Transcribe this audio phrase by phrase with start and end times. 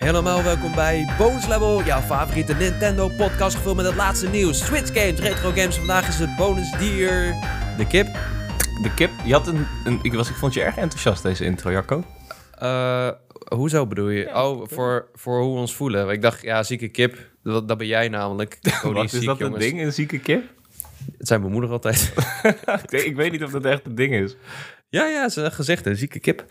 [0.00, 4.64] Helemaal welkom bij Bonus Level, jouw favoriete Nintendo podcast gevuld met het laatste nieuws.
[4.64, 5.76] Switch games, retro games.
[5.76, 7.34] Vandaag is het bonusdier
[7.76, 8.06] de kip.
[8.82, 11.70] De kip, je had een, een ik, was, ik vond je erg enthousiast deze intro,
[11.70, 12.04] Jacco.
[12.62, 13.10] Uh,
[13.48, 14.26] hoezo bedoel je?
[14.34, 16.08] oh, voor, voor hoe we ons voelen.
[16.08, 18.58] Ik dacht, ja, zieke kip, dat, dat ben jij namelijk.
[18.82, 20.44] Wat is dat een ding, een zieke kip?
[21.18, 22.12] Het zijn mijn moeder altijd.
[23.06, 24.36] ik weet niet of dat echt een ding is.
[24.88, 26.44] Ja, ja, ze gezegd, een zieke kip.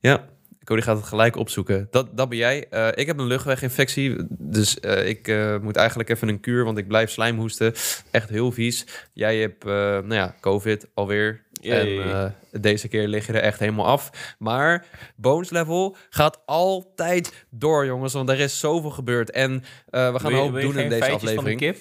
[0.00, 0.32] Ja.
[0.64, 1.88] Cody gaat het gelijk opzoeken.
[1.90, 2.66] Dat, dat ben jij.
[2.70, 6.78] Uh, ik heb een luchtweginfectie, dus uh, ik uh, moet eigenlijk even een kuur, want
[6.78, 7.74] ik blijf slijmhoesten.
[8.10, 8.86] Echt heel vies.
[9.12, 11.42] Jij hebt, nou ja, COVID alweer.
[11.60, 12.00] Yay.
[12.00, 14.34] En deze keer lig je er echt helemaal af.
[14.38, 14.86] Maar
[15.16, 19.30] Bones Level gaat altijd door, jongens, want er is zoveel gebeurd.
[19.30, 21.34] En we gaan ook doen in deze aflevering.
[21.34, 21.76] Van de kip?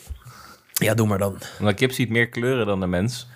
[0.74, 1.38] Ja, doe maar dan.
[1.60, 3.27] Want de kip ziet meer kleuren dan de mens.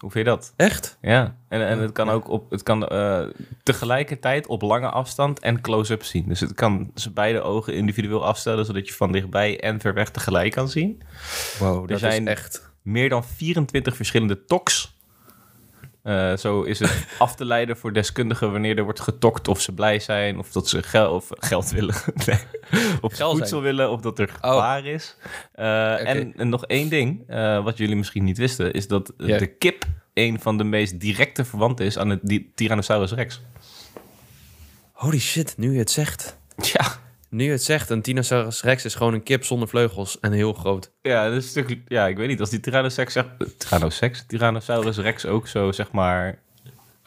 [0.00, 0.52] Hoe vind je dat?
[0.56, 0.98] Echt?
[1.00, 3.22] Ja, en, en het kan ook op, het kan uh,
[3.62, 6.28] tegelijkertijd op lange afstand en close-up zien.
[6.28, 10.10] Dus het kan ze beide ogen individueel afstellen, zodat je van dichtbij en ver weg
[10.10, 11.02] tegelijk kan zien.
[11.58, 14.98] Wow, dat er zijn is echt meer dan 24 verschillende toks
[16.04, 19.72] uh, zo is het af te leiden voor deskundigen wanneer er wordt getokt of ze
[19.72, 21.94] blij zijn of dat ze gel of geld willen.
[22.26, 22.38] nee.
[23.00, 24.50] Of ze voedsel willen of dat er oh.
[24.50, 24.86] gevaar oh.
[24.86, 25.16] is.
[25.54, 29.38] Uh, en, en, nog één ding, uh, wat jullie misschien niet wisten, is dat yeah.
[29.38, 29.84] de kip
[30.14, 33.40] een van de meest directe verwanten is aan de Tyrannosaurus Rex.
[34.92, 36.38] Holy shit, nu je het zegt.
[36.56, 36.98] Ja.
[37.30, 40.92] Nu het zegt, een Tyrannosaurus Rex is gewoon een kip zonder vleugels en heel groot.
[41.02, 42.40] Ja, dat is een ja ik weet niet.
[42.40, 43.18] Als die Tyrannosaurus,
[43.56, 46.38] Tyrannosaurus, Tyrannosaurus Rex ook zo, zeg maar,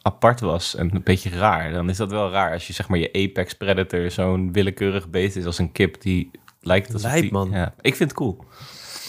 [0.01, 2.51] apart was en een beetje raar, dan is dat wel raar.
[2.53, 6.31] Als je, zeg maar, je apex predator zo'n willekeurig beest is als een kip die
[6.61, 7.49] lijkt als Lijp, man.
[7.51, 8.45] Ja, ik vind het cool.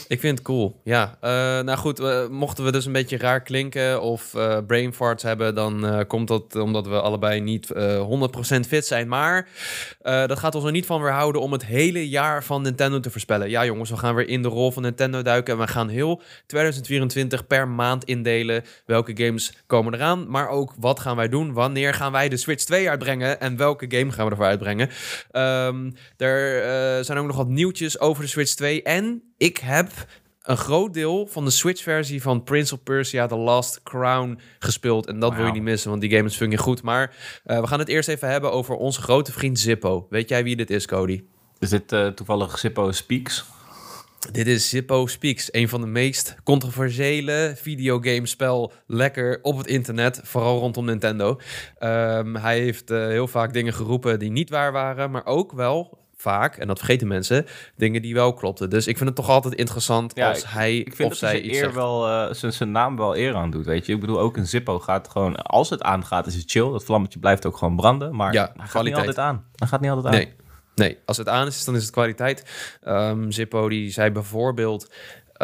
[0.08, 1.18] Ik vind het cool, ja.
[1.22, 1.30] Uh,
[1.64, 5.54] nou goed, mochten we dus een beetje raar klinken of uh, brain farts hebben...
[5.54, 9.08] dan komt dat omdat we allebei niet 100% fit zijn.
[9.08, 9.48] Maar
[10.02, 13.50] dat gaat ons er niet van weerhouden om het hele jaar van Nintendo te voorspellen.
[13.50, 15.54] Ja jongens, we gaan weer in de rol van Nintendo duiken...
[15.54, 20.30] en we gaan heel 2024 per maand indelen welke games komen eraan...
[20.30, 23.40] maar ook wat gaan wij doen, wanneer gaan wij de Switch 2 uitbrengen...
[23.40, 24.88] en welke game gaan we ervoor uitbrengen.
[25.32, 29.92] Um, er zijn ook nog wat nieuwtjes over de Switch 2 en ik heb
[30.42, 35.06] een groot deel van de Switch-versie van Prince of Persia The Last Crown gespeeld.
[35.06, 36.82] En dat wil je niet missen, want die game is fucking goed.
[36.82, 37.16] Maar
[37.46, 40.06] uh, we gaan het eerst even hebben over onze grote vriend Zippo.
[40.10, 41.24] Weet jij wie dit is, Cody?
[41.58, 43.44] Is dit uh, toevallig Zippo Speaks?
[44.32, 50.58] Dit is Zippo Speaks, een van de meest controversiële videogamespel lekker op het internet, vooral
[50.58, 51.40] rondom Nintendo.
[51.80, 55.98] Um, hij heeft uh, heel vaak dingen geroepen die niet waar waren, maar ook wel
[56.24, 57.46] vaak, en dat vergeten mensen,
[57.76, 58.70] dingen die wel klopten.
[58.70, 61.74] Dus ik vind het toch altijd interessant als hij ik vind of zij iets eer
[61.74, 63.92] wel uh, zijn, zijn naam wel eer aan doet, weet je.
[63.92, 66.70] Ik bedoel, ook een Zippo gaat gewoon, als het aangaat is het chill.
[66.70, 69.44] Dat vlammetje blijft ook gewoon branden, maar ja, hij gaat niet altijd aan.
[69.54, 70.20] Hij gaat niet altijd aan.
[70.20, 70.34] Nee.
[70.74, 72.44] Nee, als het aan is, dan is het kwaliteit.
[72.88, 74.90] Um, Zippo die zei bijvoorbeeld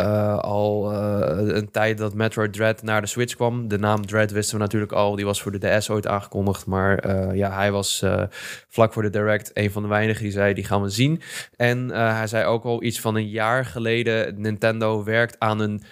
[0.00, 3.69] uh, al uh, een tijd dat Metroid Dread naar de Switch kwam.
[3.69, 5.16] De naam Dread wisten we natuurlijk al.
[5.16, 6.66] Die was voor de DS ooit aangekondigd.
[6.66, 8.05] Maar uh, ja, hij was
[8.69, 10.55] vlak voor de Direct een van de weinigen die zei...
[10.55, 11.22] die gaan we zien.
[11.56, 14.41] En hij zei ook al iets van een jaar geleden...
[14.41, 15.83] Nintendo werkt aan een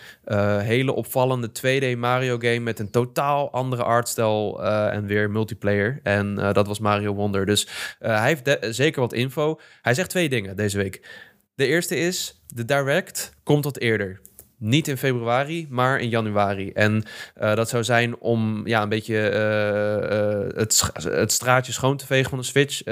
[0.61, 2.59] hele opvallende 2D Mario game...
[2.59, 6.01] met een totaal andere artstijl en weer multiplayer.
[6.03, 7.47] En dat was Mario Wonder.
[7.47, 9.61] Dus hij heeft zeker wat info.
[9.83, 11.27] Hij zegt twee dingen deze week.
[11.59, 14.21] De eerste is, de Direct komt tot eerder.
[14.59, 16.73] Niet in februari, maar in januari.
[16.73, 17.03] En
[17.41, 22.07] uh, dat zou zijn om ja, een beetje uh, uh, het, het straatje schoon te
[22.07, 22.83] vegen van de Switch.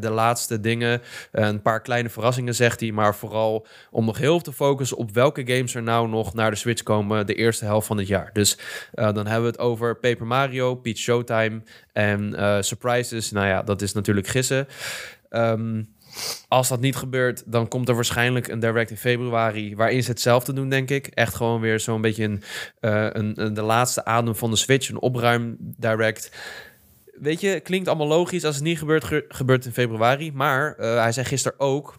[0.00, 1.02] de laatste dingen,
[1.32, 2.92] een paar kleine verrassingen zegt hij.
[2.92, 6.50] Maar vooral om nog heel veel te focussen op welke games er nou nog naar
[6.50, 8.30] de Switch komen de eerste helft van het jaar.
[8.32, 8.58] Dus
[8.92, 11.62] dan hebben we het over Paper Mario, Peach Showtime
[11.92, 12.34] en
[12.64, 13.30] Surprises.
[13.30, 14.66] Nou ja, dat is natuurlijk gissen.
[15.30, 15.88] Um,
[16.48, 20.52] als dat niet gebeurt, dan komt er waarschijnlijk een direct in februari waarin ze hetzelfde
[20.52, 21.06] doen, denk ik.
[21.06, 22.42] Echt gewoon weer zo'n beetje een,
[22.80, 26.30] uh, een, de laatste adem van de Switch, een opruim direct.
[27.12, 28.44] Weet je, klinkt allemaal logisch.
[28.44, 30.32] Als het niet gebeurt, ge gebeurt in februari.
[30.32, 31.94] Maar uh, hij zei gisteren ook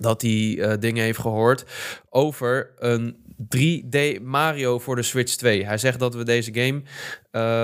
[0.00, 1.64] dat hij uh, dingen heeft gehoord
[2.10, 3.16] over een
[3.56, 5.66] 3D Mario voor de Switch 2.
[5.66, 6.82] Hij zegt dat we deze game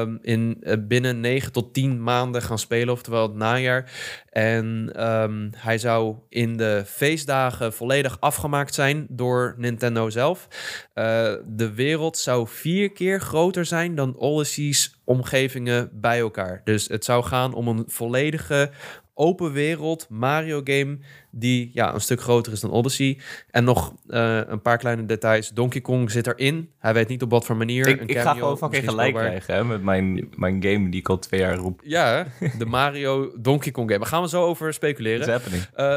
[0.03, 3.93] um, in uh, binnen 9 tot 10 maanden gaan spelen, oftewel het najaar.
[4.31, 10.49] En um, hij zou in de feestdagen volledig afgemaakt zijn door Nintendo zelf.
[10.95, 11.05] Uh,
[11.47, 16.61] de wereld zou vier keer groter zijn dan Odyssey's omgevingen bij elkaar.
[16.65, 18.71] Dus het zou gaan om een volledige
[19.19, 20.99] open wereld Mario game
[21.31, 23.19] die ja, een stuk groter is dan Odyssey.
[23.51, 25.49] En nog uh, een paar kleine details.
[25.49, 26.71] Donkey Kong zit erin.
[26.79, 27.87] Hij weet niet op wat voor manier.
[27.87, 31.19] Ik, ik ga gewoon fucking gelijk krijgen hè, met mijn, mijn game die ik al
[31.19, 31.81] twee jaar roep.
[31.85, 32.27] Ja,
[32.59, 34.01] de Mario Donkey Kong game.
[34.01, 35.41] Daar gaan we zo over speculeren.
[35.77, 35.97] Uh,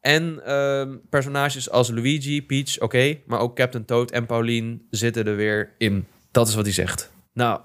[0.00, 3.18] en uh, personages als Luigi, Peach, oké.
[3.26, 6.06] maar ook Captain Toad en Pauline zitten er weer in.
[6.30, 7.12] Dat is wat hij zegt.
[7.32, 7.60] Nou,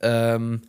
[0.00, 0.60] um,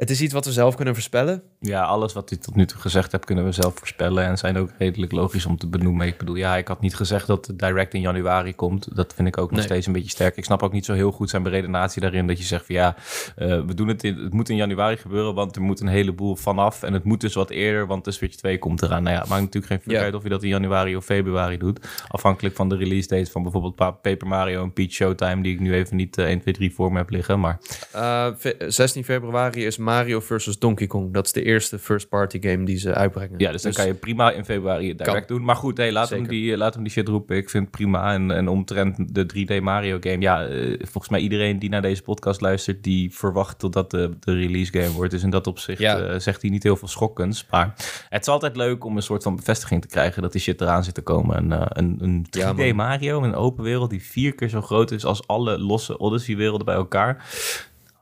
[0.00, 1.42] het is iets wat we zelf kunnen voorspellen.
[1.62, 4.24] Ja, alles wat hij tot nu toe gezegd hebt, kunnen we zelf voorspellen.
[4.24, 6.06] En zijn ook redelijk logisch om te benoemen.
[6.06, 8.96] Ik bedoel, ja, ik had niet gezegd dat het direct in januari komt.
[8.96, 10.36] Dat vind ik ook nog steeds een beetje sterk.
[10.36, 12.26] Ik snap ook niet zo heel goed zijn beredenatie daarin.
[12.26, 12.96] Dat je zegt van ja,
[13.38, 15.34] uh, we doen het, in, het moet in januari gebeuren.
[15.34, 16.82] Want er moet een heleboel vanaf.
[16.82, 19.02] En het moet dus wat eerder, want de Switch 2 komt eraan.
[19.02, 21.88] Nou ja, maakt natuurlijk geen uit of je dat in januari of februari doet.
[22.08, 25.42] Afhankelijk van de release date van bijvoorbeeld Paper Mario en Peach Showtime.
[25.42, 27.40] Die ik nu even niet uh, 1, 2, 3 voor me heb liggen.
[27.40, 27.58] Maar...
[27.96, 31.12] Uh, eh, 16 februari is Mario versus Donkey Kong.
[31.12, 33.38] Dat is de eerste first party game die ze uitbrengen.
[33.38, 35.44] Ja, dus, dan dus kan je prima in februari direct doen.
[35.44, 37.36] Maar goed, hey, laat, hem die, laat hem die shit roepen.
[37.36, 38.12] Ik vind het prima.
[38.12, 40.20] En, en omtrent de 3D Mario game.
[40.20, 42.82] Ja, uh, volgens mij iedereen die naar deze podcast luistert...
[42.82, 45.10] die verwacht totdat de, de release game wordt.
[45.10, 46.00] Dus in dat opzicht ja.
[46.00, 47.46] uh, zegt hij niet heel veel schokkends.
[47.50, 47.74] Maar
[48.08, 50.22] het is altijd leuk om een soort van bevestiging te krijgen...
[50.22, 51.36] dat die shit eraan zit te komen.
[51.36, 53.90] En, uh, een, een 3D ja, Mario, een open wereld...
[53.90, 57.24] die vier keer zo groot is als alle losse Odyssey-werelden bij elkaar...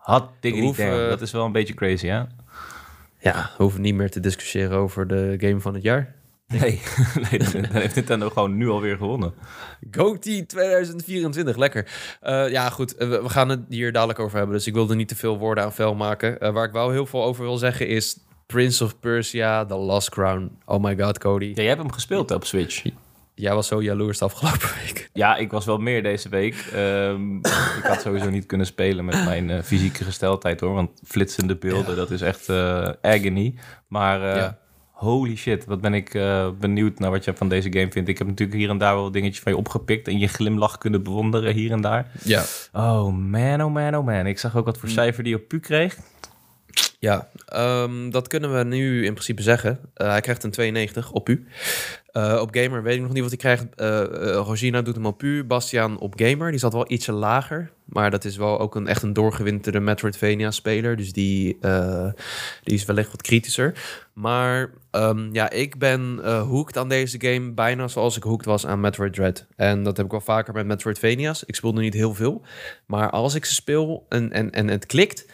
[0.08, 0.76] Had dingen niet
[1.08, 2.22] Dat is wel een beetje crazy, hè?
[3.20, 6.16] Ja, we hoeven niet meer te discussiëren over de game van het jaar.
[6.46, 6.80] Nee,
[7.30, 9.34] nee dan heeft Nintendo gewoon nu alweer gewonnen.
[9.90, 11.86] GOTY 2024, lekker.
[12.22, 14.56] Uh, ja, goed, uh, we gaan het hier dadelijk over hebben.
[14.56, 16.36] Dus ik wil er niet te veel woorden aan vuil maken.
[16.40, 18.18] Uh, waar ik wel heel veel over wil zeggen is...
[18.46, 20.58] Prince of Persia, The Last Crown.
[20.64, 21.44] Oh my god, Cody.
[21.44, 22.84] Ja, jij hebt hem gespeeld op Switch.
[23.38, 25.10] Jij was zo jaloers de afgelopen week.
[25.12, 26.64] Ja, ik was wel meer deze week.
[26.74, 27.36] Um,
[27.78, 30.74] ik had sowieso niet kunnen spelen met mijn uh, fysieke gesteldheid hoor.
[30.74, 31.96] Want flitsende beelden, ja.
[31.96, 33.54] dat is echt uh, agony.
[33.88, 34.58] Maar uh, ja.
[34.90, 36.10] holy shit, wat ben ik
[36.58, 38.08] benieuwd naar wat je van deze game vindt.
[38.08, 40.08] Ik heb natuurlijk hier en daar wel dingetjes van je opgepikt.
[40.08, 42.10] En je glimlach kunnen bewonderen hier en daar.
[42.22, 42.42] Ja.
[42.72, 44.26] Oh man, oh man, oh man.
[44.26, 45.96] Ik zag ook wat voor cijfer die op pu kreeg.
[47.00, 47.28] Ja,
[47.82, 49.78] um, dat kunnen we nu in principe zeggen.
[49.96, 51.46] Uh, hij krijgt een 92 op u.
[52.12, 53.66] Uh, op Gamer weet ik nog niet wat hij krijgt.
[53.76, 55.44] Uh, Rosina doet hem op u.
[55.44, 56.50] Bastiaan op Gamer.
[56.50, 57.70] Die zat wel ietsje lager.
[57.84, 60.96] Maar dat is wel ook een, echt een doorgewinterde Metroidvania-speler.
[60.96, 61.58] Dus die,
[62.62, 63.74] die is wellicht wat kritischer.
[64.12, 68.80] Maar um, ja, ik ben hooked aan deze game bijna zoals ik hooked was aan
[68.80, 69.46] Metroid Dread.
[69.56, 71.44] En dat heb ik wel vaker met Metroidvania's.
[71.44, 72.42] Ik speel nu niet heel veel.
[72.86, 75.26] Maar als ik ze speel en, en, en het klikt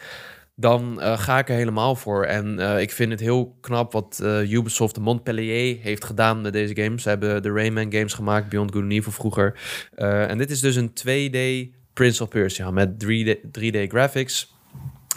[0.55, 2.25] dan uh, ga ik er helemaal voor.
[2.25, 6.75] En uh, ik vind het heel knap wat uh, Ubisoft Montpellier heeft gedaan met deze
[6.75, 7.03] games.
[7.03, 9.59] Ze hebben de Rayman games gemaakt, Beyond Good and Evil vroeger.
[9.95, 14.54] en dit is dus een 2D Prince of Persia met 3D, 3D graphics.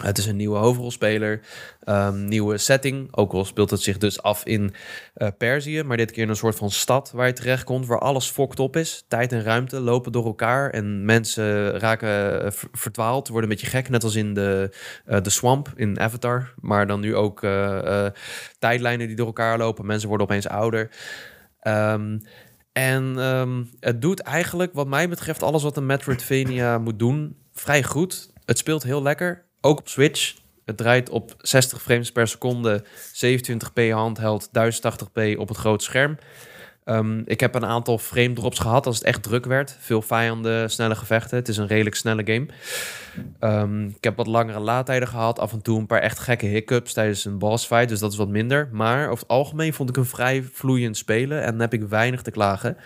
[0.03, 1.41] Het is een nieuwe hoofdrolspeler,
[1.85, 3.15] um, nieuwe setting.
[3.15, 4.73] Ook al speelt het zich dus af in
[5.17, 7.99] uh, Perzië, maar dit keer in een soort van stad waar je terecht komt, waar
[7.99, 9.05] alles fokt op is.
[9.07, 13.89] Tijd en ruimte lopen door elkaar en mensen raken uh, verdwaald, worden een beetje gek,
[13.89, 14.75] net als in de,
[15.07, 16.53] uh, de Swamp in Avatar.
[16.61, 17.39] Maar dan nu ook
[18.59, 20.89] tijdlijnen die door elkaar lopen, mensen worden opeens ouder.
[21.63, 22.21] Um,
[22.71, 27.83] en um, het doet eigenlijk, wat mij betreft, alles wat een Metroidvania moet doen, vrij
[27.83, 28.31] goed.
[28.45, 30.35] Het speelt heel lekker ook op Switch.
[30.65, 32.83] Het draait op 60 frames per seconde,
[33.25, 36.17] 27p handheld, 1080p op het grote scherm.
[36.89, 39.77] Um, ik heb een aantal frame drops gehad als het echt druk werd.
[39.79, 41.37] Veel vijanden, snelle gevechten.
[41.37, 42.45] Het is een redelijk snelle game.
[43.39, 45.39] Um, ik heb wat langere laadtijden gehad.
[45.39, 47.89] Af en toe een paar echt gekke hiccups tijdens een boss fight.
[47.89, 48.69] Dus dat is wat minder.
[48.71, 51.43] Maar over het algemeen vond ik hem vrij vloeiend spelen.
[51.43, 52.77] En heb ik weinig te klagen.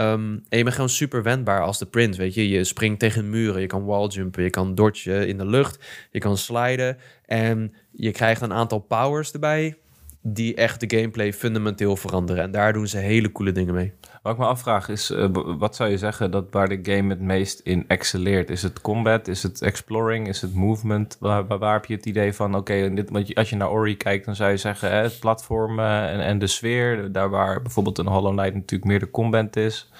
[0.00, 2.48] Um, en je bent gewoon super wendbaar als de print, weet je.
[2.48, 6.36] Je springt tegen muren, je kan walljumpen, je kan dodgen in de lucht, je kan
[6.36, 6.96] sliden.
[7.26, 9.76] En je krijgt een aantal powers erbij
[10.22, 12.42] die echt de gameplay fundamenteel veranderen.
[12.42, 13.92] En daar doen ze hele coole dingen mee.
[14.22, 15.26] Wat ik me afvraag is, uh,
[15.58, 18.50] wat zou je zeggen dat waar de game het meest in excelleert?
[18.50, 19.28] Is het combat?
[19.28, 20.28] Is het exploring?
[20.28, 21.16] Is het movement?
[21.20, 24.50] Waar, heb je het idee van, oké, okay, als je naar Ori kijkt, dan zou
[24.50, 28.54] je zeggen, hè, het platform en, en de sfeer, daar waar bijvoorbeeld een Hollow Knight
[28.54, 29.90] natuurlijk meer de combat is.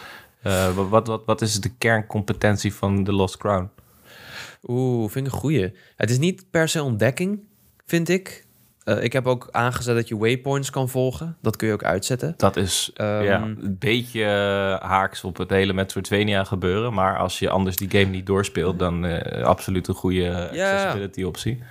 [0.46, 3.70] Uh, wat, wat, wat is de kerncompetentie van The Lost Crown?
[4.62, 5.72] Oeh, vind ik een goeie.
[5.96, 7.40] Het is niet per se ontdekking,
[7.86, 8.46] vind ik.
[8.90, 11.36] Uh, ik heb ook aangezet dat je waypoints kan volgen.
[11.42, 12.34] Dat kun je ook uitzetten.
[12.36, 16.92] Dat is um, ja, een beetje uh, haaks op het hele Metroidvania gebeuren.
[16.92, 20.72] Maar als je anders die game niet doorspeelt, dan uh, absoluut een goede ja.
[20.72, 21.62] accessibility optie.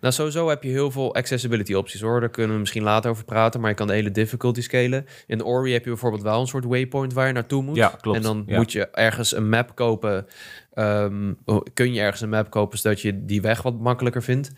[0.00, 2.20] Nou, sowieso heb je heel veel accessibility opties hoor.
[2.20, 3.60] Daar kunnen we misschien later over praten.
[3.60, 5.06] Maar je kan de hele difficulty scalen.
[5.26, 7.76] In Ori heb je bijvoorbeeld wel een soort waypoint waar je naartoe moet.
[7.76, 8.16] Ja, klopt.
[8.16, 8.56] En dan ja.
[8.56, 10.26] moet je ergens een map kopen.
[10.74, 11.38] Um,
[11.74, 14.50] kun je ergens een map kopen zodat je die weg wat makkelijker vindt.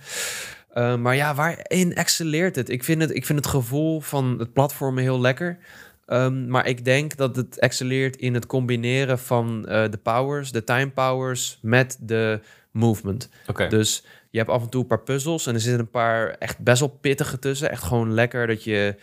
[0.75, 2.69] Uh, maar ja, waarin excelleert het?
[2.69, 5.59] Ik vind het, ik vind het gevoel van het platformen heel lekker.
[6.07, 10.65] Um, maar ik denk dat het excelleert in het combineren van uh, de powers, de
[10.65, 12.41] time powers, met de
[12.71, 13.29] movement.
[13.47, 13.69] Okay.
[13.69, 16.59] Dus je hebt af en toe een paar puzzels en er zitten een paar echt
[16.59, 17.71] best wel pittige tussen.
[17.71, 18.95] Echt gewoon lekker dat je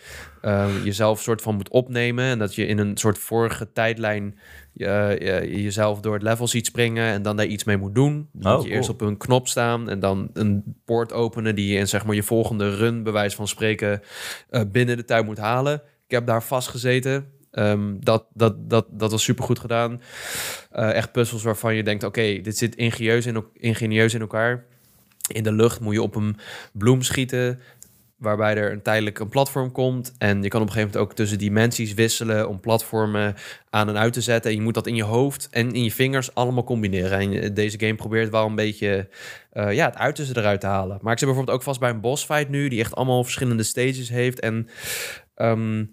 [0.42, 4.38] uh, jezelf soort van moet opnemen en dat je in een soort vorige tijdlijn
[4.74, 8.28] uh, je, jezelf door het level ziet springen en dan daar iets mee moet doen.
[8.32, 11.72] Dan oh, moet je eerst op een knop staan en dan een poort openen die
[11.72, 14.02] je in zeg maar je volgende run, bewijs van spreken,
[14.50, 15.82] uh, binnen de tijd moet halen.
[16.06, 17.26] Ik heb daar vast gezeten.
[17.54, 20.00] Um, dat, dat, dat, dat was super goed gedaan.
[20.72, 24.64] Uh, echt puzzels waarvan je denkt: oké, dit zit ingenieus in, ingenieus in elkaar.
[25.26, 26.36] In de lucht moet je op een
[26.72, 27.60] bloem schieten
[28.22, 30.14] waarbij er een tijdelijk een platform komt.
[30.18, 33.34] En je kan op een gegeven moment ook tussen dimensies wisselen om platformen
[33.70, 34.50] aan en uit te zetten.
[34.50, 37.18] En je moet dat in je hoofd en in je vingers allemaal combineren.
[37.18, 39.08] En deze game probeert wel een beetje
[39.52, 40.98] uh, ja, het uiterste eruit te halen.
[41.02, 43.62] Maar ik zit bijvoorbeeld ook vast bij een boss fight nu, die echt allemaal verschillende
[43.62, 44.40] stages heeft.
[44.40, 44.68] En
[45.36, 45.90] um,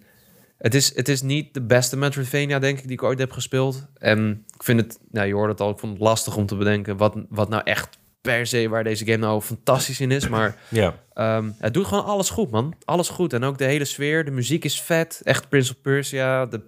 [0.58, 3.86] het is, het is niet de beste Metroidvania, denk ik, die ik ooit heb gespeeld.
[3.94, 6.56] En ik vind het, nou, je hoort het al, ik vond het lastig om te
[6.56, 10.28] bedenken wat, wat nou echt per se waar deze game nou fantastisch in is.
[10.28, 10.94] Maar ja.
[11.14, 12.74] um, het doet gewoon alles goed, man.
[12.84, 13.32] Alles goed.
[13.32, 14.24] En ook de hele sfeer.
[14.24, 15.20] De muziek is vet.
[15.24, 16.46] Echt Prince of Persia.
[16.46, 16.60] De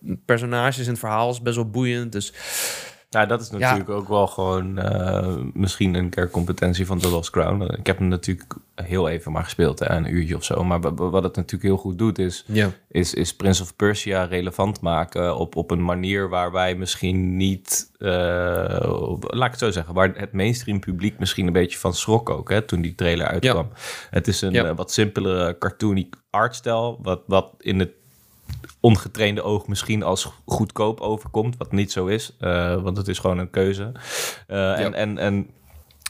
[0.00, 2.12] uh, personages en het verhaal is best wel boeiend.
[2.12, 2.32] Dus
[3.14, 7.62] ja, dat is natuurlijk ook wel gewoon uh, misschien een kerncompetentie van The Lost Crown.
[7.62, 10.64] Ik heb hem natuurlijk heel even maar gespeeld, hè, een uurtje of zo.
[10.64, 12.70] Maar wat het natuurlijk heel goed doet, is, ja.
[12.88, 17.90] is, is Prince of Persia relevant maken op, op een manier waar wij misschien niet,
[17.98, 18.10] uh,
[19.20, 22.50] laat ik het zo zeggen, waar het mainstream publiek misschien een beetje van schrok ook,
[22.50, 23.68] hè, toen die trailer uitkwam.
[23.70, 23.78] Ja.
[24.10, 27.90] Het is een uh, wat simpelere cartoony artstijl, wat, wat in het
[28.80, 33.38] ongetrainde oog misschien als goedkoop overkomt, wat niet zo is, uh, want het is gewoon
[33.38, 33.92] een keuze.
[34.48, 35.50] Uh, en, en, en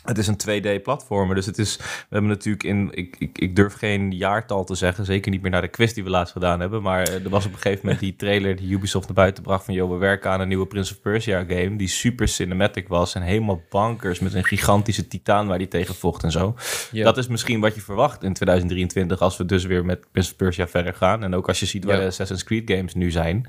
[0.05, 1.77] het is een 2D-platformer, dus het is...
[1.77, 2.91] We hebben natuurlijk in...
[2.93, 6.05] Ik, ik, ik durf geen jaartal te zeggen, zeker niet meer naar de quiz die
[6.05, 9.07] we laatst gedaan hebben, maar er was op een gegeven moment die trailer die Ubisoft
[9.07, 9.75] naar buiten bracht van...
[9.75, 13.23] joh, we werken aan een nieuwe Prince of Persia game die super cinematic was en
[13.23, 16.55] helemaal bankers met een gigantische titaan waar die tegen vocht en zo.
[16.93, 20.37] Dat is misschien wat je verwacht in 2023 als we dus weer met Prince of
[20.37, 21.23] Persia verder gaan.
[21.23, 23.49] En ook als je ziet waar de Assassin's Creed games nu zijn.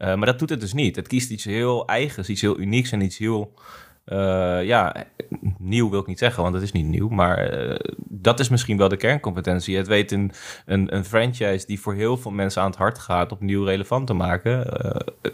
[0.00, 0.96] Uh, maar dat doet het dus niet.
[0.96, 3.54] Het kiest iets heel eigens, iets heel unieks en iets heel...
[4.12, 4.94] Uh, ja,
[5.58, 7.08] nieuw wil ik niet zeggen, want het is niet nieuw.
[7.08, 9.76] Maar uh, dat is misschien wel de kerncompetentie.
[9.76, 10.32] Het weet een,
[10.66, 13.32] een, een, franchise die voor heel veel mensen aan het hart gaat...
[13.32, 14.66] opnieuw relevant te maken.
[14.84, 15.30] Uh,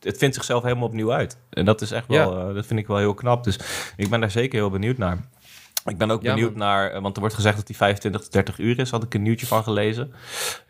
[0.00, 1.38] het vindt zichzelf helemaal opnieuw uit.
[1.50, 2.52] En dat is echt wel, Ja.
[2.52, 3.44] dat vind ik wel heel knap.
[3.44, 3.58] Dus
[3.96, 5.18] ik ben daar zeker heel benieuwd naar.
[5.84, 8.32] Ik ben ook Ja, benieuwd naar, eh, want er wordt gezegd dat die 25 tot
[8.32, 10.12] 30 uur is, had ik een nieuwtje van gelezen.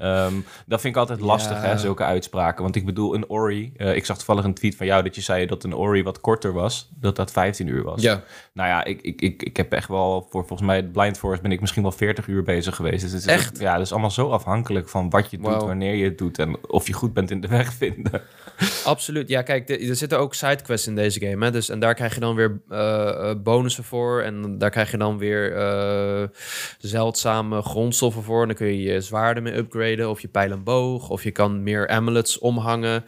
[0.00, 1.69] Um, dat vind ik altijd lastig, Ja.
[1.69, 2.62] hè, zulke uitspraken.
[2.62, 5.21] Want ik bedoel, een Ori, uh, ik zag toevallig een tweet van jou dat je
[5.21, 8.02] zei dat een Ori wat korter was, dat dat 15 uur was.
[8.02, 8.23] Ja.
[8.52, 11.52] Nou ja, ik, ik, ik, ik heb echt wel, voor volgens mij Blind Forest ben
[11.52, 13.00] ik misschien wel 40 uur bezig geweest.
[13.02, 13.59] Dus het is Echt?
[13.59, 16.69] ja, dat is allemaal zo afhankelijk van wat je doet, wanneer je het doet en
[16.69, 18.23] of je goed bent in de weg vinden.
[18.85, 19.29] Absoluut.
[19.29, 21.45] Ja, kijk, de- er zitten ook sidequests in deze game.
[21.45, 21.50] Hè?
[21.50, 24.21] Dus, en daar krijg je dan weer eh, eh, bonussen voor.
[24.23, 26.28] En daar krijg je dan weer eh,
[26.78, 28.40] zeldzame grondstoffen voor.
[28.40, 30.11] En dan kun je je zwaarden mee upgraden.
[30.11, 31.09] Of je pijl en boog.
[31.09, 33.04] Of je kan meer amulets omhangen.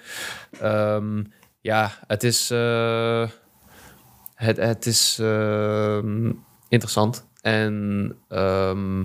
[0.60, 1.22] Ehm,
[1.60, 2.50] ja, het is...
[2.50, 3.28] eh,
[4.34, 6.32] het, het is ehm,
[6.68, 7.26] interessant.
[7.40, 8.16] En...
[8.28, 9.04] ehm,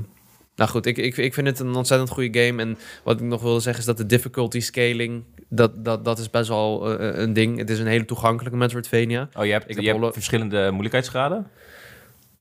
[0.58, 2.62] nou goed, ik, ik, ik vind het een ontzettend goede game.
[2.62, 5.24] En wat ik nog wilde zeggen is dat de difficulty scaling...
[5.50, 7.58] dat, dat, dat is best wel eh, een ding.
[7.58, 9.30] Het is een hele toegankelijke Metroidvania.
[9.38, 11.48] Oh, je hebt, Ik je heb hebt verschillende moeilijkheidsgraden?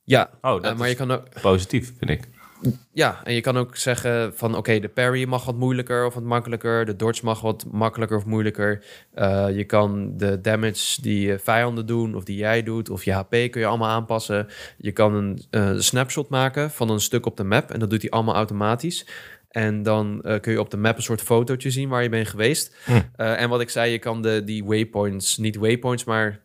[0.06, 1.22] Ja, Oh, dat eh, maar je kan ook...
[1.42, 2.28] positief, vind ik.
[2.92, 6.22] Ja, en je kan ook zeggen van oké, de parry mag wat moeilijker of wat
[6.22, 6.84] makkelijker.
[6.84, 8.84] De dodge mag wat makkelijker of moeilijker.
[9.14, 13.12] Eh, je kan de damage die je vijanden doen of die jij doet of je
[13.12, 14.48] HP kun je allemaal aanpassen.
[14.76, 18.02] Je kan een eh, snapshot maken van een stuk op de map en dat doet
[18.02, 19.06] hij allemaal automatisch.
[19.48, 22.76] En dan kun je op de map een soort fotootje zien waar je bent geweest.
[22.84, 23.00] Hm.
[23.16, 26.40] En wat ik zei, je kan de, die waypoints, niet waypoints, maar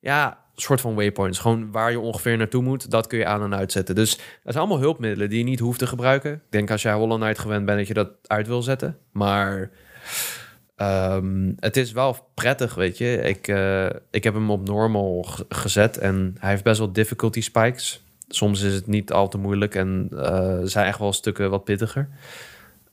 [0.00, 1.38] ja, een soort van waypoints.
[1.38, 3.94] Gewoon waar je ongeveer naartoe moet, dat kun je aan en uitzetten.
[3.94, 6.32] Dus dat zijn allemaal hulpmiddelen die je niet hoeft te gebruiken.
[6.32, 8.98] Ik denk als jij Hollow Knight gewend bent dat je dat uit wil zetten.
[9.12, 9.70] Maar
[10.76, 13.16] ehm, het is wel prettig, weet je.
[13.16, 17.40] Ik, eh, ik heb hem op normal ge- gezet en hij heeft best wel difficulty
[17.40, 18.04] spikes.
[18.28, 22.08] Soms is het niet al te moeilijk en eh, zijn echt wel stukken wat pittiger.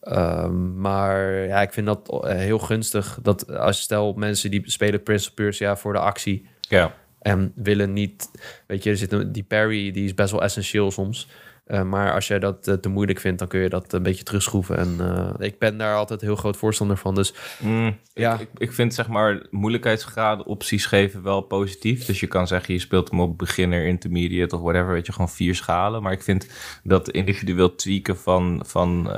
[0.01, 3.19] Ehm, maar ja, ik vind dat eh, heel gunstig.
[3.21, 6.93] Dat als stel mensen die spelen Prince of Persia voor de actie Ja.
[7.25, 8.31] En willen niet,
[8.67, 11.27] weet je, er zit een, die parry die is best wel essentieel soms.
[11.67, 14.77] Uh, maar als jij dat te moeilijk vindt, dan kun je dat een beetje terugschroeven.
[14.77, 14.99] En
[15.39, 17.15] ik ben daar altijd heel groot voorstander van.
[17.15, 18.39] Dus mm, ja.
[18.39, 22.05] Ik, ik, vind zeg maar moeilijkheidsgraden opties geven wel positief.
[22.05, 24.91] Dus je kan zeggen, je speelt hem op beginner, intermediate of whatever.
[24.91, 26.01] Weet je, gewoon vier schalen.
[26.01, 26.47] Maar ik vind
[26.83, 29.09] dat individueel tweaken van, van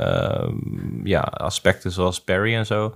[1.04, 2.96] ja, aspecten zoals parry en zo...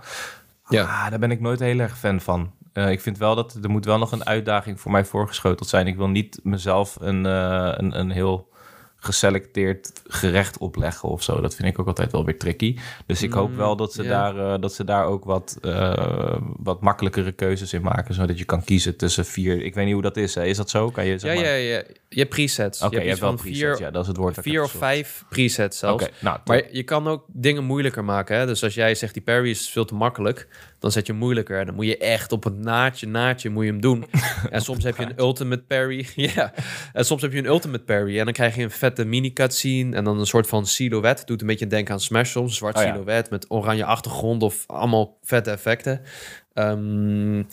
[0.67, 0.83] Ja.
[0.83, 2.51] Ah, daar ben ik nooit heel erg fan van.
[2.73, 5.87] Uh, ik vind wel dat er moet wel nog een uitdaging voor mij voorgeschoteld zijn.
[5.87, 8.49] Ik wil niet mezelf een, uh, een, een heel
[9.03, 11.41] geselecteerd gerecht opleggen of zo.
[11.41, 12.77] Dat vind ik ook altijd wel weer tricky.
[13.05, 16.37] Dus ik hoop wel dat ze, mm, daar, uh, dat ze daar ook wat, uh,
[16.57, 18.13] wat makkelijkere keuzes in maken.
[18.13, 19.61] Zodat je kan kiezen tussen vier.
[19.61, 20.35] Ik weet niet hoe dat is.
[20.35, 20.43] Hè?
[20.43, 20.89] Is dat zo?
[20.89, 22.81] Kan je, zeg ja, ja, ja, je hebt presets.
[22.81, 23.59] Oké, okay, je, hebt wel presets.
[23.59, 24.37] Vier, ja, dat is het woord.
[24.41, 26.03] Vier of vijf presets zelfs.
[26.03, 28.37] Okay, nou, maar je kan ook dingen moeilijker maken.
[28.37, 28.45] Hè?
[28.45, 30.47] Dus als jij zegt die parry is veel te makkelijk,
[30.79, 31.59] dan zet je moeilijker.
[31.59, 34.05] En dan moet je echt op het naadje, naadje moet je hem doen.
[34.49, 36.07] en soms heb je een ultimate parry.
[36.35, 36.53] ja,
[36.93, 39.95] en soms heb je een ultimate parry en dan krijg je een vette mini cutscene
[39.95, 41.27] en dan een soort van silhouet.
[41.27, 42.57] Doet een beetje denken aan Smash soms.
[42.57, 46.01] Zwart oh, silhouet met oranje achtergrond of allemaal vette effecten.
[46.53, 47.47] Um,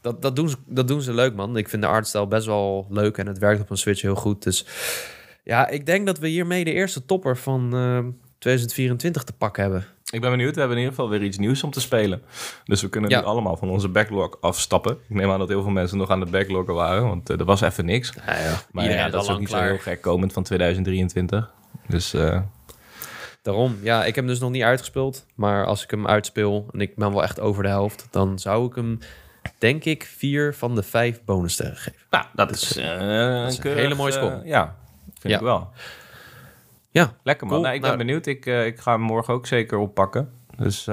[0.00, 1.56] dat, dat, doen ze, dat doen ze leuk, man.
[1.56, 4.42] Ik vind de artstyle best wel leuk en het werkt op een Switch heel goed.
[4.42, 4.66] Dus
[5.44, 9.62] ja, ik denk dat we hiermee de eerste topper van uh, ehm, 2024 te pakken
[9.62, 9.86] hebben.
[10.10, 10.54] Ik ben benieuwd.
[10.54, 12.22] We hebben in ieder geval weer iets nieuws om te spelen.
[12.64, 14.92] Dus we kunnen nu allemaal van onze backlog afstappen.
[14.92, 17.44] Ik neem aan dat heel veel mensen nog aan de backlog waren, want uh, er
[17.44, 18.12] was even niks.
[18.26, 18.62] Ja, ja.
[18.72, 19.66] Maar ja, dat is ook niet klaar.
[19.66, 21.52] zo heel gek komend van 2023.
[21.88, 22.14] Dus...
[22.14, 22.40] Uh...
[23.42, 25.26] Daarom, ja, ik heb hem dus nog niet uitgespeeld.
[25.34, 28.66] Maar als ik hem uitspeel en ik ben wel echt over de helft, dan zou
[28.66, 28.98] ik hem
[29.58, 32.00] denk ik vier van de vijf bonussterren geven.
[32.10, 34.40] Nou, dat is, uh, een, een hele mooie score.
[34.44, 34.76] ja,
[35.18, 35.70] vind ik wel.
[36.90, 37.60] Ja, lekker man.
[37.60, 38.26] Nou, ik ben nou, benieuwd.
[38.26, 40.30] Ik, ik ga hem morgen ook zeker oppakken.
[40.56, 40.88] Dus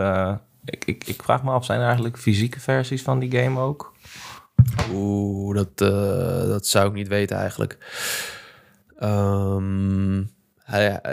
[0.65, 3.95] ik, ik, ik vraag me af, zijn er eigenlijk fysieke versies van die game ook?
[4.91, 7.77] Oeh, dat, uh, dat zou ik niet weten eigenlijk.
[9.03, 10.35] Um,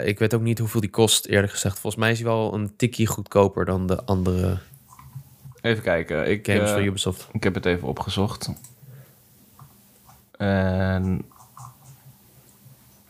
[0.03, 1.79] ik weet ook niet hoeveel die kost, eerlijk gezegd.
[1.79, 4.57] Volgens mij is hij wel een tikkie goedkoper dan de andere
[5.65, 6.29] Even kijken.
[6.29, 7.27] Ik, games van Ubisoft.
[7.31, 8.49] Ik heb het even opgezocht.
[10.37, 11.25] En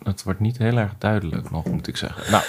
[0.04, 2.32] het wordt niet heel erg duidelijk nog, moet ik zeggen.
[2.32, 2.44] Nou,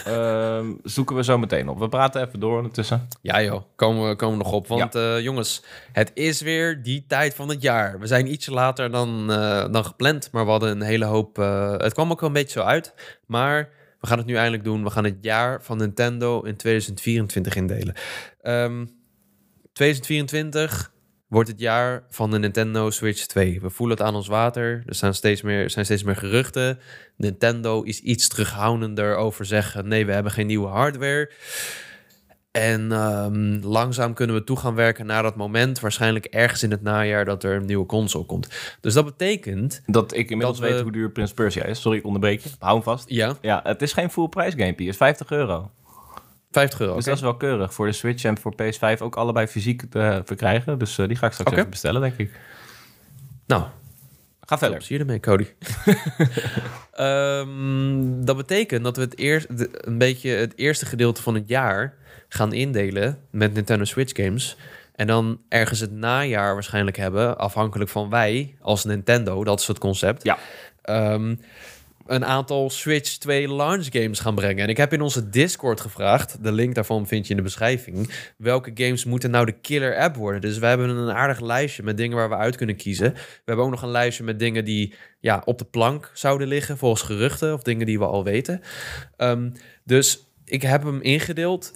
[0.67, 1.79] uh, zoeken we zo meteen op.
[1.79, 3.09] We praten even door ondertussen.
[3.21, 4.67] Ja joh, komen we, komen nog op.
[4.67, 5.17] Want ja.
[5.17, 7.99] uh, jongens, het is weer die tijd van het jaar.
[7.99, 11.39] We zijn ietsje later dan, uh, dan gepland, maar we hadden een hele hoop...
[11.39, 12.95] Uh, het kwam ook wel een beetje zo uit,
[13.27, 13.85] maar...
[14.01, 14.85] We gaan het nu eindelijk doen.
[14.85, 17.95] We gaan het jaar van Nintendo in 2024 indelen.
[18.43, 18.96] Um,
[19.77, 20.93] 2024
[21.29, 23.61] wordt het jaar van de Nintendo Switch 2.
[23.61, 24.83] We voelen het aan ons water.
[24.87, 26.79] Er zijn steeds meer, zijn steeds meer geruchten.
[27.17, 31.31] Nintendo is iets terughoudender over zeggen: nee, we hebben geen nieuwe hardware.
[32.51, 35.81] En um, langzaam kunnen we toe gaan werken naar dat moment.
[35.81, 38.49] Waarschijnlijk ergens in het najaar dat er een nieuwe console komt.
[38.81, 39.83] Dus dat betekent.
[39.87, 41.81] Dat ik inmiddels weet hoe duur Prince Persia is.
[41.81, 42.51] Sorry, ik onderbreek je.
[42.59, 43.09] Hou hem vast.
[43.09, 43.37] Ja.
[43.41, 44.85] Ja, het is geen full price gamepje.
[44.85, 45.71] Het is 50 euro.
[46.57, 46.95] 50 euro.
[46.95, 50.23] Dus dat is wel keurig voor de Switch en voor PS5 ook allebei fysiek te
[50.25, 50.79] verkrijgen.
[50.79, 51.59] Dus uh, die ga ik straks okay.
[51.59, 52.31] even bestellen, denk ik.
[53.47, 53.65] Nou,
[54.41, 54.83] ga verder.
[54.83, 55.47] Zie je ermee, Cody.
[57.01, 59.47] um, dat betekent dat we het eerst,
[59.81, 61.95] een beetje het eerste gedeelte van het jaar
[62.29, 64.57] gaan indelen met Nintendo Switch games.
[64.95, 69.45] En dan ergens het najaar waarschijnlijk hebben, afhankelijk van wij als Nintendo.
[69.45, 70.25] Dat is het concept.
[70.25, 70.39] Ja.
[71.13, 71.41] Um,
[72.07, 74.63] een aantal Switch 2 launch games gaan brengen.
[74.63, 78.11] En ik heb in onze Discord gevraagd, de link daarvan vind je in de beschrijving,
[78.37, 80.41] welke games moeten nou de killer app worden.
[80.41, 83.13] Dus we hebben een aardig lijstje met dingen waar we uit kunnen kiezen.
[83.13, 86.79] We hebben ook nog een lijstje met dingen die ja, op de plank zouden liggen,
[86.79, 88.61] volgens geruchten, of dingen die we al weten.
[89.17, 89.53] Um,
[89.85, 91.73] dus ik heb hem ingedeeld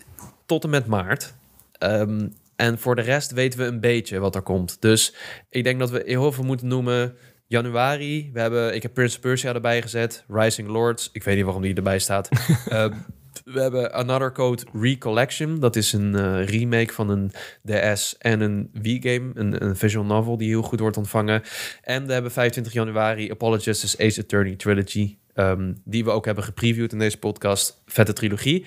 [0.47, 1.35] tot en met maart.
[1.79, 4.77] Um, en voor de rest weten we een beetje wat er komt.
[4.81, 5.15] Dus
[5.51, 7.17] ik denk dat we heel veel moeten noemen
[7.51, 10.25] januari, we hebben, ik heb Prince Persia erbij gezet.
[10.29, 12.29] Rising Lords, ik weet niet waarom die erbij staat.
[12.69, 12.87] uh,
[13.55, 15.61] we hebben Another Code Recollection.
[15.61, 17.33] Dat is een uh, remake van een
[17.65, 19.31] DS en een Wii-game.
[19.35, 21.43] Een, een, visual novel die heel goed wordt ontvangen.
[21.83, 25.19] En we hebben 25 januari Apologists Ace Attorney Trilogy.
[25.35, 27.83] Um, die we ook hebben gepreviewd in deze podcast.
[27.87, 28.67] Vette trilogie.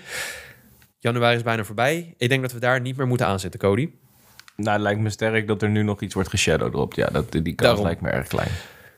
[1.00, 2.14] Januari is bijna voorbij.
[2.18, 3.90] Ik denk dat we daar niet meer moeten aanzetten, Cody.
[4.56, 6.96] Nou, het lijkt me sterk dat er nu nog iets wordt geshadowdropt.
[6.96, 8.50] Ja, dat, die kans lijkt me erg klein.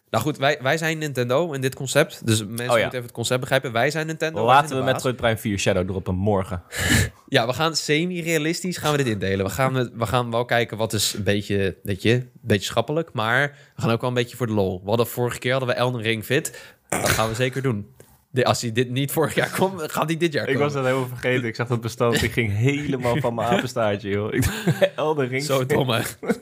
[0.09, 2.25] Nou goed, wij, wij zijn Nintendo in dit concept.
[2.25, 3.71] Dus mensen oh, moeten even het concept begrijpen.
[3.71, 4.45] Wij zijn Nintendo.
[4.45, 6.63] Laten we met Metroid Prime 4 Shadow droppen morgen.
[7.27, 9.45] ja, we gaan semi-realistisch gaan we dit indelen.
[9.45, 13.09] We gaan, we gaan wel kijken wat is een beetje, weet je, een beetje schappelijk.
[13.13, 14.81] Maar we gaan ook wel een beetje voor de lol.
[14.83, 16.75] We hadden vorige keer hadden we Elden Ring fit.
[16.89, 17.87] Dat gaan we zeker doen.
[18.43, 20.59] Als hij dit niet vorig jaar kwam, gaat hij dit jaar komen.
[20.59, 21.47] Ik was dat helemaal vergeten.
[21.47, 22.23] Ik zag dat bestand.
[22.23, 24.33] Ik ging helemaal van mijn apenstaartje, joh.
[24.95, 25.43] Elden Ring.
[25.43, 26.01] Zo dom, hè?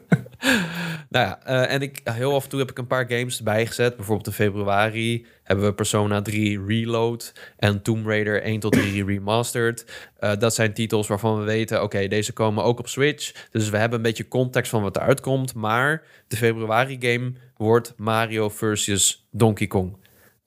[1.10, 3.66] Nou ja, uh, en ik, heel af en toe heb ik een paar games erbij
[3.66, 3.96] gezet.
[3.96, 9.86] Bijvoorbeeld in februari hebben we Persona 3 Reload en Tomb Raider 1 tot 3 Remastered.
[10.20, 13.48] Uh, dat zijn titels waarvan we weten, oké, deze komen ook op Switch.
[13.52, 15.54] Dus we hebben een beetje context van wat eruit komt.
[15.54, 19.98] Maar de februari game wordt Mario versus Donkey Kong.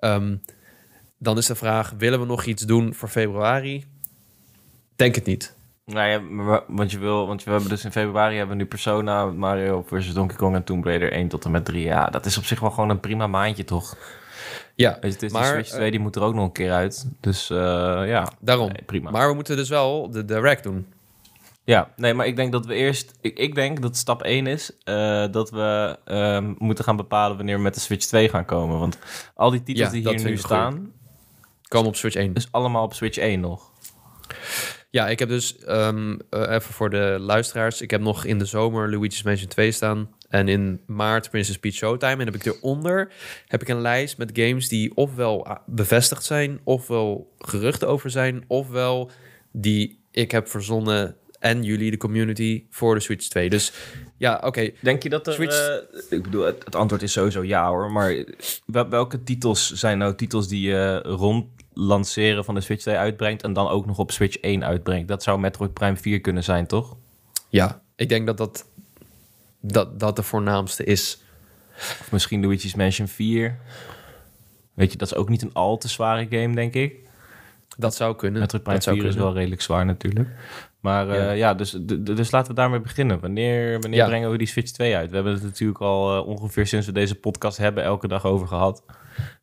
[0.00, 0.40] Um,
[1.18, 3.84] dan is de vraag, willen we nog iets doen voor februari?
[4.96, 5.54] Denk het niet.
[5.84, 6.22] Nou ja,
[6.68, 10.14] want je wil, want we hebben dus in februari hebben we nu Persona, Mario versus
[10.14, 11.84] Donkey Kong en Tomb Raider 1 tot en met 3.
[11.84, 13.96] Ja, dat is op zich wel gewoon een prima maandje, toch?
[14.74, 17.06] Ja, maar, die Switch 2 die moet er ook nog een keer uit.
[17.20, 17.58] Dus uh,
[18.06, 18.68] ja, daarom.
[18.68, 19.10] Nee, prima.
[19.10, 20.86] Maar we moeten dus wel de, rack doen.
[21.64, 23.12] Ja, nee, maar ik denk dat we eerst...
[23.20, 27.56] Ik, ik denk dat stap 1 is uh, dat we uh, moeten gaan bepalen wanneer
[27.56, 28.78] we met de Switch 2 gaan komen.
[28.78, 28.98] Want
[29.34, 30.92] al die titels ja, die hier nu staan...
[31.68, 32.32] Komen op Switch 1.
[32.32, 33.70] Dus allemaal op Switch 1 nog.
[34.90, 37.80] Ja, ik heb dus um, uh, even voor de luisteraars.
[37.80, 40.10] Ik heb nog in de zomer Luigi's Mansion 2 staan.
[40.28, 42.12] En in maart Princess Peach Showtime.
[42.12, 43.12] En heb ik eronder
[43.46, 48.44] heb ik een lijst met games die ofwel ah, bevestigd zijn, ofwel geruchten over zijn,
[48.46, 49.10] ofwel
[49.52, 53.50] die ik heb verzonnen en jullie, de community, voor de Switch 2.
[53.50, 53.72] Dus
[54.16, 54.70] ja, oké.
[54.80, 55.32] Denk je dat er...
[55.32, 55.84] Switch...
[55.94, 57.92] Uh, ik bedoel, het, het, antwoord is sowieso ja hoor.
[57.92, 58.24] Maar
[58.66, 63.42] welke titels zijn nou titels die je rond lanceren van de Switch 2 uitbrengt...
[63.42, 65.08] en dan ook nog op Switch 1 uitbrengt?
[65.08, 66.96] Dat zou Metroid Prime 4 kunnen zijn, toch?
[67.48, 68.66] Ja, ik denk dat dat,
[69.60, 71.20] dat, dat de voornaamste is.
[71.76, 73.58] Of misschien Luigi's Mansion 4.
[74.74, 76.94] Weet je, dat is ook niet een al te zware game, denk ik.
[77.76, 78.40] Dat zou kunnen.
[78.40, 80.28] Metroid Prime 4 is wel redelijk zwaar natuurlijk.
[80.86, 83.20] Maar ja, uh, ja dus, dus laten we daarmee beginnen.
[83.20, 84.06] Wanneer, wanneer ja.
[84.06, 85.08] brengen we die Switch 2 uit?
[85.08, 88.46] We hebben het natuurlijk al uh, ongeveer sinds we deze podcast hebben elke dag over
[88.46, 88.84] gehad.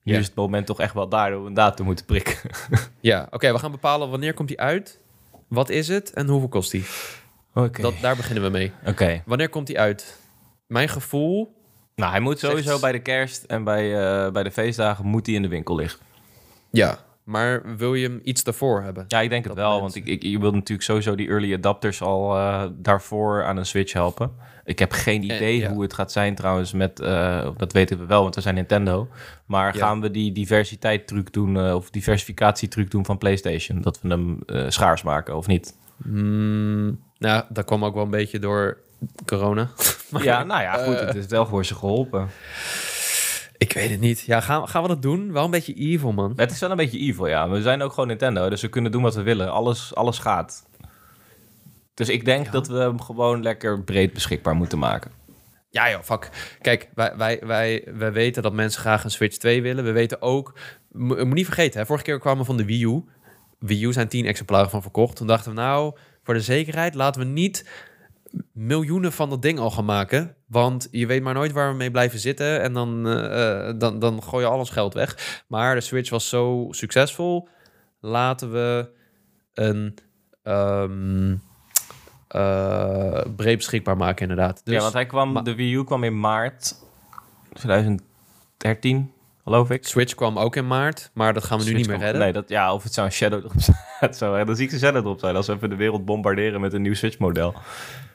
[0.03, 2.35] Nu is het moment toch echt wel daar om een datum moeten prikken.
[3.01, 3.35] ja, oké.
[3.35, 4.99] Okay, we gaan bepalen wanneer komt die uit?
[5.47, 6.85] Wat is het en hoeveel kost die?
[7.53, 7.79] Oké.
[7.79, 8.01] Okay.
[8.01, 8.71] Daar beginnen we mee.
[8.81, 8.89] Oké.
[8.89, 9.23] Okay.
[9.25, 10.19] Wanneer komt die uit?
[10.67, 11.61] Mijn gevoel...
[11.95, 12.81] Nou, hij moet sowieso zegt...
[12.81, 15.99] bij de kerst en bij, uh, bij de feestdagen moet hij in de winkel liggen.
[16.71, 19.05] Ja, maar wil je hem iets daarvoor hebben?
[19.07, 19.81] Ja, ik denk het wel.
[19.81, 23.65] Want ik, ik, je wil natuurlijk sowieso die early adapters al uh, daarvoor aan een
[23.65, 24.31] Switch helpen.
[24.65, 25.73] Ik heb geen idee en, ja.
[25.73, 26.99] hoe het gaat zijn trouwens met...
[26.99, 29.07] Uh, dat weten we wel, want we zijn Nintendo.
[29.45, 29.79] Maar ja.
[29.79, 31.55] gaan we die diversiteit truc doen...
[31.55, 33.81] Uh, of diversificatie truc doen van PlayStation?
[33.81, 34.39] Dat we hem
[34.71, 35.75] schaars maken of niet?
[35.97, 38.77] Mm, nou, dat kwam ook wel een beetje door
[39.25, 39.69] corona.
[40.11, 40.99] maar, ja, nou ja, goed.
[40.99, 42.29] het is wel voor ze geholpen.
[43.63, 44.19] Ik weet het niet.
[44.19, 45.31] Ja, gaan, gaan we dat doen?
[45.31, 46.33] Wel een beetje evil, man.
[46.35, 47.49] Het is wel een beetje evil, ja.
[47.49, 49.51] We zijn ook gewoon Nintendo, dus we kunnen doen wat we willen.
[49.51, 50.65] Alles, alles gaat.
[51.93, 52.51] Dus ik denk ja.
[52.51, 55.11] dat we hem gewoon lekker breed beschikbaar moeten maken.
[55.69, 56.29] Ja, joh, fuck.
[56.61, 59.83] Kijk, wij, wij, wij, wij weten dat mensen graag een Switch 2 willen.
[59.83, 60.53] We weten ook...
[60.91, 63.03] Moet niet vergeten, hè, vorige keer kwamen we van de Wii U.
[63.59, 65.15] Wii U zijn 10 exemplaren van verkocht.
[65.15, 67.69] Toen dachten we, nou, voor de zekerheid laten we niet
[68.51, 70.35] miljoenen van dat ding al gaan maken.
[70.47, 72.61] Want je weet maar nooit waar we mee blijven zitten.
[72.61, 75.43] En dan, uh, dan, dan gooi je alles geld weg.
[75.47, 77.47] Maar de Switch was zo succesvol.
[77.99, 78.89] Laten we
[79.53, 79.97] een
[80.43, 81.41] um,
[82.35, 84.61] uh, breed beschikbaar maken, inderdaad.
[84.63, 86.75] Dus, ja, want hij kwam, de Wii U kwam in maart
[87.53, 89.12] 2013
[89.43, 89.85] geloof ik.
[89.85, 92.21] Switch kwam ook in maart, maar dat gaan we Switch nu niet meer redden.
[92.21, 94.13] Nee, dat, ja, of het zou een Shadow erop zijn.
[94.13, 96.81] zou dan zie ik Shadow erop zijn als we even de wereld bombarderen met een
[96.81, 97.53] nieuw Switch-model.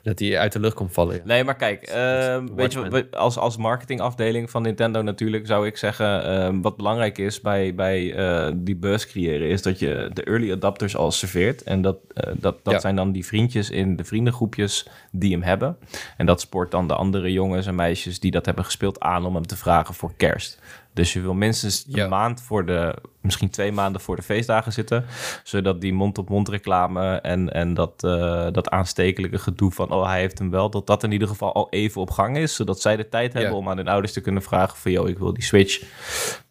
[0.03, 1.15] Dat die uit de lucht komt vallen.
[1.15, 1.21] Ja.
[1.25, 6.29] Nee, maar kijk, uh, weet je, als, als marketingafdeling van Nintendo natuurlijk zou ik zeggen,
[6.53, 10.51] uh, wat belangrijk is bij, bij uh, die buzz creëren, is dat je de early
[10.51, 11.63] adapters al serveert.
[11.63, 12.79] En dat, eh, dat, dat ja.
[12.79, 15.77] zijn dan die vriendjes in de vriendengroepjes die hem hebben.
[16.17, 19.35] En dat spoort dan de andere jongens en meisjes die dat hebben gespeeld aan om
[19.35, 20.61] hem te vragen voor kerst.
[20.93, 25.05] Dus je wil minstens een maand voor de, misschien twee maanden voor de feestdagen zitten.
[25.43, 30.19] Zodat die mond-op-mond -mond reclame en, en dat, uh, dat aanstekelijke gedoe van, oh hij
[30.19, 32.55] heeft hem wel, dat dat in ieder geval al even op gang is.
[32.55, 33.57] Zodat zij de tijd hebben ja.
[33.57, 35.81] om aan hun ouders te kunnen vragen van, joh, ik wil die Switch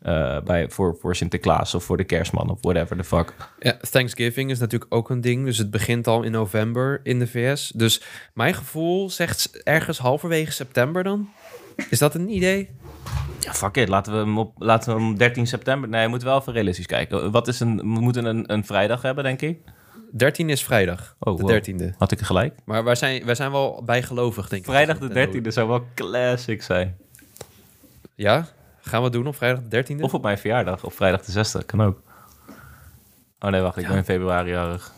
[0.02, 3.34] uh, bij, voor, voor Sinterklaas of voor de kerstman of whatever the fuck.
[3.58, 5.44] Ja, Thanksgiving is natuurlijk ook een ding.
[5.44, 7.72] Dus het begint al in november in de VS.
[7.74, 8.02] Dus
[8.34, 11.28] mijn gevoel zegt ergens halverwege september dan.
[11.90, 12.70] Is dat een idee?
[13.40, 13.88] Ja, fuck it.
[13.88, 15.88] Laten we hem op laten we hem 13 september.
[15.88, 17.30] Nee, we moeten wel even realistisch kijken.
[17.30, 19.58] Wat is een, we moeten een, een vrijdag hebben, denk ik.
[20.12, 21.16] 13 is vrijdag.
[21.18, 21.96] Oh, de 13e.
[21.98, 22.54] Had ik gelijk?
[22.64, 24.70] Maar wij zijn, wij zijn wel bijgelovig, denk ik.
[24.70, 26.96] Vrijdag de 13e zou wel classic zijn.
[28.14, 28.48] Ja?
[28.80, 30.00] Gaan we het doen op vrijdag de 13e?
[30.00, 31.66] Of op mijn verjaardag, op vrijdag de 6e.
[31.66, 32.00] Kan ook.
[33.40, 33.76] Oh nee, wacht.
[33.76, 33.88] Ik ja.
[33.88, 34.92] ben in februari jarig.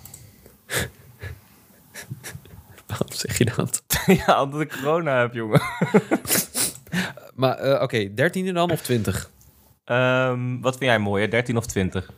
[2.86, 3.82] Waarom zeg je dat?
[4.26, 5.60] ja, omdat ik corona heb, jongen.
[7.34, 9.30] Maar uh, oké, okay, 13e dan of 20?
[9.84, 12.10] Um, wat vind jij mooier, 13 of 20?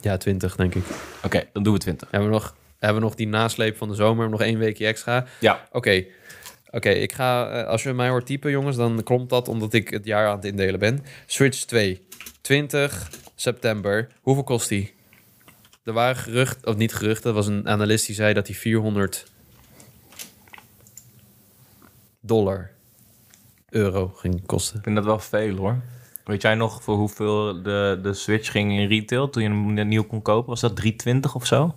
[0.00, 0.84] Ja, 20 denk ik.
[1.16, 2.10] Oké, okay, dan doen we 20.
[2.10, 5.26] Hebben we nog, hebben we nog die nasleep van de zomer, nog één weekje extra?
[5.40, 5.66] Ja.
[5.68, 5.76] Oké.
[5.76, 6.08] Okay.
[6.70, 9.88] Oké, ik ga, eh, als je mij hoort typen, jongens, dan klopt dat omdat ik
[9.88, 11.04] het jaar aan het indelen ben.
[11.26, 12.06] Switch 2,
[12.40, 14.08] 20 september.
[14.20, 14.94] Hoeveel kost die?
[15.84, 19.26] Er waren geruchten, of niet geruchten, er was een analist die zei dat die 400
[22.20, 22.70] dollar,
[23.70, 24.76] euro ging kosten.
[24.76, 25.76] Ik vind dat wel veel hoor.
[26.24, 30.04] Weet jij nog voor hoeveel de, de Switch ging in retail toen je hem nieuw
[30.04, 30.48] kon kopen?
[30.48, 31.74] Was dat 320 of zo?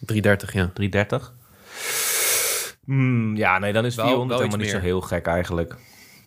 [0.00, 0.70] 330, ja.
[0.74, 1.34] 330?
[2.84, 4.90] Hmm, ja, nee, dan is Wel- 400 wel helemaal niet zo meer.
[4.90, 5.76] heel gek eigenlijk.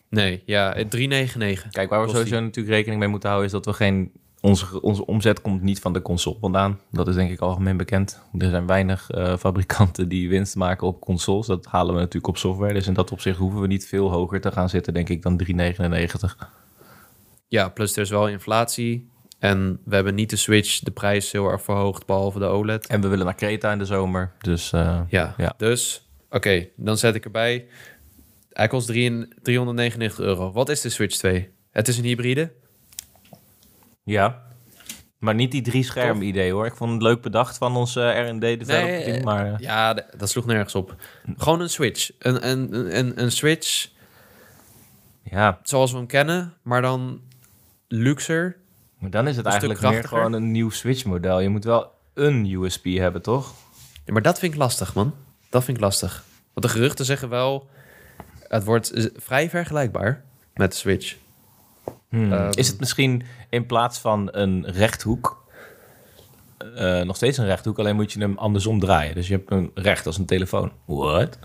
[0.10, 1.72] Nee, ja, eh, 399.
[1.72, 2.42] Kijk, waar we sowieso die.
[2.44, 3.50] natuurlijk rekening mee moeten houden...
[3.52, 4.12] is dat we geen...
[4.42, 6.80] Onze, onze omzet komt niet van de console vandaan.
[6.92, 8.22] Dat is denk ik algemeen bekend.
[8.38, 11.48] Er zijn weinig eh, fabrikanten die winst maken op consoles.
[11.48, 12.74] Dat halen we natuurlijk op software.
[12.74, 15.38] Dus in dat opzicht hoeven we niet veel hoger te gaan zitten, denk ik, dan
[15.38, 16.50] 399.
[17.48, 19.10] Ja, plus er is wel inflatie.
[19.40, 22.88] En we hebben niet de Switch de prijs heel erg verhoogd, behalve de OLED.
[22.88, 24.32] En we willen naar Kreta in de zomer.
[24.40, 25.54] Dus eh, Ja, Ja.
[25.58, 27.66] dus oké, dan zet ik erbij.
[28.50, 30.52] Hij kost 3 399 euro.
[30.52, 31.50] Wat is de Switch 2?
[31.72, 32.52] Het is een hybride.
[34.04, 34.42] Ja.
[35.18, 36.66] Maar niet die drie scherm idee hoor.
[36.66, 39.16] Ik vond het leuk bedacht van ons eh, R&D developer Nee, team.
[39.18, 40.96] eh, Maar eh, Ja, dat sloeg nergens op.
[41.38, 42.12] Gewoon een Switch.
[42.20, 43.90] Een, een, een, een Switch
[45.24, 47.22] ja, zoals we hem kennen, maar dan
[47.88, 48.58] luxer.
[49.00, 51.40] maar dan is het eigenlijk meer gewoon een nieuw Switch model.
[51.40, 53.54] Je moet wel een USB hebben, toch?
[54.06, 55.14] Ja, maar dat vind ik lastig, man.
[55.50, 56.24] Dat vind ik lastig.
[56.54, 57.70] Want de geruchten zeggen wel...
[58.48, 61.16] Het wordt eh, vrij vergelijkbaar met de Switch.
[62.12, 62.34] Hmm.
[62.34, 65.44] Ehm, is het misschien in plaats van een rechthoek...
[66.76, 69.16] eh, nog steeds een rechthoek, alleen moet je hem andersom draaien.
[69.16, 70.72] Dus je hebt een recht als een telefoon.
[70.86, 71.38] What?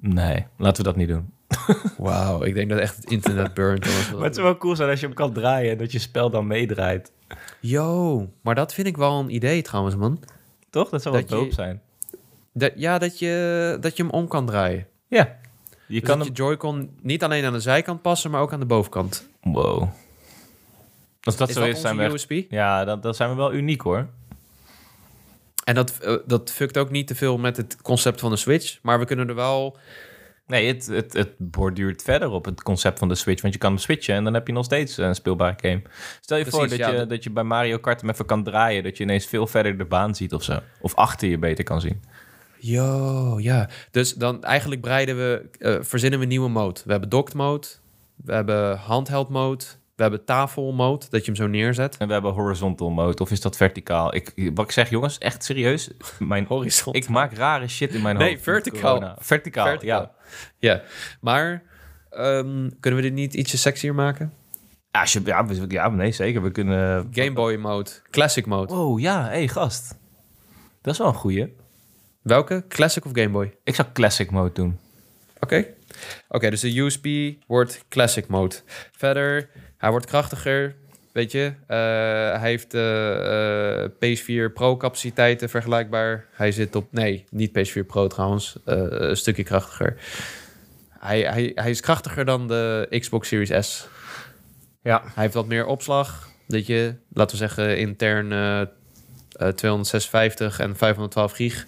[0.00, 1.32] Nee, laten we dat niet doen.
[1.98, 3.86] Wauw, ik denk dat echt het internet burnt.
[4.14, 6.30] Maar het zou wel cool zijn als je hem kan draaien en dat je spel
[6.30, 7.12] dan meedraait.
[7.60, 10.20] Yo, maar dat vind ik wel een idee trouwens, man.
[10.70, 10.88] Toch?
[10.88, 11.80] Dat zou wel dope zijn.
[12.52, 14.86] Dat, ja, dat je, dat je hem om kan draaien.
[15.08, 15.36] Ja.
[15.86, 16.36] Je Dus kan dat hem...
[16.36, 19.28] je Joy-Con niet alleen aan de zijkant passen, maar ook aan de bovenkant.
[19.52, 19.88] Wow.
[21.22, 22.14] Als dat is zo dat is, zijn onze we...
[22.14, 22.50] USB?
[22.50, 24.06] Ja, dan, dan zijn we wel uniek hoor.
[25.64, 28.78] En dat, eh, dat fuckt ook niet te veel met het concept van de Switch.
[28.82, 29.76] Maar we kunnen er wel...
[30.46, 33.42] Nee, het, het, het borduurt verder op het concept van de Switch.
[33.42, 35.82] Want je kan hem switchen en dan heb je nog steeds een speelbare game.
[36.20, 38.44] Stel je voor dat, ja, je, dat- dat je bij Mario Kart hem even kan
[38.44, 38.82] draaien.
[38.82, 40.58] Dat je ineens veel verder de baan ziet of zo.
[40.80, 42.02] Of achter je beter kan zien.
[42.58, 43.68] Yo, ja.
[43.90, 45.48] Dus dan eigenlijk breiden we...
[45.58, 46.80] eh, verzinnen we een nieuwe mode.
[46.84, 47.66] We hebben docked mode.
[48.16, 49.64] We hebben handheld mode.
[49.96, 51.96] We hebben tafel mode, dat je hem zo neerzet.
[51.96, 53.22] En we hebben horizontal mode.
[53.22, 54.14] Of is dat verticaal?
[54.14, 55.90] Ik, wat ik zeg, jongens, echt serieus.
[56.18, 57.02] Mijn, Horizontal.
[57.02, 58.42] ik maak rare shit in mijn Nee, hoofd.
[58.42, 58.94] verticaal.
[58.94, 59.16] Corona.
[59.20, 60.00] Verticaal, Verticaal.
[60.00, 60.72] ja.
[60.72, 60.82] Ja,
[61.20, 61.62] maar
[62.10, 64.32] ehm, kunnen we dit niet ietsje sexier maken?
[64.90, 66.42] Ja, als je, ja, ja, nee, zeker.
[66.42, 67.08] We kunnen...
[67.12, 68.74] Game Boy mode, classic mode.
[68.74, 69.98] Wow, ja, hé, hey, gast.
[70.82, 71.54] Dat is wel een goeie.
[72.22, 72.64] Welke?
[72.68, 73.54] Classic of Game Boy?
[73.64, 74.78] Ik zou classic mode doen.
[75.40, 75.66] Oké.
[76.28, 78.54] Oké, dus de USB wordt classic mode.
[78.92, 80.74] Verder, hij wordt krachtiger.
[81.12, 81.76] Weet je, Eh,
[82.40, 86.26] hij heeft eh, eh, PS4 Pro capaciteiten vergelijkbaar.
[86.32, 89.96] Hij zit op, nee, niet PS4 Pro trouwens, een stukje krachtiger.
[90.98, 93.88] Hij, hij, hij is krachtiger dan de Xbox Series S.
[94.82, 95.02] Ja.
[95.02, 96.28] Hij heeft wat meer opslag.
[96.46, 98.68] Weet je, laten we zeggen intern eh, eh,
[99.48, 101.66] 256 en 512 gig.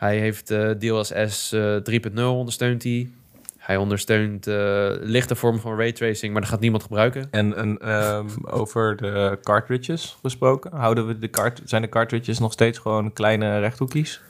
[0.00, 1.76] Hij heeft eh DLSS eh
[2.14, 3.10] 3.0 ondersteunt hij.
[3.58, 7.28] Hij ondersteunt eh, lichte vormen van raytracing, maar dat gaat niemand gebruiken.
[7.30, 12.52] En, en ehm, over de cartridges gesproken, houden we de cart zijn de cartridges nog
[12.52, 14.20] steeds gewoon kleine rechthoekjes?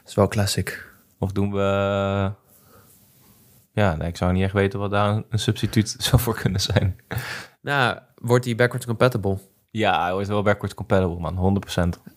[0.00, 0.88] Dat is wel classic.
[1.18, 1.58] Of doen we...
[3.72, 6.60] Ja, nee, ik zou niet echt weten wat daar een, een substituut zou voor kunnen
[6.60, 6.96] zijn.
[7.60, 9.38] Nou, wordt die backwards compatible?
[9.70, 11.62] Ja, hij is wel backwards compatible, man.
[12.06, 12.12] 100%.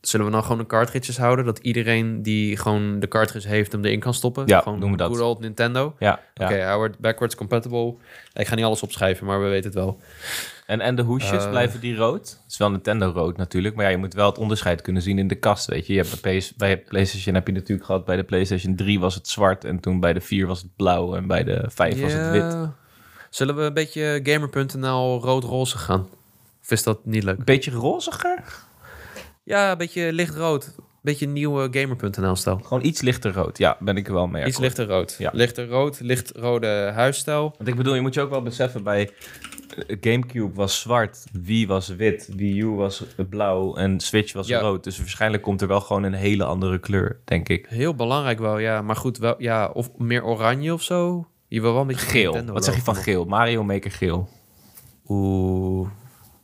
[0.00, 1.44] Zullen we dan gewoon de cartridges houden?
[1.44, 4.42] Dat iedereen die gewoon de cartridge heeft hem erin kan stoppen?
[4.46, 5.08] Ja, gewoon doen we dat.
[5.10, 5.94] Good old Nintendo.
[5.98, 6.44] Ja, ja.
[6.44, 7.94] Oké, hij wordt backwards compatible.
[8.34, 10.00] Ik ga niet alles opschrijven, maar we weten het wel.
[10.66, 11.50] En, en de hoesjes, Eh.
[11.50, 12.28] blijven die rood?
[12.42, 15.18] Het is wel Nintendo rood natuurlijk, maar ja, je moet wel het onderscheid kunnen zien
[15.18, 15.92] in de kast, weet je.
[15.92, 19.14] je hebt bij, PS, bij PlayStation heb je natuurlijk gehad, bij de PlayStation 3 was
[19.14, 22.12] het zwart en toen bij de 4 was het blauw en bij de 5 was
[22.12, 22.56] het wit.
[23.30, 26.08] Zullen we een beetje gamer.nl rood-roze gaan?
[26.62, 27.38] Of is dat niet leuk?
[27.38, 28.42] Een beetje roziger?
[29.50, 30.74] Ja, een beetje lichtrood.
[31.02, 32.58] Beetje nieuwe gamer.nl stijl.
[32.62, 34.76] Gewoon iets lichter rood, ja, ben ik er wel mee Iets akkoord.
[34.76, 35.16] lichter rood.
[35.18, 35.30] Ja.
[35.32, 37.54] Lichter rood, lichtrode huisstijl.
[37.56, 39.10] Want ik bedoel, je moet je ook wel beseffen, bij
[40.00, 44.60] Gamecube was zwart, Wii was wit, Wii U was blauw en Switch was Ja.
[44.60, 44.84] rood.
[44.84, 47.66] Dus waarschijnlijk komt er wel gewoon een hele andere kleur, denk ik.
[47.68, 48.82] Heel belangrijk wel, ja.
[48.82, 51.28] Maar goed, wel, ja, of meer oranje of zo.
[51.48, 52.22] Je wil wel een beetje Geel.
[52.24, 53.24] Nintendo Wat zeg je van geel?
[53.24, 54.28] Mario Maker geel.
[55.08, 55.88] Oeh.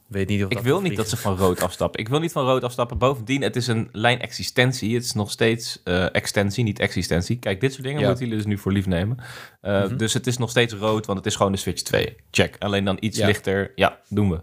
[0.08, 2.00] Weet niet of Ik wil niet dat ze van rood afstappen.
[2.00, 2.98] Ik wil niet van rood afstappen.
[2.98, 4.94] Bovendien, het is een lijn existentie.
[4.94, 7.38] Het is nog steeds eh, extensie, niet existentie.
[7.38, 8.06] Kijk, dit soort dingen Ja.
[8.06, 9.16] moeten jullie dus nu voor lief nemen.
[9.60, 9.96] Eh, Mhm.
[9.96, 12.16] Dus het is nog steeds rood, want het is gewoon de Switch 2.
[12.30, 12.56] Check.
[12.58, 13.26] Alleen dan iets Ja.
[13.26, 13.72] lichter.
[13.74, 14.40] Ja, doen we.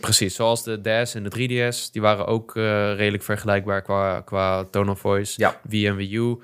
[0.00, 1.90] Precies, zoals de DS en de 3DS.
[1.90, 2.62] Die waren ook eh,
[2.94, 5.34] redelijk vergelijkbaar qua, qua tone of voice.
[5.40, 5.60] Ja.
[5.62, 6.36] Wii en Wii U.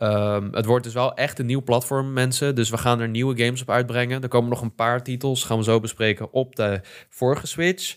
[0.00, 2.54] Ehm, het wordt dus wel echt een nieuw platform, mensen.
[2.54, 4.22] Dus we gaan er nieuwe games op uitbrengen.
[4.22, 7.96] Er komen nog een paar titels, gaan we zo bespreken, op de vorige Switch.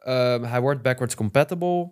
[0.00, 1.88] Ehm, hij wordt backwards compatible.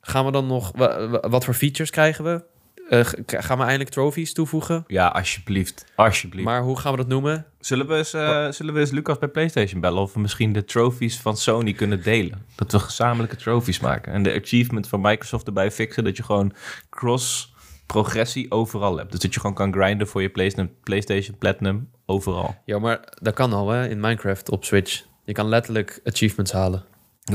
[0.00, 0.72] Gaan we dan nog...
[0.76, 2.44] wa- wa- wat voor features krijgen we?
[2.88, 4.84] Eh, gaan we eindelijk trophies toevoegen?
[4.86, 5.84] Ja, alsjeblieft.
[5.94, 6.44] Alsjeblieft.
[6.44, 7.46] Maar hoe gaan we dat noemen?
[7.60, 10.02] Zullen we, eens, eh, zullen we eens Lucas bij PlayStation bellen?
[10.02, 12.46] Of we misschien de trophies van Sony kunnen delen?
[12.54, 14.12] Dat we gezamenlijke trophies maken.
[14.12, 16.04] En de achievement van Microsoft erbij fixen.
[16.04, 16.52] Dat je gewoon
[16.90, 17.53] cross
[17.86, 19.10] progressie overal hebt.
[19.10, 22.54] Dus dat je gewoon kan grinden voor je PlayStation, PlayStation Platinum overal.
[22.64, 25.02] Ja, maar dat kan al hè, in Minecraft op Switch.
[25.24, 26.84] Je kan letterlijk achievements halen.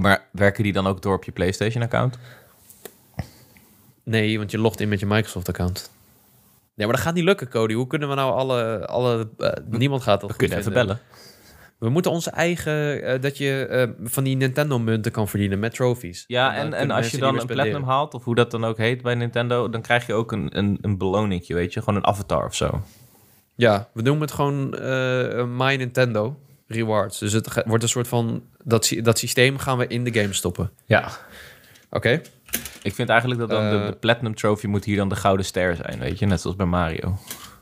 [0.01, 2.17] Maar werken die dan ook door op je PlayStation-account?
[4.03, 5.91] Nee, want je logt in met je Microsoft-account.
[6.75, 7.73] Nee, maar dat gaat niet lukken, Cody.
[7.73, 8.85] Hoe kunnen we nou alle...
[8.87, 10.87] alle eh, niemand gaat dat We kunnen even vinden.
[10.87, 11.03] bellen.
[11.79, 13.03] We moeten onze eigen...
[13.03, 16.23] eh, dat je eh, van die Nintendo-munten kan verdienen met trophies.
[16.27, 19.01] Ja, en, en als je dan een Platinum haalt, of hoe dat dan ook heet
[19.01, 21.79] bij Nintendo, dan krijg je ook een, een, een beloningje, weet je?
[21.79, 22.81] Gewoon een avatar of zo.
[23.55, 27.19] Ja, we noemen het gewoon eh, My Nintendo Rewards.
[27.19, 28.43] Dus het wordt een soort van...
[28.63, 30.71] Dat, sy- dat systeem gaan we in de game stoppen.
[30.85, 31.09] Ja.
[31.89, 32.21] Oké?
[32.83, 35.75] Ik vind eigenlijk dat dan de, de Platinum Trophy moet hier dan de gouden ster
[35.75, 36.25] zijn, weet je?
[36.25, 37.17] Net zoals bij Mario.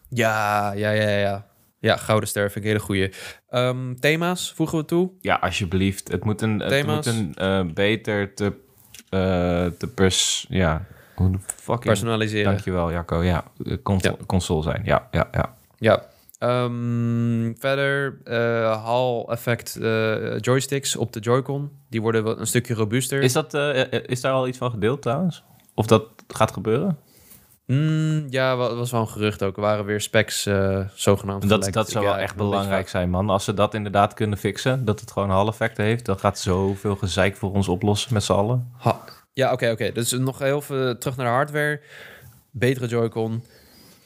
[0.09, 1.45] Ja, ja, ja, ja.
[1.79, 3.11] Ja, Gouden Ster vind ik een hele goeie.
[3.49, 5.11] Ehm, thema's voegen we toe.
[5.21, 6.11] Ja, alsjeblieft.
[6.11, 8.53] Het moet een, het moet een eh, beter te,
[9.09, 10.45] eh, te pers...
[10.49, 10.85] Ja,
[11.15, 11.79] hoe de fucking...
[11.83, 12.51] Personaliseren.
[12.51, 13.23] Dankjewel, Jacco.
[13.23, 14.25] Ja, de console, Ja.
[14.25, 14.81] console zijn.
[14.85, 15.55] Ja, ja, ja.
[15.77, 16.03] Ja.
[16.39, 21.71] Ehm, verder, eh Hall effect eh, joysticks op de Joy-Con.
[21.89, 23.21] Die worden wel een stukje robuuster.
[23.21, 25.43] Is, dat, eh, eh, is daar al iets van gedeeld trouwens?
[25.73, 26.97] Of dat gaat gebeuren?
[27.67, 29.55] Mm, ja, wa- was wel een gerucht ook.
[29.55, 33.29] Er waren weer specs eh, zogenaamd Dat, dat zou Ja, wel echt belangrijk zijn, man.
[33.29, 36.95] Als ze dat inderdaad kunnen fixen, dat het gewoon hal effecten heeft, dan gaat zoveel
[36.95, 38.71] gezeik voor ons oplossen met z'n allen.
[38.77, 38.99] Ha.
[39.33, 39.91] Ja, oké, oké.
[39.91, 41.81] Dus nog heel veel terug naar de hardware.
[42.51, 43.43] Betere Joy-Con.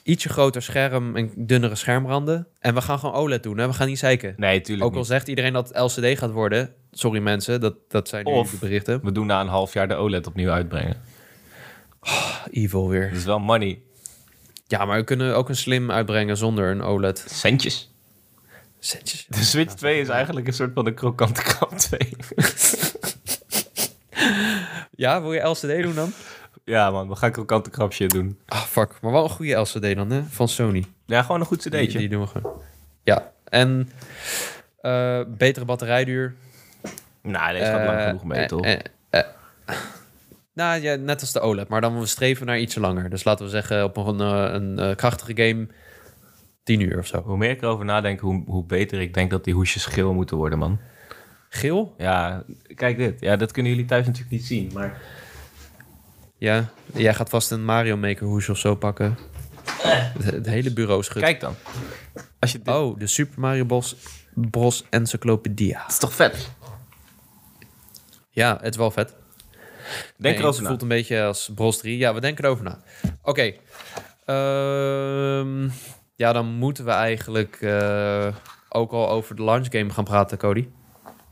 [0.04, 2.48] Ietsje groter scherm en dunnere schermranden.
[2.60, 3.58] En we gaan gewoon OLED doen.
[3.58, 3.68] Hè?
[3.68, 4.34] We gaan niet zeiken.
[4.38, 5.08] Nee, tuurlijk Ook al niet.
[5.08, 6.74] zegt iedereen dat het LCD gaat worden.
[6.92, 9.00] Sorry mensen, dat, dat zijn nu Of- de berichten.
[9.04, 10.96] We doen na een half jaar de OLED opnieuw uitbrengen.
[12.52, 13.08] Evil weer.
[13.10, 13.82] Dat is wel money.
[14.68, 17.26] Ja, maar we kunnen ook een slim uitbrengen zonder een OLED.
[17.30, 17.92] Centjes.
[18.80, 19.26] Centjes.
[19.30, 22.00] De Switch 2 is eigenlijk een soort van de krokante krab 2.
[24.96, 26.14] Ja, wil je LCD doen dan?
[26.66, 28.40] ja, man, we gaan krokante krab shit doen.
[28.48, 28.98] Ah, fuck.
[29.02, 30.24] Maar wel een goede LCD dan, hè?
[30.24, 30.86] Van Sony.
[31.06, 31.98] Ja, gewoon een goed cd'tje.
[31.98, 32.62] die doen we gewoon.
[33.04, 33.92] Ja, en
[34.82, 36.36] eh, betere batterijduur.
[37.22, 38.66] Nou, deze gaat lang Eh, genoeg mee, eh, toch?
[38.66, 39.20] eh.
[40.54, 41.68] Nou ja, net als de OLED.
[41.68, 43.10] Maar dan we streven naar ietsje langer.
[43.10, 45.68] Dus laten we zeggen op een, eh, een eh, krachtige game
[46.64, 47.22] 10 uur of zo.
[47.22, 50.38] Hoe meer ik erover nadenk, hoe, hoe beter ik denk dat die hoesjes geel moeten
[50.38, 50.80] worden, man.
[51.50, 51.94] Geel?
[51.98, 52.44] Ja,
[52.76, 53.22] kijk dit.
[53.22, 55.02] Ja, dat kunnen jullie thuis natuurlijk niet zien, maar...
[56.38, 56.70] Ja.
[56.94, 59.18] Jij gaat vast een Mario Maker hoesje of zo pakken.
[59.82, 61.26] Het, het hele bureau schudt.
[61.26, 61.56] Kijk dan.
[62.40, 62.76] Als je dit...
[62.76, 63.96] Oh, de Super Mario Bros.
[64.34, 65.82] Bros Encyclopedia.
[65.82, 66.52] Dat is toch vet?
[68.30, 69.14] Ja, het is wel vet.
[70.18, 70.68] Denk erover Het na.
[70.68, 71.98] voelt een beetje als Bros 3.
[71.98, 72.80] Ja, we denken erover na.
[73.24, 73.54] Oké.
[74.26, 75.70] Ehm,
[76.16, 78.28] ja, dan moeten we eigenlijk eh,
[78.70, 80.68] ook al over de launch game gaan praten, Cody.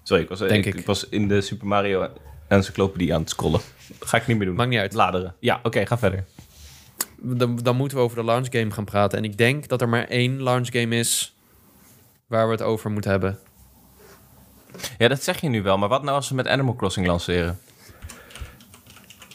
[0.03, 0.79] Sorry, ik was, Denk ik, ik.
[0.79, 2.07] ik was in de Super Mario
[2.47, 3.59] encyclopedie aan het scrollen.
[3.99, 4.55] Dat ga ik niet meer doen.
[4.55, 4.93] Maakt niet uit.
[4.93, 5.35] Laderen.
[5.39, 6.25] Ja, oké, ga verder.
[7.21, 9.17] Dan, dan moeten we over de launch game gaan praten.
[9.17, 11.35] En ik denk dat er maar één launch game is
[12.27, 13.39] waar we het over moeten hebben.
[14.97, 15.77] Ja, dat zeg je nu wel.
[15.77, 17.59] Maar wat nou als we met Animal Crossing lanceren?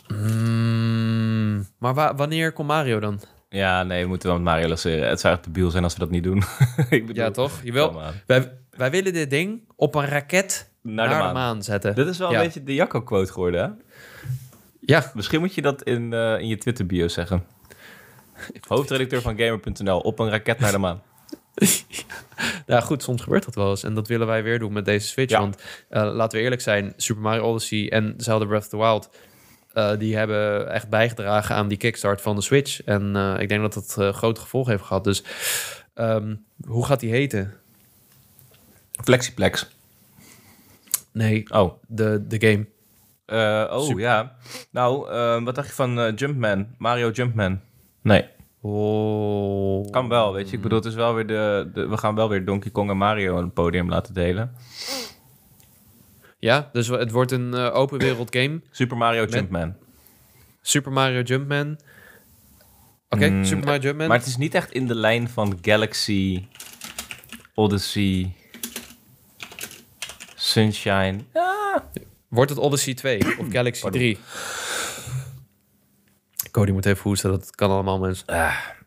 [0.06, 3.20] Mm, maar wa- wanneer komt Mario dan?
[3.48, 5.08] Ja, nee, we moeten wel met Mario lanceren.
[5.08, 6.42] Het zou echt debiel zijn als we dat niet doen.
[6.90, 7.52] ik bedoel, Ja, toch?
[7.62, 11.62] Je wil, wij, wij willen dit ding op een raket Naar, naar, de, de, maan.
[11.62, 11.94] zetten.
[11.94, 12.38] Dit is wel Ja.
[12.38, 13.68] een beetje de Jacco-quote geworden, hè?
[14.80, 17.44] Ja, Misschien moet je dat in, eh, in je Twitter-bio zeggen.
[18.68, 21.02] Hoofdredacteur van Gamer.nl, op een raket naar de maan.
[22.66, 23.82] Ja, goed, soms gebeurt dat wel eens.
[23.82, 25.32] En dat willen wij weer doen met deze Switch.
[25.32, 25.40] Ja.
[25.40, 29.10] Want eh, laten we eerlijk zijn, Super Mario Odyssey en Zelda Breath of the Wild...
[29.74, 32.82] eh, die hebben echt bijgedragen aan die kickstart van de Switch.
[32.84, 35.04] En eh, ik denk dat dat eh, grote gevolgen heeft gehad.
[35.04, 35.24] Dus
[35.94, 36.34] ehm,
[36.66, 37.52] hoe gaat die heten?
[39.04, 39.68] Flexiplex.
[41.12, 42.66] Nee, Oh, de, de game.
[43.26, 44.36] Eh, oh Super- ja.
[44.70, 45.10] Nou,
[45.44, 46.66] wat dacht je van Jumpman?
[46.78, 47.60] Mario Jumpman?
[48.02, 48.24] Nee,
[48.60, 49.90] Oh.
[49.90, 50.56] kan wel, weet je.
[50.56, 51.88] Ik bedoel, het is wel weer de, de...
[51.88, 54.54] We gaan wel weer Donkey Kong en Mario een podium laten delen.
[56.44, 58.60] Ja, dus het wordt een eh, open wereld game.
[58.70, 59.74] Super Mario Jumpman.
[60.62, 61.78] Super Mario Jumpman.
[63.08, 64.08] Oké, Mm, Super Mario Jumpman.
[64.08, 66.46] Maar het is niet echt in de lijn van Galaxy,
[67.54, 68.32] Odyssey,
[70.34, 71.18] Sunshine.
[72.28, 74.00] Wordt het Odyssey 2 of Galaxy Pardon.
[74.00, 74.18] 3?
[76.50, 78.26] Cody moet even hoesten, dat kan allemaal mensen.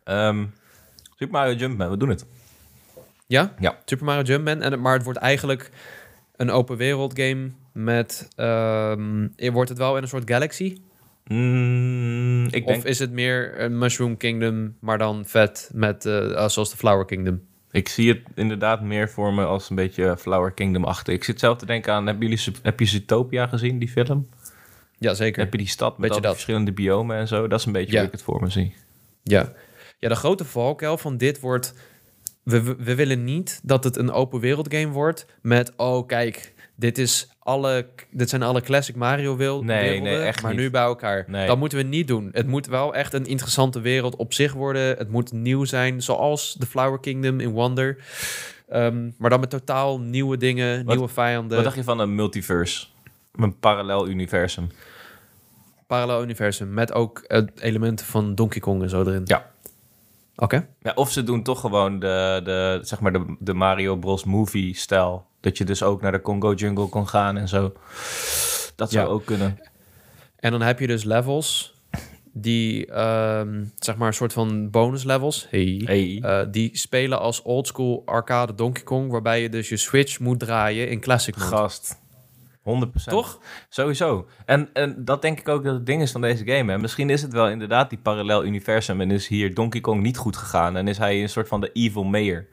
[0.03, 0.45] Ehm,
[1.15, 2.25] Super Mario Jumpman, we doen het.
[3.27, 3.53] Ja?
[3.59, 3.77] Ja.
[3.85, 4.61] Super Mario Jumpman.
[4.61, 5.71] En, het- maar het wordt eigenlijk
[6.37, 8.27] een open wereld game met...
[8.35, 10.77] ehm, wordt het wel in een soort Galaxy?
[11.27, 16.47] Mm, ik denk, Of is het meer een Mushroom Kingdom, maar dan vet met, eh,
[16.47, 17.41] zoals de Flower Kingdom?
[17.71, 21.13] ik zie het inderdaad meer voor me als een beetje Flower Kingdom-achtig.
[21.13, 24.27] Ik zit zelf te denken aan, hebben jullie, heb je Zootopia gezien, die film?
[24.97, 25.43] Ja, zeker.
[25.43, 27.47] Heb je die stad met al die verschillende biomen en zo?
[27.47, 27.97] Dat is een beetje Ja.
[27.97, 28.75] hoe ik het voor me zie.
[29.23, 29.53] Ja.
[29.99, 31.73] ja, de grote valkuil van dit wordt...
[32.51, 35.73] We, willen niet dat het een open wereld game wordt met...
[35.75, 40.41] Oh, kijk, dit, is alle, dit zijn alle classic Mario wil, Nee, werelden, nee, echt
[40.41, 40.59] maar niet.
[40.59, 41.25] nu bij elkaar.
[41.27, 41.47] Nee.
[41.47, 42.29] Dat moeten we niet doen.
[42.31, 44.97] Het moet wel echt een interessante wereld op zich worden.
[44.97, 47.97] Het moet nieuw zijn, zoals de Flower Kingdom in Wonder.
[48.69, 51.55] Ehm, maar dan met totaal nieuwe dingen, Wat- nieuwe vijanden.
[51.55, 52.85] Wat dacht je van een multiverse?
[53.35, 54.69] Een parallel universum.
[55.87, 59.21] Parallel universum met ook eh, elementen van Donkey Kong en zo erin.
[59.25, 59.51] Ja.
[60.39, 60.67] Oké.
[60.81, 64.23] Ja, of ze doen toch gewoon de, de, zeg maar de, de Mario Bros.
[64.23, 65.25] movie-stijl.
[65.39, 67.73] Dat je dus ook naar de Congo Jungle kon gaan en zo.
[68.75, 69.11] Dat zou Ja.
[69.13, 69.59] ook kunnen.
[70.35, 71.75] En dan heb je dus levels
[72.33, 75.47] die, ehm, zeg maar, een soort van bonus levels.
[75.49, 75.81] Hey.
[75.85, 76.19] Hey.
[76.21, 80.89] Eh, die spelen als oldschool arcade Donkey Kong, waarbij je dus je Switch moet draaien
[80.89, 81.49] in classic mode.
[81.49, 81.99] Gast.
[82.67, 83.03] 100%.
[83.03, 83.39] Toch?
[83.69, 84.27] Sowieso.
[84.45, 86.71] En, en dat denk ik ook dat het ding is van deze game.
[86.71, 86.77] Hè.
[86.77, 89.01] Misschien is het wel inderdaad die parallel universum.
[89.01, 90.77] En is hier Donkey Kong niet goed gegaan.
[90.77, 92.47] En is hij een soort van de evil mayor.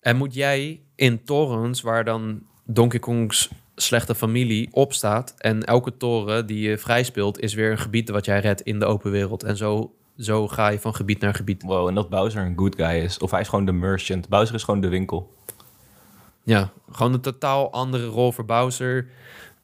[0.00, 5.96] En moet jij in torens, waar dan Donkey Kong's slechte familie op staat, en elke
[5.96, 9.10] toren die je vrij speelt, is weer een gebied wat jij redt in de open
[9.10, 9.42] wereld.
[9.42, 11.62] En zo, zo ga je van gebied naar gebied.
[11.62, 13.18] Wow, en dat Bowser een good guy is.
[13.18, 14.28] Of hij is gewoon de merchant.
[14.28, 15.36] Bowser is gewoon de winkel.
[16.48, 19.06] Ja, gewoon een totaal andere rol voor Bowser.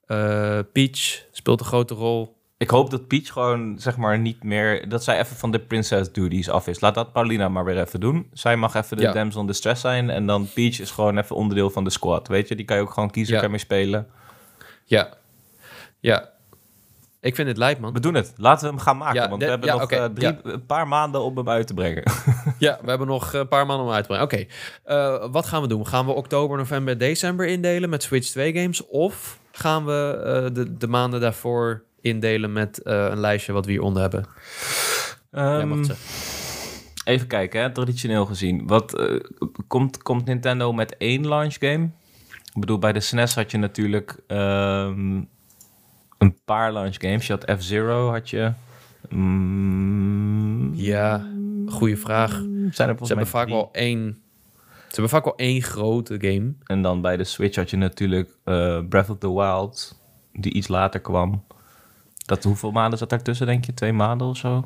[0.06, 2.36] Eh, Peach speelt een grote rol.
[2.56, 4.88] Ik hoop dat Peach gewoon, zeg maar, niet meer...
[4.88, 6.80] Dat zij even van de princess duties af is.
[6.80, 8.26] Laat dat Paulina maar weer even doen.
[8.32, 9.12] Zij mag even de Ja.
[9.12, 10.10] damsel in distress zijn.
[10.10, 12.28] En dan Peach is gewoon even onderdeel van de squad.
[12.28, 13.40] Weet je, die kan je ook gewoon kiezen, Ja.
[13.40, 14.06] kan mee spelen.
[14.84, 15.08] Ja.
[16.00, 16.28] Ja.
[17.20, 17.92] Ik vind het lijp, man.
[17.92, 18.32] We doen het.
[18.36, 19.22] Laten we hem gaan maken.
[19.22, 22.02] Ja, want we hebben nog eh, drie, een paar maanden om hem uit te brengen.
[22.58, 24.24] Ja, we hebben nog een paar maanden om uit te brengen.
[24.24, 24.44] Oké,
[24.84, 25.86] eh, wat gaan we doen?
[25.86, 28.86] Gaan we oktober, november, december indelen met Switch 2 games?
[28.86, 33.70] Of gaan we eh, de, de maanden daarvoor indelen met eh, een lijstje wat we
[33.70, 34.24] hieronder hebben?
[35.30, 36.04] Ehm, zeggen.
[37.04, 38.66] even kijken, hè, traditioneel gezien.
[38.66, 39.02] Wat,
[39.66, 41.84] komt, komt Nintendo met één launch game?
[42.54, 45.22] Ik bedoel, bij de SNES had je natuurlijk ehm,
[46.18, 47.26] een paar launch games.
[47.26, 48.52] Je had F-Zero, had je...
[49.08, 51.26] mm, Ja,
[51.66, 52.30] goede vraag.
[52.70, 53.56] Zijn er Ze hebben vaak drie.
[53.56, 54.18] wel één...
[54.88, 56.52] Ze hebben vaak wel één grote game.
[56.64, 60.00] En dan bij de Switch had je natuurlijk eh, Breath of the Wild,
[60.32, 61.44] die iets later kwam.
[62.26, 63.74] Dat, hoeveel maanden zat daartussen, denk je?
[63.74, 64.64] Twee maanden of zo?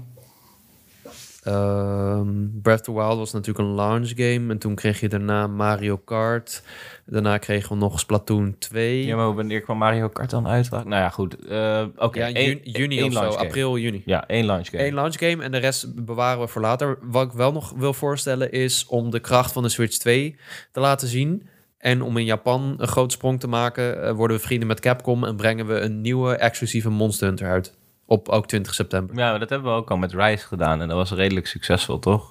[1.48, 4.50] Ehm, Breath of the Wild was natuurlijk een launch game.
[4.52, 6.62] En toen kreeg je daarna Mario Kart.
[7.06, 9.06] Daarna kregen we nog Splatoon 2.
[9.06, 10.70] Ja, maar wanneer kwam Mario Kart dan uit?
[10.70, 11.46] Nou ja, goed.
[11.46, 13.18] eh, Oké, ja, juni, of zo.
[13.38, 14.02] April, juni.
[14.04, 14.86] Ja, één launch game.
[14.86, 16.98] Eén launch game en de rest bewaren we voor later.
[17.02, 20.36] Wat ik wel nog wil voorstellen is om de kracht van de Switch 2
[20.72, 21.48] te laten zien.
[21.78, 25.24] En om in Japan een grote sprong te maken, eh, worden we vrienden met Capcom
[25.24, 27.76] en brengen we een nieuwe exclusieve Monster Hunter uit.
[28.10, 29.16] Op ook 20 september.
[29.16, 31.98] Ja, maar dat hebben we ook al met Rise gedaan en dat was redelijk succesvol,
[31.98, 32.30] toch?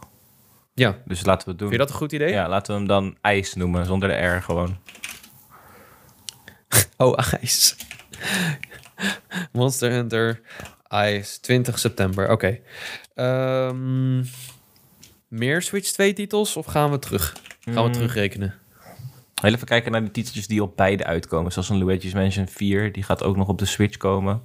[0.73, 1.69] Ja, Dus laten we het doen.
[1.69, 2.29] vind je dat een goed idee?
[2.31, 4.77] Ja, laten we hem dan IJs noemen, zonder de R gewoon.
[6.97, 7.75] Oh, ijs.
[9.51, 10.41] Monster Hunter,
[10.87, 12.29] ijs, 20 september.
[12.31, 12.59] Oké.
[13.15, 14.23] Ehm,
[15.27, 17.33] meer Switch 2 titels of gaan we terug?
[17.59, 17.91] Gaan we Mm.
[17.91, 18.53] terugrekenen?
[19.41, 21.51] Heel even kijken naar die titeltjes die op beide uitkomen.
[21.51, 24.41] Zoals een Luigi's Mansion 4, die gaat ook nog op de Switch komen.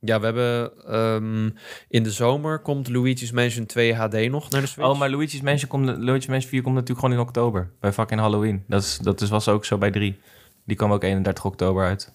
[0.00, 1.50] Ja, we hebben ehm,
[1.88, 4.88] in de zomer komt Luigi's Mansion 2 HD nog naar de Switch.
[4.88, 7.70] Oh, maar Luigi's Mansion, komt, Luigi's Mansion 4 komt natuurlijk gewoon in oktober.
[7.80, 8.64] Bij fucking Halloween.
[8.66, 10.18] Dat, is, dat is, was ook zo bij 3.
[10.64, 12.12] Die kwam ook 31 oktober uit.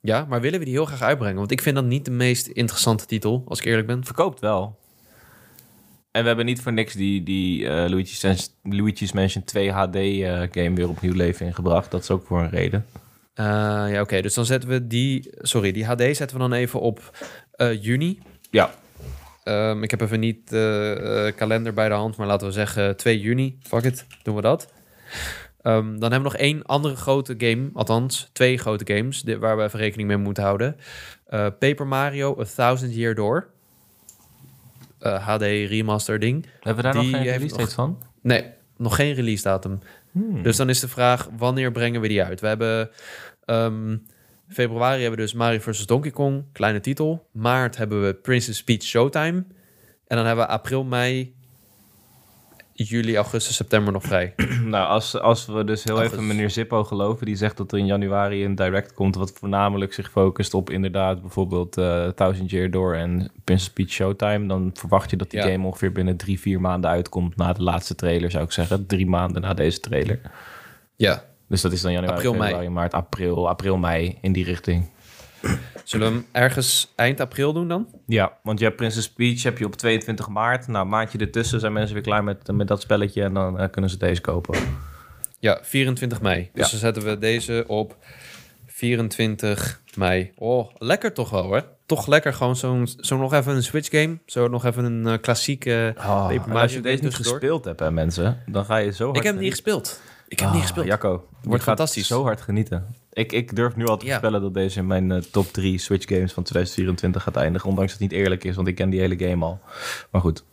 [0.00, 1.36] Ja, maar willen we die heel graag uitbrengen?
[1.38, 4.04] Want ik vind dat niet de meest interessante titel, als ik eerlijk ben.
[4.04, 4.78] Verkoopt wel.
[6.10, 9.94] En we hebben niet voor niks die, die eh, Luigi's, Mansion- Luigi's Mansion 2 HD
[9.96, 11.90] eh, game weer opnieuw leven ingebracht.
[11.90, 12.86] Dat is ook voor een reden.
[13.38, 13.44] Eh,
[13.90, 14.20] ja, oké.
[14.20, 15.30] Dus dan zetten we die...
[15.38, 17.18] Sorry, die HD zetten we dan even op
[17.50, 18.18] eh, juni.
[18.50, 18.70] Ja.
[19.44, 22.96] Ehm, ik heb even niet de eh, kalender bij de hand, maar laten we zeggen
[22.96, 23.58] 2 juni.
[23.62, 24.72] Fuck it, doen we dat.
[25.62, 29.62] Ehm, dan hebben we nog één andere grote game, althans twee grote games, waar we
[29.62, 30.76] even rekening mee moeten houden.
[31.30, 33.48] Uh, Paper Mario A Thousand Year Door.
[35.00, 36.46] Uh, HD remaster ding.
[36.60, 38.02] Hebben we daar die nog geen release date van?
[38.20, 38.44] Nee,
[38.76, 39.80] nog geen release datum.
[40.12, 40.42] Hmm.
[40.42, 42.40] Dus dan is de vraag, wanneer brengen we die uit?
[42.40, 42.90] We hebben...
[43.50, 44.06] Um,
[44.48, 45.86] februari hebben we dus Mario vs.
[45.86, 47.26] Donkey Kong, kleine titel.
[47.32, 49.44] Maart hebben we Princess Peach Showtime.
[50.06, 51.36] En dan hebben we april, mei
[52.84, 54.34] juli, augustus, september nog vrij.
[54.64, 57.86] nou, als, als we dus heel even meneer Zippo geloven, die zegt dat er in
[57.86, 62.94] januari een direct komt, wat voornamelijk zich focust op inderdaad bijvoorbeeld uh, Thousand Year Door
[62.94, 66.90] en Princess Peach Showtime, dan verwacht je dat die game ongeveer binnen drie, vier maanden
[66.90, 68.86] uitkomt na de laatste trailer, zou ik zeggen.
[68.86, 70.20] Drie maanden na deze trailer.
[70.96, 71.24] Ja.
[71.48, 72.68] Dus dat is dan januari, april, februari, mei.
[72.68, 74.90] maart, april, april, mei in die richting.
[75.84, 77.88] Zullen we hem ergens eind april doen dan?
[78.06, 80.66] Ja, want je hebt Princess Peach heb je op 22 maart.
[80.66, 83.90] Nou, maandje ertussen zijn mensen weer klaar met, met dat spelletje en dan uh, kunnen
[83.90, 84.58] ze deze kopen.
[85.38, 86.50] Ja, 24 mei.
[86.52, 87.96] Dus dan zetten we deze op
[88.66, 90.32] 24 mei.
[90.36, 91.60] Oh, lekker toch wel, hè?
[91.86, 94.18] Toch lekker gewoon zo'n zo nog even een Switch game.
[94.26, 98.42] Zo nog even een uh, klassieke oh, Als je deze niet gespeeld hebt, hè, mensen,
[98.46, 99.16] dan ga je zo hard...
[99.16, 100.00] Ik heb hem niet gespeeld.
[100.28, 100.86] Ik heb niet ah, gespeeld.
[100.86, 102.06] Jacco, wordt fantastisch.
[102.06, 102.86] Zo hard genieten.
[103.12, 106.08] Ik, ik durf nu al te voorspellen dat deze in mijn uh, top 3 Switch
[106.08, 107.68] games van 2024 gaat eindigen.
[107.68, 109.60] Ondanks dat het niet eerlijk is, want ik ken die hele game al.
[110.10, 110.44] Maar goed.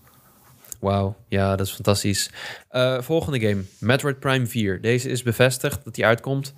[0.79, 2.31] Wauw, ja, dat is fantastisch.
[2.71, 4.81] Uh, volgende game, Metroid Prime 4.
[4.81, 6.53] Deze is bevestigd dat hij uitkomt.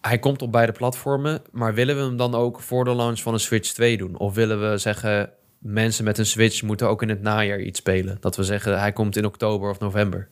[0.00, 3.32] Hij komt op beide platformen, maar willen we hem dan ook voor de launch van
[3.32, 4.18] een Switch 2 doen?
[4.18, 8.16] Of willen we zeggen, mensen met een Switch moeten ook in het najaar iets spelen?
[8.20, 10.28] Dat we zeggen, hij komt in oktober of november.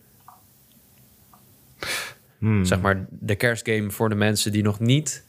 [2.39, 2.65] Hmm.
[2.65, 5.25] Zeg maar de kerstgame voor de mensen die nog niet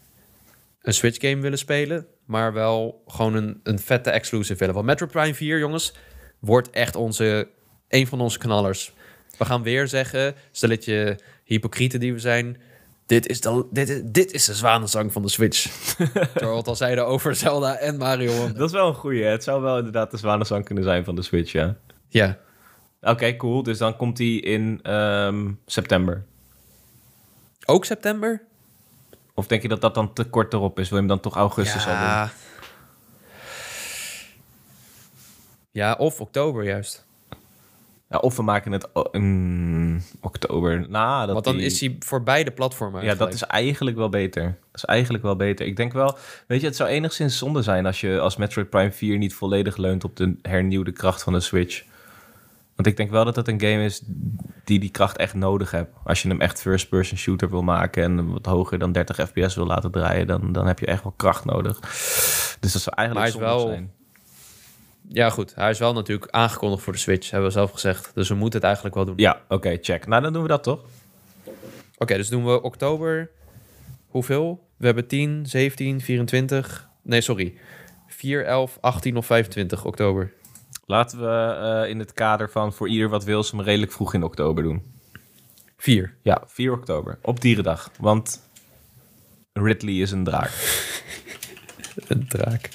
[0.82, 4.74] een Switch game willen spelen, maar wel gewoon een, een vette exclusive willen.
[4.74, 5.94] Want Metro Prime 4, jongens,
[6.40, 7.48] wordt echt onze,
[7.88, 8.94] een van onze knallers.
[9.38, 12.58] We gaan weer zeggen, stelletje hypocrieten die we zijn,
[13.06, 15.64] dit is, de, dit, is, dit is de zwanenzang van de Switch.
[16.34, 18.52] Terwijl het al zeiden over Zelda en Mario.
[18.54, 19.24] Dat is wel een goeie.
[19.24, 21.78] Het zou wel inderdaad de zwanenzang kunnen zijn van de Switch, ja.
[22.08, 22.38] Ja.
[23.02, 23.64] Oké, cool.
[23.64, 26.26] Dus dan komt die in ehm, september.
[27.66, 28.42] Ook september?
[29.34, 30.90] Of denk je dat dat dan te kort erop is?
[30.90, 31.92] Wil je hem dan toch augustus ja.
[31.92, 32.34] al doen?
[35.72, 37.06] Ja, of oktober juist.
[38.10, 40.90] Ja, of we maken het in oktober.
[40.90, 43.04] Nou, dat Want dan is hij voor beide platformen.
[43.04, 44.44] Ja, dat is eigenlijk wel beter.
[44.44, 45.66] Dat is eigenlijk wel beter.
[45.66, 48.92] Ik denk wel, weet je, het zou enigszins zonde zijn als je als Metroid Prime
[48.92, 51.84] 4 niet volledig leunt op de hernieuwde kracht van de Switch.
[52.76, 54.02] Want ik denk wel dat het een game is
[54.64, 55.94] die die kracht echt nodig hebt.
[56.04, 59.66] Als je hem echt first-person shooter wil maken en wat hoger dan 30 fps wil
[59.66, 61.80] laten draaien, dan, dan heb je echt wel kracht nodig.
[62.60, 63.68] Dus dat zou eigenlijk zonde wel...
[63.68, 63.92] zijn.
[65.08, 65.56] Ja, goed.
[65.56, 68.12] Hij is wel natuurlijk aangekondigd voor de Switch, hebben we zelf gezegd.
[68.14, 69.14] Dus we moeten het eigenlijk wel doen.
[69.18, 70.08] Ja, oké, check.
[70.08, 70.80] Nou, dan doen we dat toch?
[71.98, 73.32] Oké, dus doen we oktober.
[74.08, 74.68] Hoeveel?
[74.78, 76.90] We hebben 10, 17, 24.
[77.02, 77.58] Nee, sorry.
[78.08, 80.34] 4, 11, 18 of 25 oktober.
[80.86, 84.14] Laten we uh, in het kader van voor ieder wat wil ze hem redelijk vroeg
[84.14, 84.94] in oktober doen.
[85.78, 86.16] 4.
[86.22, 87.18] Ja, 4 oktober.
[87.22, 87.92] Op dierendag.
[88.00, 88.42] Want
[89.54, 90.52] Ridley is een draak.
[92.08, 92.70] een draak.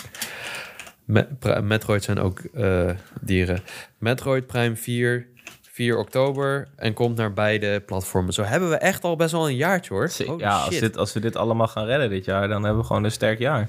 [1.63, 2.91] Metroid zijn ook uh,
[3.21, 3.63] dieren.
[3.99, 5.27] Metroid Prime 4,
[5.63, 8.33] 4 oktober en komt naar beide platformen.
[8.33, 10.11] Zo hebben we echt al best wel een jaartje hoor.
[10.39, 13.05] ja, als, dit, als we dit allemaal gaan redden dit jaar, dan hebben we gewoon
[13.05, 13.69] een sterk jaar.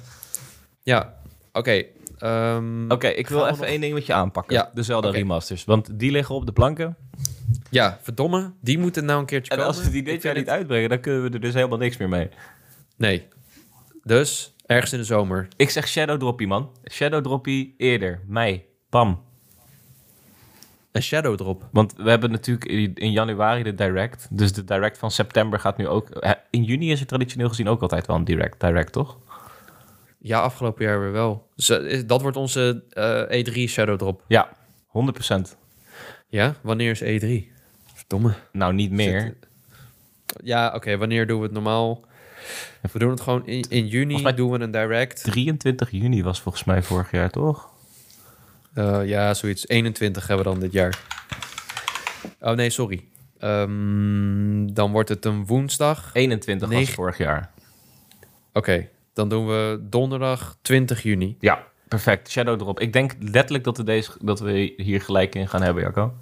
[0.83, 1.20] Ja,
[1.53, 1.83] oké.
[2.23, 3.65] Um, Oké, ik wil even nog...
[3.65, 4.55] één ding met je aanpakken.
[4.55, 4.71] Ja.
[4.73, 5.65] De Zelda remasters.
[5.65, 6.97] Want die liggen op de planken.
[7.69, 8.51] Ja, verdomme.
[8.61, 9.73] Die moeten nou een keertje en komen.
[9.73, 11.97] En als we die dit jaar niet uitbrengen, dan kunnen we er dus helemaal niks
[11.97, 12.29] meer mee.
[12.97, 13.27] Nee.
[14.03, 15.47] Dus, ergens in de zomer.
[15.55, 16.69] Ik zeg Shadow Droppy, man.
[16.91, 18.21] Shadow Droppy eerder.
[18.27, 18.65] Mei.
[18.89, 19.21] Pam.
[20.91, 21.67] Een Shadow Drop.
[21.71, 22.65] Want we hebben natuurlijk
[22.99, 24.27] in januari de Direct.
[24.31, 26.09] Dus de Direct van september gaat nu ook...
[26.49, 29.17] In juni is er traditioneel gezien ook altijd wel een Direct, direct toch?
[30.23, 31.47] Ja, afgelopen jaar weer wel.
[31.55, 34.23] Dus, eh, dat wordt onze E3 eh, e Shadow Drop.
[34.27, 34.49] Ja,
[34.87, 35.57] 100%.
[36.27, 37.51] Ja, wanneer is E3?
[37.93, 38.33] Verdomme.
[38.51, 39.35] Nou, niet meer.
[40.43, 40.97] Ja, oké.
[40.97, 42.05] wanneer doen we het normaal?
[42.91, 44.33] We doen het gewoon in, in juni.
[44.33, 45.23] doen we een direct.
[45.23, 47.69] 23 juni was volgens mij vorig jaar, toch?
[48.75, 49.67] Uh, ja, zoiets.
[49.67, 50.99] 21 hebben we dan dit jaar.
[52.39, 53.03] Oh nee, sorry.
[53.39, 56.09] Um, dan wordt het een woensdag.
[56.13, 57.51] 21 was vorig jaar.
[58.53, 61.35] Oké, dan doen we donderdag 20 juni.
[61.39, 62.29] Ja, perfect.
[62.29, 62.79] Shadow Drop.
[62.79, 66.13] Ik denk letterlijk dat we, deze, dat we hier gelijk in gaan hebben, Jacco.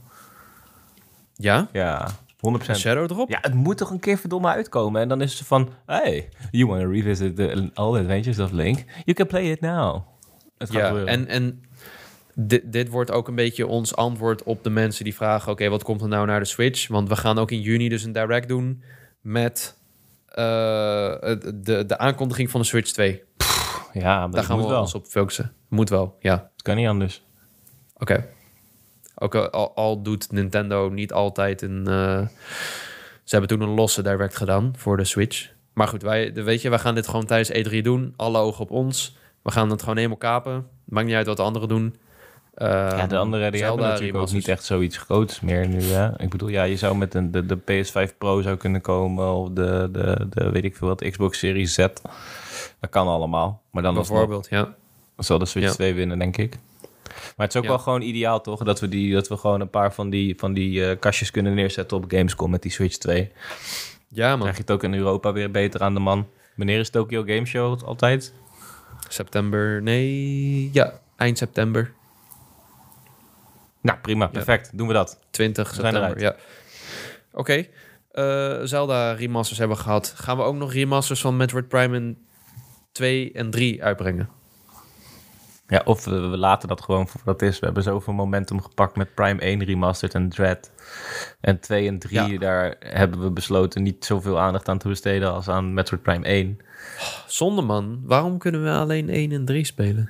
[1.35, 1.69] Ja?
[1.71, 2.75] Ja, 100%.
[2.75, 3.29] Shadow Drop?
[3.29, 5.01] Ja, het moet toch een keer verdomme uitkomen.
[5.01, 8.51] En dan is het van, hey, you want to revisit the, all the adventures of
[8.51, 8.85] Link?
[9.05, 10.01] You can play it now.
[10.57, 11.63] Het ja, en, en
[12.33, 15.51] dit, dit wordt ook een beetje ons antwoord op de mensen die vragen...
[15.51, 16.87] oké, wat komt er nou naar de Switch?
[16.87, 18.83] Want we gaan ook in juni dus een direct doen
[19.21, 19.78] met
[21.63, 23.23] de, de aankondiging van de Switch 2.
[23.93, 24.79] Ja, maar Daar gaan we wel.
[24.81, 25.53] ons op focussen.
[25.69, 26.33] Moet wel, ja.
[26.53, 27.23] Het kan niet anders.
[27.97, 28.27] Oké.
[29.15, 31.87] Ook al- al, al doet Nintendo niet altijd een...
[31.87, 32.27] eh,
[33.23, 35.49] ze hebben toen een losse direct gedaan voor de Switch.
[35.73, 38.13] Maar goed, wij, weet je, wij gaan dit gewoon tijdens E3 doen.
[38.15, 39.17] Alle ogen op ons.
[39.41, 40.67] We gaan het gewoon helemaal kapen.
[40.85, 41.95] Maakt niet uit wat de anderen doen.
[42.59, 45.81] Ja, de andere die hebben natuurlijk ook niet echt zoiets groots meer nu.
[45.81, 46.21] Hè?
[46.21, 49.49] Ik bedoel, ja, je zou met een, de, de PS5 Pro zou kunnen komen of
[49.49, 51.77] de, de, de weet ik veel wat, Xbox Series Z.
[52.79, 53.61] Dat kan allemaal.
[53.71, 54.75] Maar dan Bijvoorbeeld, ja.
[55.17, 55.73] zal de Switch Ja.
[55.73, 56.57] 2 winnen, denk ik.
[57.35, 57.69] Maar het is ook Ja.
[57.69, 58.63] wel gewoon ideaal, toch?
[58.63, 61.53] Dat we, die, dat we gewoon een paar van die, van die eh, kastjes kunnen
[61.53, 63.31] neerzetten op Gamescom met die Switch 2.
[64.07, 64.39] Ja, Dan man.
[64.39, 66.27] krijg je het ook in Europa weer beter aan de man.
[66.55, 68.33] Wanneer is Tokyo Game Show altijd?
[69.07, 71.91] September, nee, ja, eind september.
[73.81, 74.77] Nou, prima, perfect.
[74.77, 75.19] Doen we dat.
[75.29, 76.35] 20 We zijn september, ja.
[77.31, 77.65] Oké,
[78.11, 80.13] eh, Zelda remasters hebben we gehad.
[80.15, 82.17] Gaan we ook nog remasters van Metroid Prime in
[82.91, 84.29] 2 en 3 uitbrengen?
[85.67, 87.59] Ja, of we, we laten dat gewoon voor wat het is.
[87.59, 90.71] We hebben zoveel momentum gepakt met Prime 1 Remastered en Dread.
[91.41, 92.37] En 2 en 3, Ja.
[92.39, 96.59] daar hebben we besloten niet zoveel aandacht aan te besteden als aan Metroid Prime 1.
[97.27, 100.09] Zonde man, waarom kunnen we alleen 1 en 3 spelen?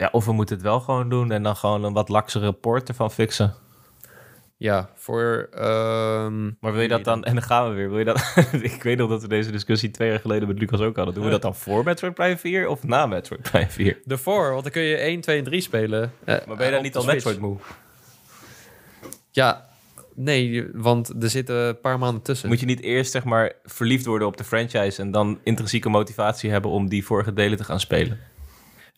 [0.00, 2.88] Ja, of we moeten het wel gewoon doen en dan gewoon een wat laksere port
[2.88, 3.54] ervan fixen.
[4.56, 5.48] Ja, voor...
[5.54, 8.34] ehm, Maar wil je dat dan, en dan gaan we weer, wil je dat,
[8.72, 11.14] ik weet nog dat we deze discussie twee jaar geleden met Lucas ook hadden.
[11.14, 13.98] Doen we dat dan voor Metroid Prime 4 of na Metroid Prime 4?
[14.04, 16.12] De voor, want dan kun je 1, 2 en 3 spelen.
[16.24, 17.04] Eh, Maar ben je dan op niet al.
[17.04, 17.56] Metroid moe?
[19.30, 19.68] Ja,
[20.14, 22.48] nee, want er zitten een paar maanden tussen.
[22.48, 26.50] Moet je niet eerst zeg maar verliefd worden op de franchise en dan intrinsieke motivatie
[26.50, 28.18] hebben om die vorige delen te gaan spelen?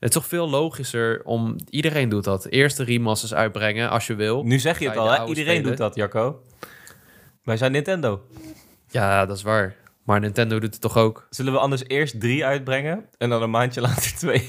[0.03, 1.57] Het is toch veel logischer om...
[1.71, 2.47] Iedereen doet dat.
[2.47, 4.43] Eerst de remasters uitbrengen als je wil.
[4.45, 5.25] Nu zeg je het al, hè?
[5.25, 5.63] Iedereen spelen?
[5.63, 6.43] doet dat, Jacco.
[7.43, 8.23] Wij zijn Nintendo.
[8.89, 9.77] Ja, dat is waar.
[10.05, 11.27] Maar Nintendo doet het toch ook?
[11.31, 14.49] Zullen we anders eerst drie uitbrengen en dan een maandje later twee?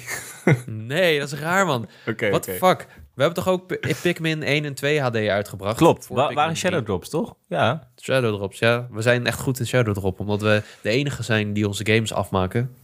[0.65, 1.87] Nee, dat is raar, man.
[2.09, 2.87] Oké, What the fuck?
[3.15, 5.77] We hebben toch ook Pikmin 1 en 2 HD uitgebracht?
[5.77, 6.85] Klopt, Wa Pikmin waren Shadow 3.
[6.85, 7.35] Drops, toch?
[7.47, 7.89] Ja.
[8.01, 8.87] Shadow Drops, ja.
[8.91, 12.13] We zijn echt goed in Shadow Drop, omdat we de enige zijn die onze games
[12.13, 12.75] afmaken.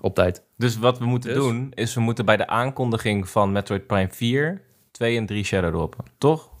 [0.00, 0.42] Op tijd.
[0.56, 1.38] Dus wat we moeten Dus?
[1.42, 5.72] doen, is we moeten bij de aankondiging van Metroid Prime 4 2 en 3 Shadow
[5.74, 6.54] droppen, toch?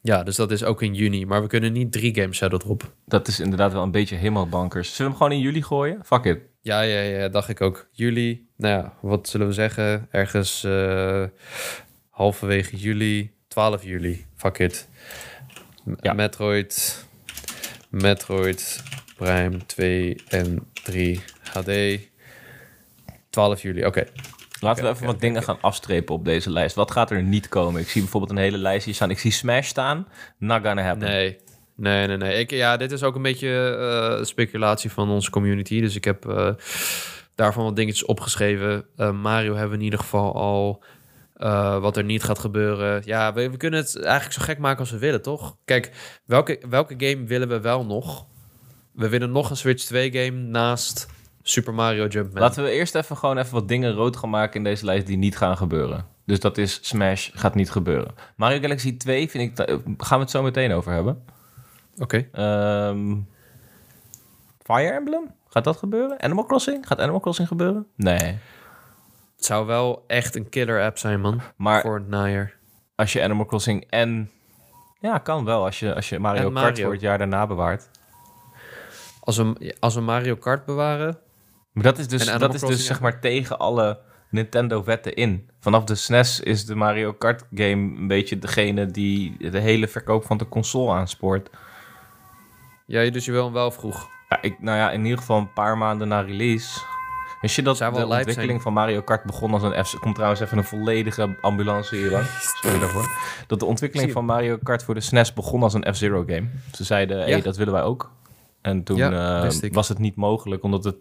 [0.00, 1.26] Ja, dus dat is ook in juni.
[1.26, 2.92] Maar we kunnen niet drie games Shadow Drop.
[3.06, 4.94] Dat is inderdaad wel een beetje helemaal bankers.
[4.94, 6.00] Zullen we hem gewoon in juli gooien?
[6.04, 6.38] Fuck it.
[6.60, 7.88] Ja, ja, ja, dacht ik ook.
[7.92, 10.06] Juli, nou ja, wat zullen we zeggen?
[10.10, 11.24] Ergens eh,
[12.10, 14.26] halverwege juli, 12 juli.
[14.36, 14.88] Fuck it.
[15.84, 16.12] M- Ja.
[16.12, 17.04] Metroid,
[17.90, 18.82] Metroid
[19.16, 21.20] Prime 2 en 3
[21.52, 21.68] HD.
[23.30, 24.04] 12 juli, oké.
[24.60, 26.74] Laten we even wat dingen gaan afstrepen op deze lijst.
[26.74, 27.80] Wat gaat er niet komen?
[27.80, 29.10] Ik zie bijvoorbeeld een hele lijst hier staan.
[29.10, 30.06] Ik zie Smash staan.
[30.38, 31.08] Not gonna happen.
[31.08, 31.38] Nee,
[31.76, 32.38] nee, nee, nee.
[32.38, 33.76] Ik, ja, dit is ook een beetje
[34.18, 35.80] eh, speculatie van onze community.
[35.80, 36.50] Dus ik heb eh,
[37.34, 38.84] daarvan wat dingetjes opgeschreven.
[38.96, 40.82] Eh, Mario hebben we in ieder geval al.
[41.34, 43.02] eh, wat er niet gaat gebeuren.
[43.04, 45.56] Ja, we, we kunnen het eigenlijk zo gek maken als we willen, toch?
[45.64, 45.90] Kijk,
[46.24, 48.26] welke, welke game willen we wel nog?
[48.92, 51.06] We willen nog een Switch 2 game naast
[51.48, 52.42] Super Mario Jumpman.
[52.42, 55.16] Laten we eerst even gewoon even wat dingen rood gaan maken in deze lijst die
[55.16, 56.06] niet gaan gebeuren.
[56.26, 58.14] Dus dat is Smash gaat niet gebeuren.
[58.36, 59.56] Mario Galaxy 2 vind ik...
[59.56, 61.24] da- Gaan we het zo meteen over hebben.
[61.98, 62.28] Oké.
[62.32, 63.16] Ehm,
[64.62, 65.34] Fire Emblem?
[65.48, 66.20] Gaat dat gebeuren?
[66.20, 66.86] Animal Crossing?
[66.86, 67.86] Gaat Animal Crossing gebeuren?
[67.96, 68.18] Nee.
[69.36, 71.40] Het zou wel echt een killer app zijn, man.
[71.56, 72.54] Maar Voor het najaar.
[72.94, 74.30] als je Animal Crossing en...
[75.00, 75.64] Ja, kan wel.
[75.64, 77.88] Als je, als je Mario Kart voor het jaar daarna bewaart.
[79.20, 81.18] Als we, als we Mario Kart bewaren,
[81.72, 83.98] Maar dat is dus, dat is dus zeg maar tegen alle
[84.30, 85.50] Nintendo-wetten in.
[85.60, 90.24] Vanaf de SNES is de Mario Kart game een beetje degene die de hele verkoop
[90.24, 91.50] van de console aanspoort.
[92.86, 94.08] Ja, dus je wil hem wel vroeg.
[94.28, 96.80] Ja, ik, nou ja, in ieder geval een paar maanden na release.
[97.40, 98.60] Wist je dat de ontwikkeling zijn.
[98.60, 99.92] van Mario Kart begon als een F...
[99.92, 102.24] Er komt trouwens even een volledige ambulance hier lang.
[102.62, 103.10] Sorry daarvoor.
[103.46, 106.46] Dat de ontwikkeling van Mario Kart voor de SNES begon als een F-Zero game.
[106.72, 107.40] Ze zeiden, hé, Ja.
[107.40, 108.10] dat willen wij ook.
[108.60, 110.96] En toen Ja, eh, was het niet mogelijk, omdat het,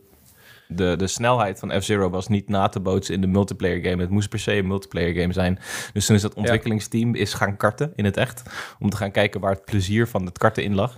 [0.68, 4.02] de, de snelheid van F-Zero was niet na te bootsen in de multiplayer game.
[4.02, 5.60] Het moest per se een multiplayer game zijn.
[5.94, 8.44] Dus toen is dat ontwikkelingsteam is gaan karten in het echt.
[8.80, 10.98] Om te gaan kijken waar het plezier van het karten in lag.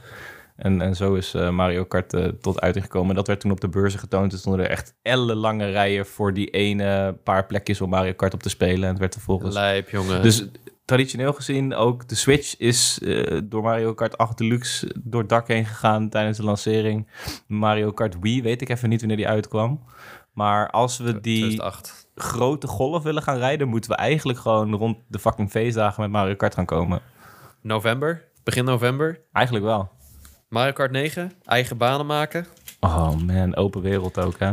[0.55, 3.15] En, en zo is eh, Mario Kart eh, tot uiting gekomen.
[3.15, 4.31] Dat werd toen op de beurzen getoond.
[4.31, 8.43] Er stonden er echt ellenlange rijen voor die ene paar plekjes om Mario Kart op
[8.43, 8.83] te spelen.
[8.83, 9.53] En het werd vervolgens...
[9.55, 10.21] Lijp, jongen.
[10.21, 10.45] Dus
[10.89, 15.47] traditioneel gezien ook de Switch is eh, door Mario Kart 8 Deluxe door het dak
[15.47, 17.07] heen gegaan tijdens de lancering.
[17.47, 19.83] Mario Kart Wii weet ik even niet wanneer die uitkwam.
[20.33, 22.07] Maar als we die 2008.
[22.15, 26.35] grote golf willen gaan rijden, moeten we eigenlijk gewoon rond de fucking feestdagen met Mario
[26.35, 27.01] Kart gaan komen.
[27.61, 28.27] November?
[28.43, 29.21] Begin november?
[29.31, 29.89] Eigenlijk wel.
[30.49, 32.45] Mario Kart 9, eigen banen maken.
[32.79, 34.51] Oh man, open wereld ook, hè?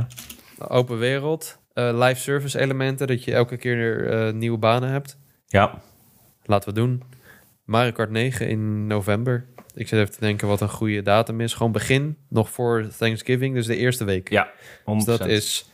[0.69, 1.59] Open wereld.
[1.73, 5.19] eh, live service elementen, dat je elke keer eh, nieuwe banen hebt.
[5.47, 5.81] Ja.
[6.47, 7.03] Laten we doen.
[7.65, 9.47] Mario Kart 9 in november.
[9.75, 11.55] Ik zit even te denken wat een goede datum is.
[11.55, 14.31] Gewoon begin, nog voor Thanksgiving, dus de eerste week.
[14.31, 14.49] Ja,
[14.81, 14.85] 100%.
[14.85, 15.71] Dus dat is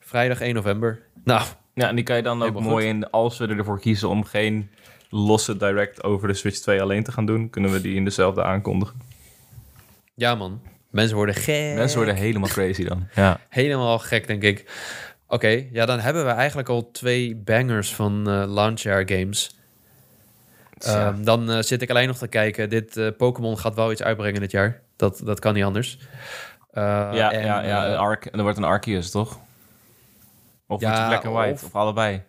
[0.00, 1.02] vrijdag 1 november.
[1.24, 1.42] Nou,
[1.74, 4.70] Ja, en die kan je dan ook mooi in, als we ervoor kiezen om geen
[5.08, 8.44] losse direct over de Switch 2 alleen te gaan doen, kunnen we die in dezelfde
[8.44, 9.00] aankondigen.
[10.14, 10.60] ja man.
[10.90, 11.74] Mensen worden gek.
[11.74, 13.06] Mensen worden helemaal crazy dan.
[13.14, 13.40] Ja.
[13.48, 14.64] Helemaal gek, denk ik.
[15.26, 19.58] Oké, ja, dan hebben we eigenlijk al twee bangers van eh launchjaar games.
[20.84, 21.06] Ja.
[21.06, 22.68] Ehm, dan eh, zit ik alleen nog te kijken.
[22.68, 24.80] Dit eh, Pokémon gaat wel iets uitbrengen dit jaar.
[24.96, 25.98] Dat, dat kan niet anders.
[25.98, 29.38] Uh, ja, en, ja, ja, een Arc, en er wordt een Arceus, toch?
[30.66, 32.22] Of ja, ja, Black and White, of, of, allebei.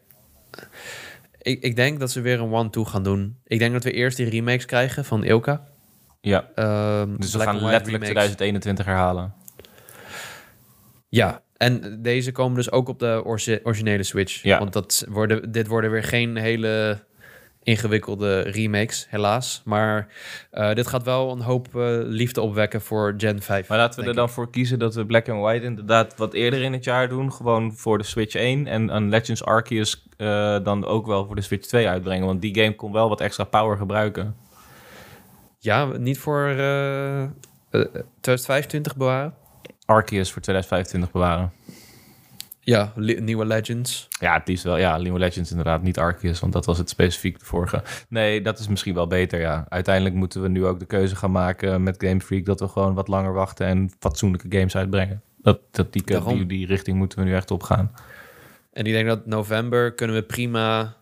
[1.42, 3.40] Ik, ik denk dat ze weer een one-two gaan doen.
[3.44, 5.68] Ik denk dat we eerst die remakes krijgen van Ilka.
[6.22, 8.36] Ja, um, dus we gaan letterlijk remakes.
[8.36, 9.34] 2021 herhalen.
[11.10, 13.22] Ja, en deze komen dus ook op de
[13.64, 14.44] originele Switch.
[14.44, 14.60] Ja.
[14.60, 17.04] Want dat worden, dit worden weer geen hele
[17.64, 19.62] ingewikkelde remakes, helaas.
[19.66, 20.08] Maar
[20.54, 23.68] uh, dit gaat wel een hoop uh, liefde opwekken voor Gen 5.
[23.68, 26.62] Maar laten we er dan voor kiezen dat we Black and White inderdaad wat eerder
[26.62, 27.34] in het jaar doen.
[27.34, 28.68] Gewoon voor de Switch 1.
[28.68, 32.26] En een Legends Arceus uh, dan ook wel voor de Switch 2 uitbrengen.
[32.26, 34.36] Want die game kon wel wat extra power gebruiken.
[35.60, 36.56] Ja, niet voor
[37.70, 39.34] 2025 bewaren?
[39.86, 41.52] Arceus voor 2025 bewaren.
[42.72, 44.08] Ja, nieuwe Legends.
[44.20, 44.78] Ja, het is wel.
[44.78, 45.82] Ja, nieuwe Legends inderdaad.
[45.82, 47.84] Niet Arceus, want dat was het specifiek de vorige.
[48.10, 49.66] Nee, dat is misschien wel beter, ja.
[49.70, 52.46] Uiteindelijk moeten we nu ook de keuze gaan maken met Game Freak...
[52.46, 55.22] dat we gewoon wat langer wachten en fatsoenlijke games uitbrengen.
[55.38, 57.92] Dat, dat die, die, die richting moeten we nu echt op gaan.
[58.74, 60.94] En ik denk dat november kunnen we prima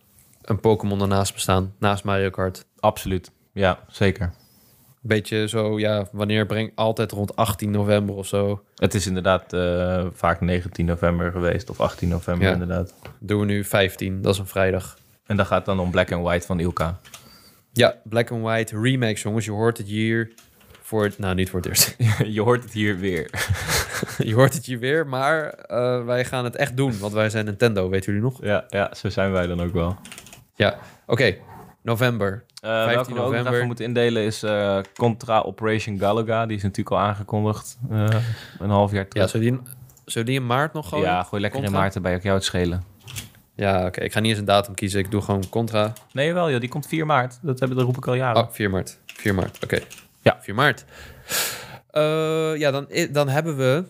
[0.42, 1.74] een Pokémon ernaast bestaan.
[1.80, 2.66] Naast Mario Kart.
[2.80, 3.32] Absoluut.
[3.54, 4.34] Ja, zeker.
[5.02, 8.64] Beetje zo, ja, wanneer breng altijd rond 18 november of zo.
[8.76, 12.54] Het is inderdaad uh, vaak 19 november geweest of 18 november ja.
[12.54, 12.94] inderdaad.
[13.20, 14.98] Doen we nu 15, dat is een vrijdag.
[15.26, 17.00] En dat gaat dan om Black and White van Ilka.
[17.72, 19.46] Ja, Black and White remakes, jongens.
[19.46, 20.34] Je hoort het hier
[20.82, 21.96] voor het, nou niet voor het eerst.
[22.38, 23.30] je hoort het hier weer.
[24.30, 27.46] je hoort het hier weer, maar uh, wij gaan het echt doen, want wij zijn
[27.46, 28.44] Nintendo, weten jullie nog?
[28.44, 29.98] Ja, ja zo zijn wij dan ook wel.
[30.56, 30.82] Ja, oké.
[31.06, 31.42] Okay.
[31.82, 32.44] November.
[32.66, 33.48] Uh, 15 welke we november.
[33.48, 36.46] ook even moeten indelen is uh, Contra Operation Galaga.
[36.46, 38.08] Die is natuurlijk al aangekondigd uh,
[38.60, 39.24] een half jaar terug.
[39.24, 39.74] Ja, zullen die,
[40.06, 41.06] zullen die in maart nog gooien?
[41.06, 41.78] Ja, gooi lekker Contra?
[41.78, 42.16] in maart erbij.
[42.16, 42.84] Ook jou het schelen.
[43.56, 43.88] Ja, oké.
[43.88, 44.06] Okay.
[44.06, 45.00] Ik ga niet eens een datum kiezen.
[45.00, 45.94] Ik doe gewoon Contra.
[46.12, 46.50] Nee, wel.
[46.50, 47.40] Ja, die komt 4 maart.
[47.42, 48.42] Dat, hebben, dat roep ik al jaren.
[48.42, 49.00] Oh, 4 maart.
[49.06, 49.76] 4 maart, oké.
[49.76, 49.88] Okay.
[50.22, 50.38] Ja.
[50.42, 50.86] 4 maart.
[51.92, 53.84] Uh, ja, dan, dan hebben we...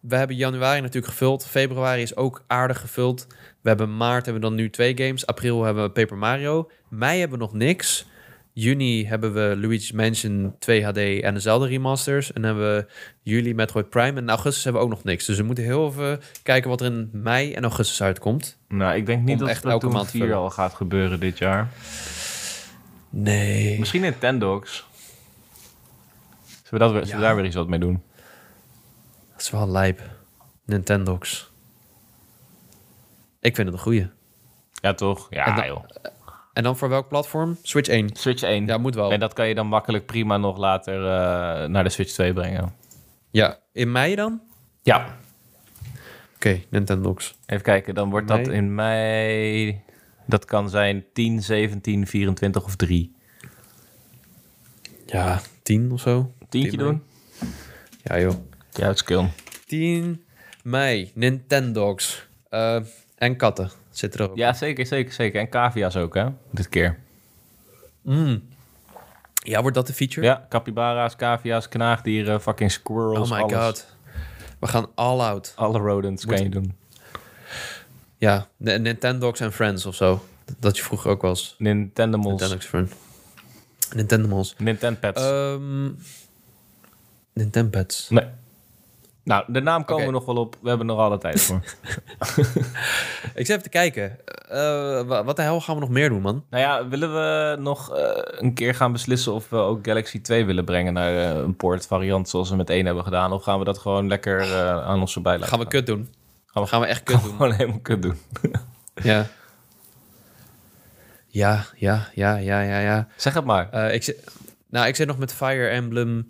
[0.00, 1.46] We hebben januari natuurlijk gevuld.
[1.46, 3.26] Februari is ook aardig gevuld.
[3.60, 5.26] We hebben maart hebben we dan nu twee games.
[5.26, 6.70] April hebben we Paper Mario.
[6.88, 8.06] Mei hebben we nog niks.
[8.52, 12.32] Juni hebben we Luigi's Mansion 2 HD en de Zelda remasters.
[12.32, 12.86] En dan hebben we
[13.22, 14.08] juli Metroid Prime.
[14.08, 15.26] En in augustus hebben we ook nog niks.
[15.26, 18.58] Dus we moeten heel even kijken wat er in mei en augustus uitkomt.
[18.68, 21.68] Nou, ik denk niet dat echt elke maand 4 al gaat gebeuren dit jaar.
[23.10, 23.78] Nee.
[23.78, 24.86] Misschien Nintendo's.
[26.62, 28.02] Zullen we, dat, zullen we daar weer iets wat mee doen?
[29.32, 30.02] Dat is wel lijp.
[30.64, 31.47] Nintendo's.
[33.40, 34.10] Ik vind het een goeie.
[34.72, 35.26] Ja, toch?
[35.30, 35.84] Ja, en dan, joh.
[36.52, 37.58] En dan voor welk platform?
[37.62, 38.10] Switch 1.
[38.12, 38.66] Switch 1.
[38.66, 39.12] Ja, moet wel.
[39.12, 42.74] En dat kan je dan makkelijk prima nog later uh, naar de Switch 2 brengen.
[43.30, 44.40] Ja, in mei dan?
[44.82, 45.04] Ja.
[45.04, 45.14] Oké,
[46.34, 47.36] okay, Nintendo's.
[47.46, 48.44] Even kijken, dan wordt mei.
[48.44, 49.80] dat in mei...
[50.26, 53.14] Dat kan zijn 10, 17, 24 of 3.
[55.06, 56.32] Ja, 10 of zo.
[56.48, 57.02] Tientje doen?
[58.02, 58.34] Ja, joh.
[58.72, 59.28] Ja, het skill.
[59.66, 60.24] 10
[60.62, 62.28] mei, Nintendo's.
[62.50, 62.80] Uh,
[63.18, 64.36] en katten zitten er ook.
[64.36, 65.40] Ja, zeker, zeker, zeker.
[65.40, 66.26] En cavia's ook, hè?
[66.50, 66.98] Dit keer.
[68.02, 68.42] Mm.
[69.32, 70.26] Ja, wordt dat de feature?
[70.26, 73.64] Ja, capybara's, cavia's, knaagdieren, fucking squirrels, Oh my alles.
[73.64, 73.96] god.
[74.58, 75.52] We gaan all out.
[75.56, 76.76] Alle rodents kan je doen.
[78.16, 80.24] Ja, Nintendo's en Friends of zo.
[80.58, 81.54] Dat je vroeger ook was.
[81.58, 82.40] Nintendimals.
[82.40, 82.92] Nintendo's Friends.
[83.94, 84.54] Nintendimals.
[84.58, 85.22] Nintendpets.
[85.22, 85.98] Um,
[87.32, 88.08] Nintendpets.
[88.08, 88.24] Nee.
[89.28, 90.56] Nou, de naam komen we nog wel op.
[90.60, 91.60] We hebben nog alle tijd voor.
[93.34, 94.16] Ik zit even te kijken.
[94.48, 94.58] Eh,
[95.02, 96.44] wa- wat de hel gaan we nog meer doen, man?
[96.50, 98.04] nou ja, willen we nog eh,
[98.40, 101.86] een keer gaan beslissen of we ook Galaxy 2 willen brengen naar eh, een port
[101.86, 103.32] variant zoals we met één hebben gedaan?
[103.32, 106.08] Of gaan we dat gewoon lekker aan ons voorbij laten Gaan we kut doen?
[106.46, 107.30] Gaan we- Gaan we echt kut doen?
[107.30, 108.16] Gewoon helemaal kut doen.
[109.02, 109.26] Ja.
[111.26, 113.08] Ja, ja, ja, ja, ja, ja.
[113.16, 113.92] Zeg het maar.
[113.92, 114.30] Ik, zit,
[114.70, 116.28] nou, ik zit nog met Fire Emblem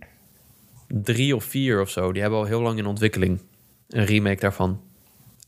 [0.89, 2.13] 3 of 4 of zo.
[2.13, 3.41] Die hebben al heel lang in ontwikkeling.
[3.89, 4.81] Een remake daarvan.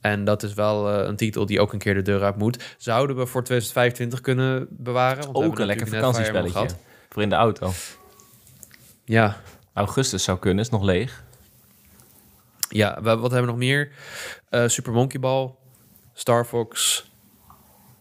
[0.01, 2.75] En dat is wel eh, een titel die ook een keer de deur uit moet.
[2.79, 5.25] Zouden we voor 2025 kunnen bewaren?
[5.25, 6.77] Want Ook hebben een lekker vakantiespelletje.
[7.09, 7.71] Voor in de auto.
[9.05, 9.41] Ja,
[9.73, 11.25] Augustus zou kunnen, is nog leeg.
[12.69, 13.91] Ja, wa- wat hebben we nog meer?
[14.49, 15.51] Eh, Super Monkey Ball,
[16.15, 17.05] Star Fox,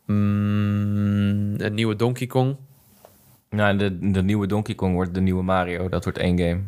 [0.05, 2.55] mm, een nieuwe Donkey Kong.
[3.49, 5.89] Nou, de, de nieuwe Donkey Kong wordt de nieuwe Mario.
[5.89, 6.61] Dat wordt één game.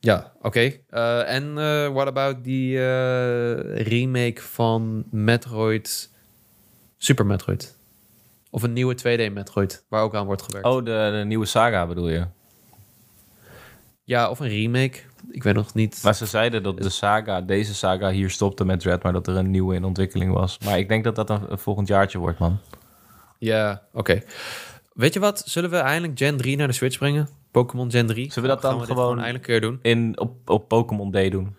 [0.00, 0.72] Ja, oké.
[0.88, 6.10] Eh, en eh, what about die eh, remake van Metroid,
[6.96, 7.76] Super Metroid?
[8.50, 10.66] Of een nieuwe 2D Metroid, waar ook aan wordt gewerkt.
[10.66, 12.26] Oh, de, de nieuwe saga bedoel je?
[14.04, 14.98] Ja, of een remake.
[15.30, 16.00] Ik weet nog niet.
[16.02, 19.36] Maar ze zeiden dat de saga, deze saga hier stopte met Dread, maar dat er
[19.36, 20.58] een nieuwe in ontwikkeling was.
[20.64, 22.58] Maar ik denk dat dat een, een volgend jaartje wordt, man.
[23.38, 24.22] Ja, oké.
[24.92, 25.42] Weet je wat?
[25.46, 27.28] Zullen we eindelijk Gen 3 naar de Switch brengen?
[27.50, 28.32] Pokémon Gen 3?
[28.32, 29.78] Zullen we dat Gaan dan dit gewoon- eindelijk een keer doen?
[29.82, 31.56] In, op, op Pokémon Day doen.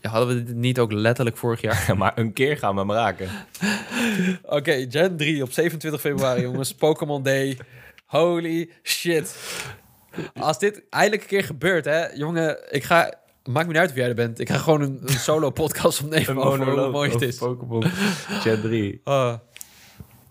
[0.00, 1.94] Ja, hadden we dit niet ook letterlijk vorig jaar?
[1.98, 3.28] maar een keer gaan we hem raken.
[4.42, 6.74] Oké, Gen 3 op 27 februari, jongens.
[6.84, 7.58] Pokémon Day.
[8.06, 9.36] Holy shit.
[10.34, 13.14] Als dit eindelijk een keer gebeurt, hè, jongen, ik ga.
[13.44, 14.40] Maakt me niet uit of jij er bent.
[14.40, 17.36] Ik ga gewoon een, een solo podcast opnemen over hoe mooi het is.
[17.36, 17.84] Pokémon
[18.28, 19.00] Gen 3.
[19.04, 19.34] Ah.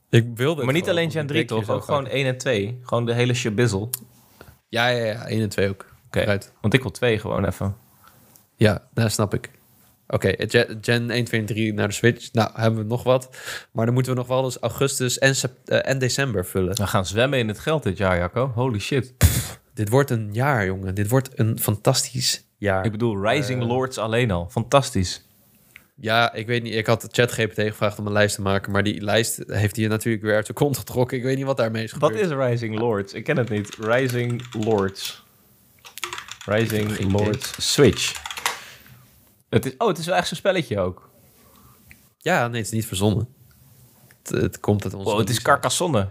[0.09, 0.55] Ik wilde.
[0.55, 1.75] het Maar niet alleen Gen ik 3 denk toch?
[1.75, 2.13] Ook gewoon vaak.
[2.13, 2.79] 1 en 2.
[2.81, 3.89] Gewoon de hele shabizzle.
[4.69, 5.27] Ja, ja, ja.
[5.27, 5.85] 1 en 2 ook.
[6.05, 6.19] Oké.
[6.19, 6.53] Right.
[6.61, 7.75] Want ik wil 2 gewoon even.
[8.55, 9.51] Ja, dat snap ik.
[10.07, 12.33] Oké, Gen, Gen 1, 2 en 3 naar de Switch.
[12.33, 13.29] Nou, hebben we nog wat.
[13.71, 15.35] Maar dan moeten we nog wel eens augustus en,
[15.65, 16.75] eh, en december vullen.
[16.75, 18.51] We gaan zwemmen in het geld dit jaar, Jacco.
[18.55, 19.13] Holy shit.
[19.73, 20.95] Dit wordt een jaar, jongen.
[20.95, 22.85] Dit wordt een fantastisch jaar.
[22.85, 23.67] Ik bedoel, Rising Eh.
[23.67, 24.47] Lords alleen al.
[24.49, 25.25] Fantastisch.
[25.97, 26.73] Ja, ik weet niet.
[26.73, 28.71] Ik had ChatGPT gevraagd om een lijst te maken.
[28.71, 31.17] Maar die lijst heeft hij natuurlijk weer uit de kont getrokken.
[31.17, 32.31] Ik weet niet wat daarmee is Wat gebeurd.
[32.31, 33.13] is Rising Lords?
[33.13, 33.75] Ik ken het niet.
[33.79, 35.23] Rising Lords.
[36.45, 37.11] Rising.
[37.11, 38.23] Lords Switch.
[39.49, 41.09] Het is, oh, het is wel echt zo'n spelletje ook.
[42.17, 43.27] Ja, nee, het is niet verzonnen.
[44.23, 45.09] Het, het komt uit onze...
[45.09, 46.07] Wow, het is Carcassonne.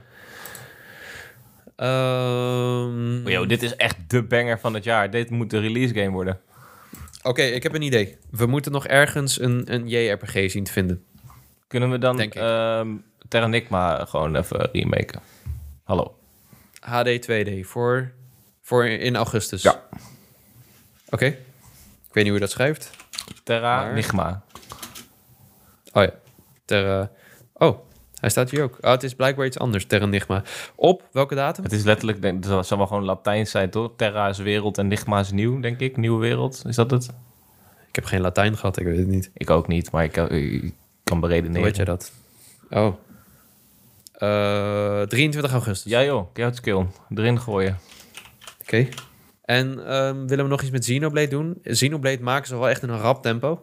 [1.76, 5.10] Ehm, Oh, yo, dit is echt de banger van het jaar.
[5.10, 6.40] Dit moet de release game worden.
[7.26, 8.18] Oké, ik heb een idee.
[8.30, 11.04] We moeten nog ergens een, een JRPG zien te vinden.
[11.66, 12.34] Kunnen we dan ik.
[12.34, 12.96] ehm
[13.28, 15.20] Terranigma gewoon even remaken?
[15.82, 16.18] Hallo.
[16.80, 18.12] HD 2D voor,
[18.60, 19.62] voor in augustus.
[19.62, 19.82] Ja.
[21.08, 21.24] Oké.
[21.24, 22.90] Ik weet niet hoe je dat schrijft.
[23.44, 24.44] Terranigma.
[25.92, 26.12] Oh ja.
[26.64, 27.10] Terra...
[27.52, 27.78] Oh,
[28.24, 28.78] hij staat hier ook.
[28.80, 29.86] Oh, het is blijkbaar iets anders.
[29.86, 30.42] Terranigma.
[30.74, 31.64] Op welke datum?
[31.64, 33.90] Het is letterlijk, denk, het zal wel gewoon Latijn zijn, toch?
[33.96, 35.96] Terra is wereld en Nigma is nieuw, denk ik.
[35.96, 36.62] Nieuwe wereld.
[36.66, 37.04] Is dat het?
[37.88, 39.30] Ik heb geen Latijn gehad, ik weet het niet.
[39.34, 40.72] Ik ook niet, maar ik, kan- ik
[41.04, 41.56] kan beredeneren.
[41.56, 42.12] Hoe weet jij dat?
[42.70, 42.94] Oh.
[44.12, 45.90] Eh 23 augustus.
[45.92, 46.86] Ja joh, Skill.
[47.14, 47.78] Erin gooien.
[48.62, 48.88] Oké.
[49.44, 51.58] En ehm, willen we nog iets met Xenoblade doen?
[51.62, 53.60] Xenoblade maken ze wel echt in een rap tempo.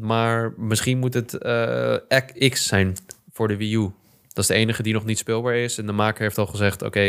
[0.00, 2.96] Maar misschien moet het eh, X zijn
[3.32, 3.90] voor de Wii U.
[4.28, 5.78] Dat is de enige die nog niet speelbaar is.
[5.78, 6.82] En de maker heeft al gezegd...
[6.82, 7.00] oké,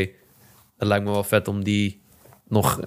[0.78, 2.02] het lijkt me wel vet om die
[2.48, 2.80] nog,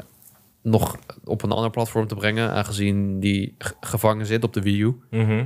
[0.63, 2.51] nog op een ander platform te brengen...
[2.51, 4.97] aangezien die gevangen zit op de Wii U.
[5.11, 5.45] Mhm.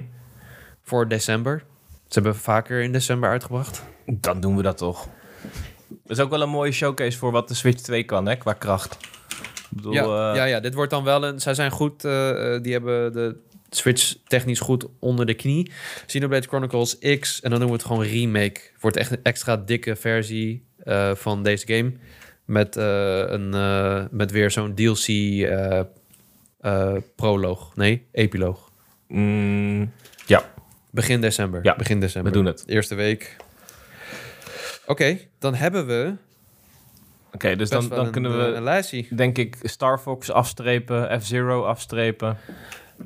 [0.82, 1.64] Voor december.
[2.06, 3.82] Ze hebben vaker in december uitgebracht.
[4.06, 5.08] Dan doen we dat toch.
[5.88, 8.52] Dat is ook wel een mooie showcase voor wat de Switch 2 kan, hè, qua
[8.52, 8.98] kracht.
[9.70, 11.40] Ik bedoel, Ja, eh, ja, ja, dit wordt dan wel een...
[11.40, 13.36] Zij zijn goed, eh, die hebben de
[13.76, 15.70] Switch technisch goed onder de knie.
[16.06, 18.60] Xenoblade Chronicles X, en dan doen we het gewoon remake.
[18.80, 21.92] Wordt echt een extra dikke versie eh, van deze game.
[22.44, 25.06] Met, eh, een, eh, met weer zo'n DLC
[27.16, 27.76] proloog.
[27.76, 28.70] Nee, epiloog.
[29.08, 29.92] mm,
[30.26, 30.52] ja,
[30.90, 31.60] Begin december.
[31.62, 32.32] Ja, Begin december.
[32.32, 32.64] we doen het.
[32.66, 33.36] Eerste week.
[34.86, 36.14] Oké, dan hebben we
[37.32, 41.64] oké, dus best dan, dan een, kunnen we, een denk ik, Star Fox afstrepen, F-Zero
[41.64, 42.38] afstrepen.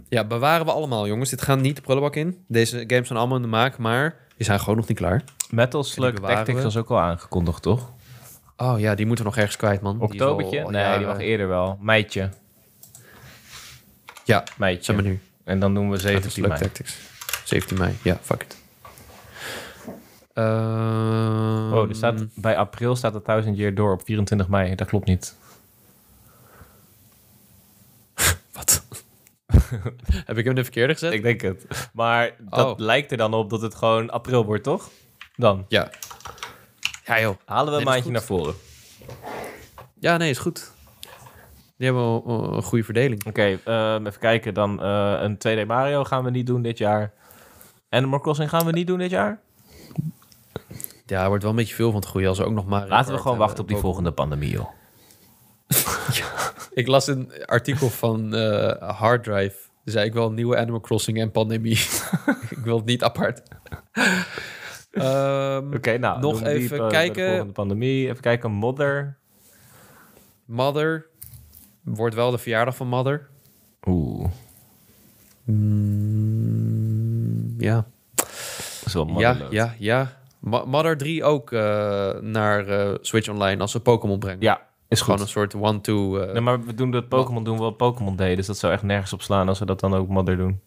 [0.09, 1.31] Ja, bewaren we allemaal, jongens.
[1.31, 2.45] Dit gaat niet de prullenbak in.
[2.49, 5.25] Deze games zijn allemaal in de maak, maar die zijn gewoon nog niet klaar.
[5.51, 6.65] Metal Slug Tactics we.
[6.65, 7.93] was ook al aangekondigd, toch?
[8.57, 9.99] Oh ja, die moeten we nog ergens kwijt, man.
[9.99, 10.63] Die is al- Oktobertje?
[10.71, 11.79] nee, jaren- die mag eerder wel.
[11.81, 12.29] Meidje.
[14.25, 14.85] Ja, Meidje.
[14.85, 15.21] zeg maar nu.
[15.45, 16.61] En dan doen we Metal 17 Slug mei.
[16.61, 16.97] Tactics.
[17.45, 17.95] 17 mei.
[18.03, 18.57] Ja, fuck it.
[20.33, 24.75] Ehm, Oh, er staat, bij april staat het 1000 Year Door op 24 mei.
[24.75, 25.35] Dat klopt niet.
[28.53, 28.83] Wat?
[30.29, 31.13] Heb ik hem de verkeerde gezet?
[31.13, 31.67] Ik denk het.
[31.93, 32.79] Maar dat Oh.
[32.79, 34.91] lijkt er dan op dat het gewoon april wordt, toch?
[35.37, 35.91] Dan Ja.
[37.05, 37.37] Ja, joh.
[37.45, 38.55] halen we een maandje naar voren.
[40.01, 40.73] Ja, nee, is goed.
[41.77, 43.27] Die hebben wel een goede verdeling.
[43.27, 44.55] Oké, ehm, even kijken.
[44.55, 47.13] Dan eh, een 2D Mario gaan we niet doen dit jaar.
[47.89, 49.41] Animal Crossing gaan we niet doen dit jaar.
[51.07, 52.89] Ja, er wordt wel een beetje veel van het goede als we ook nog maar...
[52.89, 54.69] Laten we gewoon wachten op die volgende pandemie, joh.
[56.77, 59.57] Ik las een artikel van eh Hard Drive.
[59.85, 61.79] Zei ik wil een nieuwe Animal Crossing en pandemie.
[62.57, 63.43] ik wil het niet apart.
[64.91, 66.21] Ehm, Oké, nou.
[66.21, 67.29] Nog even de kijken.
[67.29, 68.09] volgende pandemie.
[68.09, 68.51] Even kijken.
[68.51, 69.17] Modder.
[70.45, 71.07] Mother
[71.83, 73.29] wordt wel de verjaardag van Mother.
[73.87, 74.29] Oeh,
[76.57, 77.87] Mm, ja.
[78.93, 80.13] wel Ja, ja, ja.
[80.41, 81.61] Mother 3 ook eh,
[82.21, 84.41] naar eh, Switch Online als we Pokémon brengen.
[84.41, 85.27] Ja, is Gewoon goed.
[85.27, 86.19] een soort one-two.
[86.19, 88.37] eh, Nee, maar we doen dat Pokémon doen we wat Pokémon deed.
[88.37, 90.61] Dus dat zou echt nergens op slaan als we dat dan ook Mother doen.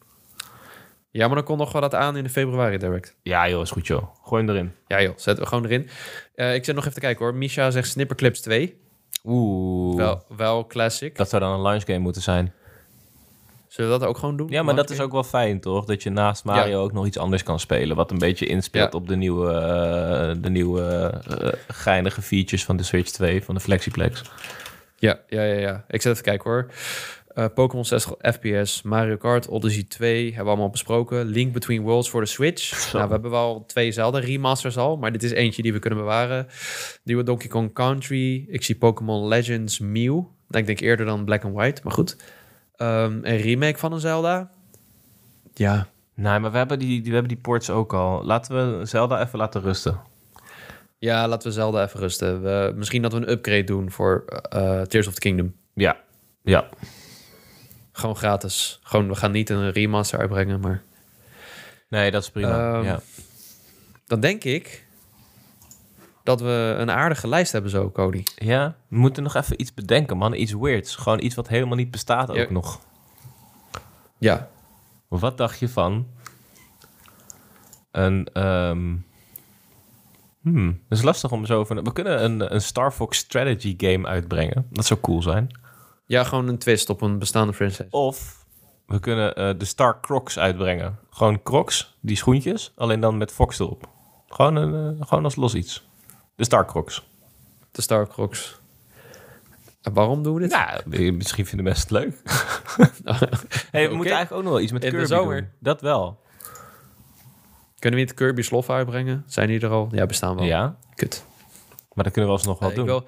[1.12, 3.16] Ja, maar dan komt nog wel dat aan in de februari direct.
[3.22, 4.04] Ja joh, is goed joh.
[4.24, 4.72] Gooi hem erin.
[4.88, 5.90] Ja joh, zetten we gewoon erin.
[6.36, 7.36] Eh, ik zit nog even te kijken hoor.
[7.36, 8.82] Misha zegt Snipperclips 2.
[9.24, 11.16] Oeh, Wel, wel classic.
[11.18, 12.54] dat zou dan een launch game moeten zijn.
[13.70, 14.48] Zullen we dat ook gewoon doen?
[14.50, 15.86] Ja, maar dat is ook wel fijn, toch?
[15.86, 17.96] Dat je naast Mario ook nog iets anders kan spelen.
[17.96, 19.00] Wat een beetje inspeelt Ja.
[19.00, 20.82] op de nieuwe, eh, de nieuwe
[21.28, 24.22] eh, geinige features van de Switch 2, van de Flexiplex.
[24.96, 25.84] Ja, ja, ja, ja.
[25.88, 26.72] Ik zet even kijken hoor.
[27.34, 31.26] Eh, Pokémon 60 FPS, Mario Kart, Odyssey 2 hebben we allemaal besproken.
[31.26, 32.94] Link Between Worlds voor de Switch.
[32.94, 36.00] Nou, we hebben wel twee Zelda remasters al, maar dit is eentje die we kunnen
[36.00, 36.48] bewaren.
[37.04, 38.46] Nieuwe Donkey Kong Country.
[38.48, 40.14] Ik zie Pokémon Legends Mew.
[40.48, 42.18] Nou, ik denk eerder dan Black and White, maar goed.
[42.80, 44.52] Ehm, een remake van een Zelda.
[45.54, 45.88] Ja,
[46.20, 48.24] Nee, maar we hebben, die, die, we hebben die ports ook al.
[48.24, 50.00] Laten we Zelda even laten rusten.
[50.98, 52.42] ja laten we Zelda even rusten.
[52.42, 55.56] We, misschien dat we een upgrade doen voor eh, Tears of the Kingdom.
[55.74, 55.98] Ja,
[56.44, 56.70] ja.
[57.92, 58.80] Gewoon gratis.
[58.84, 60.82] Gewoon, we gaan niet een remaster uitbrengen, maar...
[61.90, 62.74] Nee, dat is prima.
[62.74, 63.00] Ehm, ja.
[64.06, 64.86] Dan denk ik
[66.30, 68.24] dat we een aardige lijst hebben zo, Cody.
[68.36, 70.34] ja, we moeten nog even iets bedenken, man.
[70.34, 70.96] Iets weirds.
[70.96, 72.48] Gewoon iets wat helemaal niet bestaat ook Ja.
[72.52, 72.80] nog.
[74.18, 74.50] Ja,
[75.08, 76.08] Wat dacht je van
[77.92, 78.28] een...
[80.42, 81.84] hmm, dat is lastig om zo van...
[81.84, 84.68] We kunnen een, een Star Fox strategy game uitbrengen.
[84.72, 85.60] Dat zou cool zijn.
[86.06, 87.88] ja gewoon een twist op een bestaande franchise.
[87.90, 88.46] Of
[88.86, 91.00] we kunnen eh, de Star Crocs uitbrengen.
[91.10, 93.90] Gewoon Crocs, die schoentjes, alleen dan met Fox erop.
[94.28, 95.88] Gewoon, een, eh, gewoon als los iets.
[96.40, 97.08] De Star Crocs.
[97.72, 98.60] De Star Crocs.
[99.82, 100.52] En waarom doen we dit?
[100.52, 102.22] Ja, eh, misschien vinden mensen het leuk.
[103.72, 105.36] hey, we moeten eigenlijk ook nog wel iets met In de Kirby zomer.
[105.42, 105.50] doen.
[105.60, 106.20] Dat wel.
[107.80, 109.24] Kunnen we niet Kirby Slof uitbrengen?
[109.28, 109.90] Zijn die er al?
[109.92, 110.46] Ja, bestaan wel.
[110.46, 111.24] Ja, Kut.
[111.94, 112.84] maar dat kunnen we alsnog wel Eh, doen.
[112.86, 113.08] ik, wil,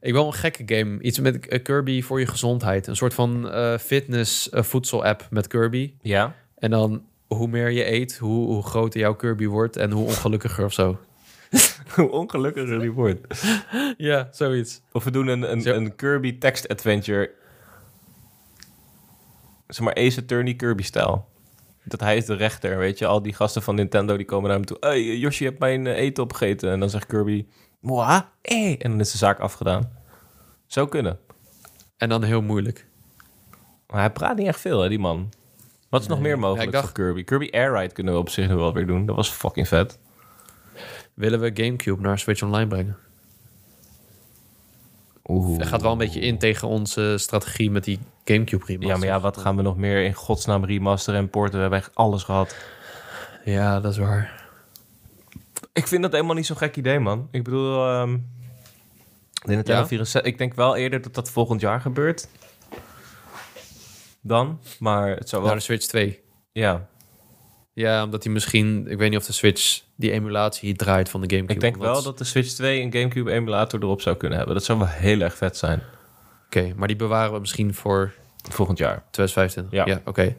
[0.00, 1.00] ik wil een gekke game.
[1.00, 2.86] Iets met eh, Kirby voor je gezondheid.
[2.86, 5.94] Een soort van eh, fitness voedsel app met Kirby.
[6.00, 6.34] Ja?
[6.58, 10.64] En dan hoe meer je eet, hoe, hoe groter jouw Kirby wordt en hoe ongelukkiger
[10.64, 10.98] of zo.
[11.96, 13.42] Hoe ongelukkiger die wordt.
[13.96, 14.80] Ja, zoiets.
[14.92, 15.72] Of we doen een, een, Zo.
[15.74, 17.30] een Kirby text adventure.
[19.66, 21.28] Zeg maar Ace Attorney Kirby-stijl.
[21.84, 23.06] Dat hij is de rechter, weet je.
[23.06, 24.76] Al die gasten van Nintendo die komen naar hem toe.
[24.80, 26.70] Hey, Yoshi, je hebt mijn eh, eten opgegeten.
[26.70, 27.46] En dan zegt Kirby...
[27.80, 28.20] Moi?
[28.42, 28.70] Eh.
[28.84, 29.90] En dan is de zaak afgedaan.
[30.66, 31.18] Zou kunnen.
[31.96, 32.86] En dan heel moeilijk.
[33.86, 35.32] Maar hij praat niet echt veel, hè, die man.
[35.88, 37.24] Wat is nog meer mogelijk Ja, ik dacht- voor Kirby?
[37.24, 39.06] Kirby Air Ride kunnen we op zich nog wel weer doen.
[39.06, 39.98] Dat was fucking vet.
[41.20, 42.96] Willen we Gamecube naar Switch Online brengen?
[45.24, 45.58] Oeh.
[45.58, 48.94] Het gaat wel een beetje in tegen onze strategie met die Gamecube remaster.
[48.94, 51.54] Ja, maar ja, wat gaan we nog meer in godsnaam remaster en porten?
[51.54, 52.56] We hebben echt alles gehad.
[53.44, 54.48] Ja, dat is waar.
[55.72, 57.28] Ik vind dat helemaal niet zo'n gek idee, man.
[57.30, 58.18] Ik bedoel, ehm
[59.32, 59.86] de Nintendo Ja?
[59.86, 60.32] 64...
[60.32, 62.28] Ik denk wel eerder dat dat volgend jaar gebeurt.
[64.20, 65.50] Dan, maar het zou wel...
[65.50, 66.20] Naar de Switch 2.
[66.52, 66.88] Ja,
[67.80, 68.86] Ja, omdat hij misschien...
[68.88, 71.54] Ik weet niet of de Switch die emulatie draait van de Gamecube.
[71.54, 74.56] ik denk wel dat de Switch 2 een Gamecube emulator erop zou kunnen hebben.
[74.56, 75.82] Dat zou wel heel erg vet zijn.
[76.46, 78.12] Oké, maar die bewaren we misschien voor
[78.48, 79.04] Volgend jaar.
[79.10, 79.72] 2025.
[79.72, 79.86] Ja.
[79.86, 80.36] Ja, oké.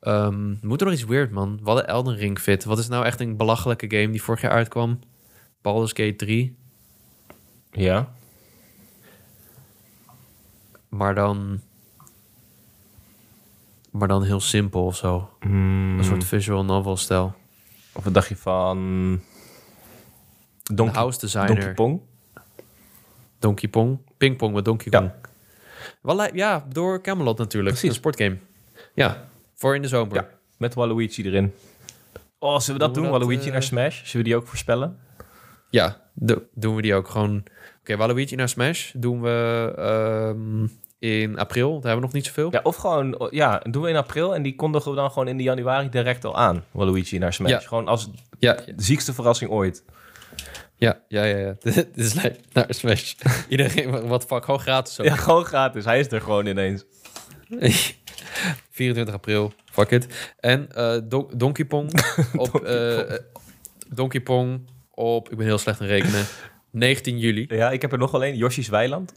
[0.00, 1.58] Ehm, moet er nog iets weird, man?
[1.62, 2.64] Wat een Elden Ring fit.
[2.64, 4.98] Wat is nou echt een belachelijke game die vorig jaar uitkwam?
[5.62, 6.56] Baldur's Gate 3.
[7.70, 8.12] Ja?
[10.88, 11.60] Maar dan...
[13.98, 15.30] Maar dan heel simpel of zo.
[15.40, 17.34] Hmm, Een soort visual novel stijl.
[17.92, 18.78] Of wat dacht je van...
[20.62, 21.48] De Donkey, house designer.
[21.54, 22.00] Donkey Pong?
[23.38, 23.98] Donkey Pong.
[24.16, 24.98] Pingpong met Donkey Ja.
[24.98, 25.12] Kong.
[26.02, 27.70] Wel, li- ja, door Camelot natuurlijk.
[27.70, 27.88] Precies.
[27.88, 28.38] Een sportgame.
[28.94, 30.14] Ja, voor in de zomer.
[30.14, 30.28] Ja,
[30.58, 31.52] met Waluigi erin.
[32.38, 33.12] Oh, zullen we dat Doen doen?
[33.12, 33.96] we dat, Waluigi eh, naar Smash?
[34.04, 34.98] Zullen we die ook voorspellen?
[35.70, 37.42] Ja, do- doen we die ook gewoon.
[37.80, 40.66] Oké, Waluigi naar Smash doen we ehm,
[41.04, 41.70] in april.
[41.70, 42.48] Daar hebben we nog niet zoveel.
[42.52, 45.36] Ja, of gewoon, ja, doen we in april en die kondigen we dan gewoon in
[45.36, 46.64] de januari direct al aan.
[46.70, 47.50] Waluigi naar Smash.
[47.50, 47.58] Ja.
[47.58, 49.84] Gewoon als ja, de ziekste verrassing ooit.
[50.76, 51.24] ja, ja.
[51.24, 51.54] ja, ja.
[51.72, 52.14] Dit is.
[52.52, 53.14] Naar Smash.
[53.48, 55.06] Iedereen, wat fuck, gewoon gratis ook.
[55.06, 55.84] Ja, gewoon gratis.
[55.84, 56.84] Hij is er gewoon ineens.
[58.70, 60.32] 24 april, fuck it.
[60.40, 61.90] En eh, Don- Donkey Pong
[62.36, 62.54] op...
[62.64, 62.98] eh,
[63.88, 66.24] Donkey Pong op, ik ben heel slecht in rekenen,
[66.70, 67.46] 19 juli.
[67.48, 69.12] Ja, ik heb er nog alleen Yoshi's Weiland.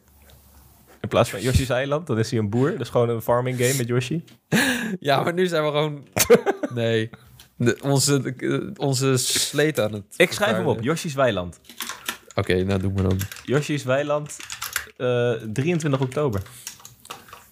[1.08, 2.72] In plaats van Yoshi's Eiland, dan is hij een boer.
[2.72, 4.24] Dat is gewoon een farming game met Yoshi.
[4.99, 6.08] Ja, maar nu zijn we gewoon...
[6.84, 7.10] Nee.
[7.55, 8.34] De- onze,
[8.78, 10.03] onze sleet aan het...
[10.18, 10.82] Ik schrijf hem op.
[10.82, 11.60] Yoshi's Weiland.
[12.36, 13.20] Oké, nou doen we dan.
[13.43, 14.38] Yoshi's Weiland
[14.97, 16.41] Uh, 23 oktober.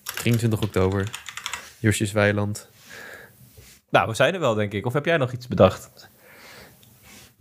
[0.03, 1.09] 23 oktober.
[1.79, 2.69] Josjes Weiland.
[3.89, 4.85] Nou, we zijn er wel, denk ik.
[4.85, 6.09] Of heb jij nog iets bedacht?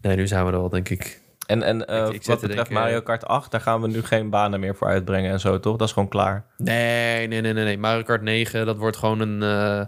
[0.01, 1.21] Nee, nu zijn we er wel, denk ik.
[1.47, 4.31] En, en uh, ik, ik wat betreft Mario Kart 8, daar gaan we nu geen
[4.31, 5.77] banen meer voor uitbrengen en zo, toch?
[5.77, 6.45] Dat is gewoon klaar.
[6.57, 7.65] Nee, nee, nee, nee.
[7.65, 7.79] nee.
[7.79, 9.87] Mario Kart 9, dat wordt gewoon een, uh,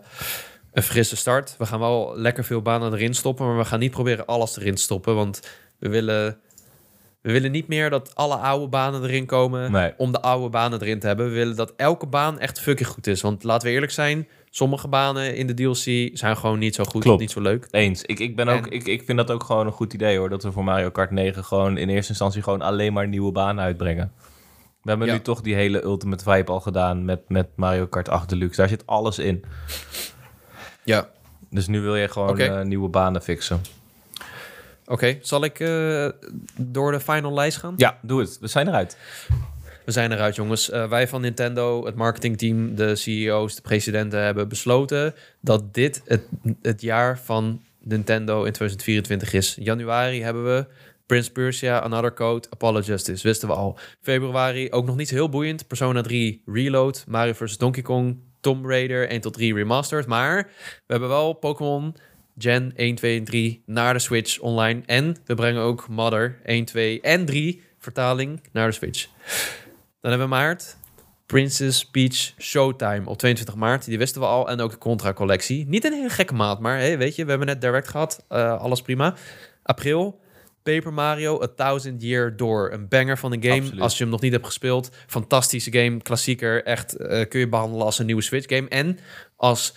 [0.73, 1.55] een frisse start.
[1.59, 4.75] We gaan wel lekker veel banen erin stoppen, maar we gaan niet proberen alles erin
[4.75, 5.15] te stoppen.
[5.15, 5.41] Want
[5.79, 6.39] we willen,
[7.21, 9.95] we willen niet meer dat alle oude banen erin komen nee.
[9.97, 11.27] om de oude banen erin te hebben.
[11.29, 13.21] We willen dat elke baan echt fucking goed is.
[13.21, 17.03] Want laten we eerlijk zijn, sommige banen in de DLC zijn gewoon niet zo goed,
[17.03, 17.21] Klopt.
[17.21, 17.69] niet zo leuk.
[17.71, 18.03] Eens.
[18.03, 20.29] Ik, ik, ben ook, ik, ik vind dat ook gewoon een goed idee hoor.
[20.29, 23.65] Dat we voor Mario Kart 9 gewoon in eerste instantie gewoon alleen maar nieuwe banen
[23.65, 24.13] uitbrengen.
[24.83, 28.29] We hebben nu toch die hele Ultimate Vibe al gedaan met, met Mario Kart 8
[28.29, 28.57] Deluxe.
[28.57, 29.45] Daar zit alles in.
[30.85, 31.09] Ja.
[31.51, 32.59] Dus nu wil je gewoon okay.
[32.61, 33.61] uh, nieuwe banen fixen.
[34.83, 35.19] Oké, okay.
[35.23, 36.09] zal ik uh,
[36.57, 37.75] door de final lijst gaan?
[37.77, 38.39] Ja, doe het.
[38.41, 38.97] We zijn eruit.
[39.87, 40.71] We zijn eruit, jongens.
[40.71, 46.23] Uh, wij van Nintendo, het marketingteam, de CEO's, de presidenten hebben besloten dat dit het,
[46.63, 49.57] het jaar van Nintendo in 2024 is.
[49.61, 50.67] Januari hebben we
[51.07, 53.23] Prince Persia, Another Code, Apollo Justice.
[53.23, 53.79] Wisten we al.
[54.01, 55.67] Februari ook nog niet heel boeiend.
[55.67, 57.59] Persona 3 Reload, Mario vs.
[57.59, 60.07] Donkey Kong, Tomb Raider 1 tot 3 Remastered.
[60.07, 60.51] Maar
[60.87, 61.95] we hebben wel Pokémon
[62.39, 64.83] Gen 1, 2 en 3 naar de Switch online.
[64.87, 69.09] En we brengen ook Mother 1, 2 en 3 vertaling naar de Switch.
[70.07, 70.77] Dan hebben we maart.
[71.27, 73.85] Princess Peach Showtime op 22 maart.
[73.85, 74.49] Die wisten we al.
[74.49, 75.67] En ook de Contra-collectie.
[75.69, 78.25] Niet een hele gekke maand, maar hey, weet je, we hebben net direct gehad.
[78.29, 79.15] Uh, alles prima.
[79.63, 80.21] April.
[80.63, 82.73] Paper Mario A Thousand Year Door.
[82.73, 83.61] Een banger van een game.
[83.61, 83.81] Absoluut.
[83.81, 84.91] Als je hem nog niet hebt gespeeld.
[85.07, 86.03] Fantastische game.
[86.03, 86.65] Klassieker.
[86.65, 88.69] Echt uh, kun je behandelen als een nieuwe Switch game.
[88.69, 88.99] En
[89.37, 89.75] als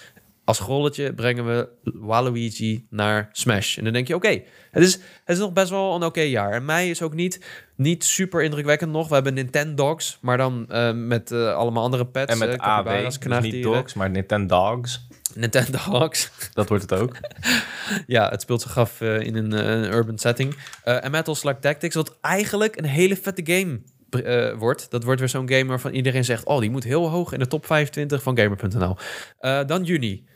[0.49, 3.77] als grolletje brengen we Waluigi naar Smash.
[3.77, 4.41] En dan denk je, oké,
[4.71, 6.51] het, is, het is nog best wel een oké jaar.
[6.51, 7.45] En mei is ook niet,
[7.75, 9.07] niet super indrukwekkend nog.
[9.07, 12.33] We hebben Nintendogs, maar dan uh, met uh, allemaal andere pets.
[12.33, 15.07] En met uh, AB, dus niet dogs, maar Nintendogs.
[15.35, 16.31] Nintendogs.
[16.53, 17.15] Dat wordt het ook.
[18.07, 20.57] ja, het speelt zich af in een, een, urban setting.
[20.83, 23.79] en Metal Slug Tactics, wat eigenlijk een hele vette game
[24.15, 24.91] uh, wordt.
[24.91, 26.45] Dat wordt weer zo'n game waarvan iedereen zegt...
[26.45, 28.97] oh, die moet heel hoog in de top 25 van Gamer.nl.
[29.41, 30.27] Uh, dan juni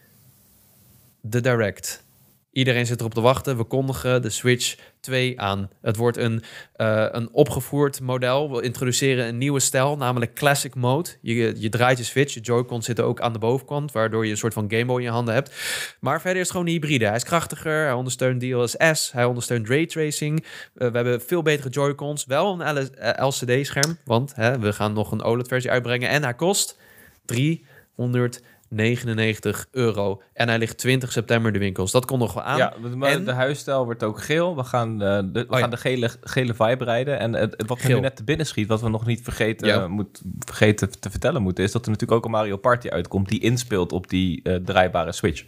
[1.26, 2.04] de Direct.
[2.52, 3.58] Iedereen zit erop te wachten.
[3.58, 5.70] We kondigen de Switch 2 aan.
[5.82, 6.44] Het wordt een,
[6.78, 8.52] uh, een opgevoerd model.
[8.52, 11.10] We introduceren een nieuwe stijl, namelijk Classic Mode.
[11.22, 14.38] Je, je draait je Switch, je Joy-Con zitten ook aan de bovenkant, waardoor je een
[14.38, 15.52] soort van Game Boy in je handen hebt.
[16.00, 17.06] Maar verder is gewoon een hybride.
[17.06, 20.42] Hij is krachtiger, hij ondersteunt DLSS, hij ondersteunt ray tracing.
[20.42, 22.90] Uh, we hebben veel betere Joy-Cons, wel een
[23.26, 26.10] LCD-scherm, want hè, we gaan nog een OLED-versie uitbrengen.
[26.10, 26.78] En hij kost
[27.26, 28.42] 300
[28.74, 30.22] 99 euro.
[30.34, 31.92] En hij ligt 20 september de winkels.
[31.92, 32.58] Dat kon nog wel aan.
[32.58, 33.26] Ja, maar en...
[33.26, 34.56] de huisstijl wordt ook geel.
[34.56, 37.20] We gaan, uh, de, we oh, gaan de gele, gele vibe rijden.
[37.20, 37.96] En het, wat geel.
[37.96, 39.88] nu net te binnen schiet, wat we nog niet vergeten, ja.
[39.88, 43.40] moet, vergeten te vertellen moeten, is dat er natuurlijk ook een Mario Party uitkomt die
[43.40, 45.46] inspeelt op die uh, draaibare Switch.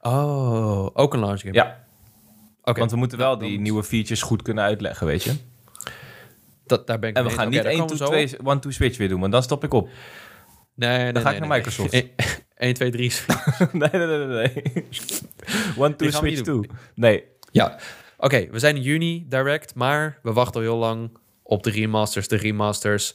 [0.00, 1.54] Oh, ook een launch game.
[1.54, 1.84] Ja.
[2.60, 2.74] Okay.
[2.74, 5.34] Want we moeten wel die nieuwe features goed kunnen uitleggen, weet je.
[6.66, 7.90] Dat, daar ben ik en we gaan okay, niet
[8.42, 9.88] 1 2 Switch weer doen, want dan stop ik op.
[10.80, 12.04] Nee, nee, dan ga nee, ik naar Microsoft.
[12.56, 13.12] 1, 2, 3.
[13.72, 14.62] nee, nee, nee, nee.
[15.76, 16.64] One, two, switch, two.
[16.94, 17.24] Nee.
[17.50, 17.78] Ja, oké.
[18.16, 22.28] Okay, we zijn in juni direct, maar we wachten al heel lang op de remasters.
[22.28, 23.14] De remasters,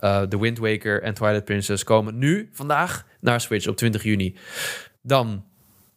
[0.00, 4.36] uh, The Wind Waker en Twilight Princess komen nu, vandaag, naar Switch op 20 juni.
[5.02, 5.44] Dan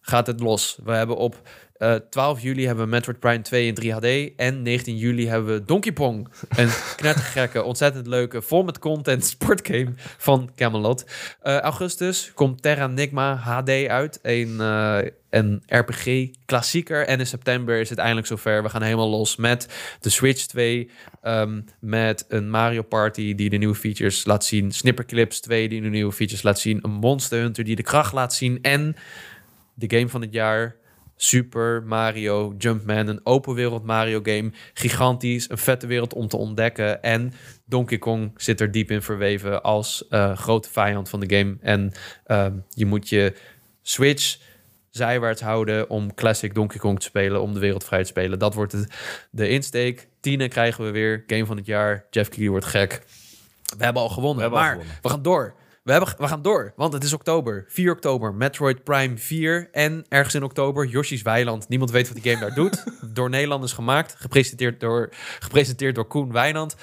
[0.01, 0.79] gaat het los.
[0.83, 1.49] We hebben op
[1.81, 4.35] uh, 12 juli hebben we Metroid Prime 2 in 3 HD.
[4.35, 6.27] En 19 juli hebben we Donkey Kong.
[6.49, 11.05] Een knettergekke, ontzettend leuke, vol met content sportgame van Camelot.
[11.43, 14.19] Uh, augustus komt Terra Nigma HD uit.
[14.21, 17.05] Een, uh, een RPG-klassieker.
[17.05, 18.63] En in september is het eindelijk zover.
[18.63, 19.67] We gaan helemaal los met
[19.99, 20.89] de Switch 2.
[21.23, 24.71] Um, met een Mario Party die de nieuwe features laat zien.
[24.71, 26.79] Snipperclips 2 die de nieuwe features laat zien.
[26.81, 28.59] Een Monster Hunter die de kracht laat zien.
[28.61, 28.95] En
[29.73, 30.79] de game van het jaar
[31.23, 34.51] Super Mario Jumpman, een open wereld Mario game.
[34.73, 37.03] Gigantisch, een vette wereld om te ontdekken.
[37.03, 37.33] En
[37.65, 41.57] Donkey Kong zit er diep in verweven als uh, grote vijand van de game.
[41.61, 41.91] En
[42.27, 43.33] uh, je moet je
[43.81, 44.37] Switch
[44.89, 48.39] zijwaarts houden om classic Donkey Kong te spelen, om de wereld vrij te spelen.
[48.39, 48.87] Dat wordt
[49.31, 50.07] de insteek.
[50.19, 52.05] Tienen krijgen we weer, game van het jaar.
[52.09, 53.01] Jeff Keighley wordt gek.
[53.77, 54.99] We hebben al gewonnen, hebben maar al gewonnen.
[55.01, 55.55] we gaan door.
[55.83, 57.65] We, hebben, we gaan door, want het is oktober.
[57.67, 59.69] 4 oktober, Metroid Prime 4.
[59.71, 61.69] En ergens in oktober, Yoshi's Weiland.
[61.69, 62.83] Niemand weet wat die game daar doet.
[63.13, 64.15] door Nederlanders gemaakt.
[64.17, 65.09] Gepresenteerd door,
[65.39, 66.75] gepresenteerd door Koen Wijnand.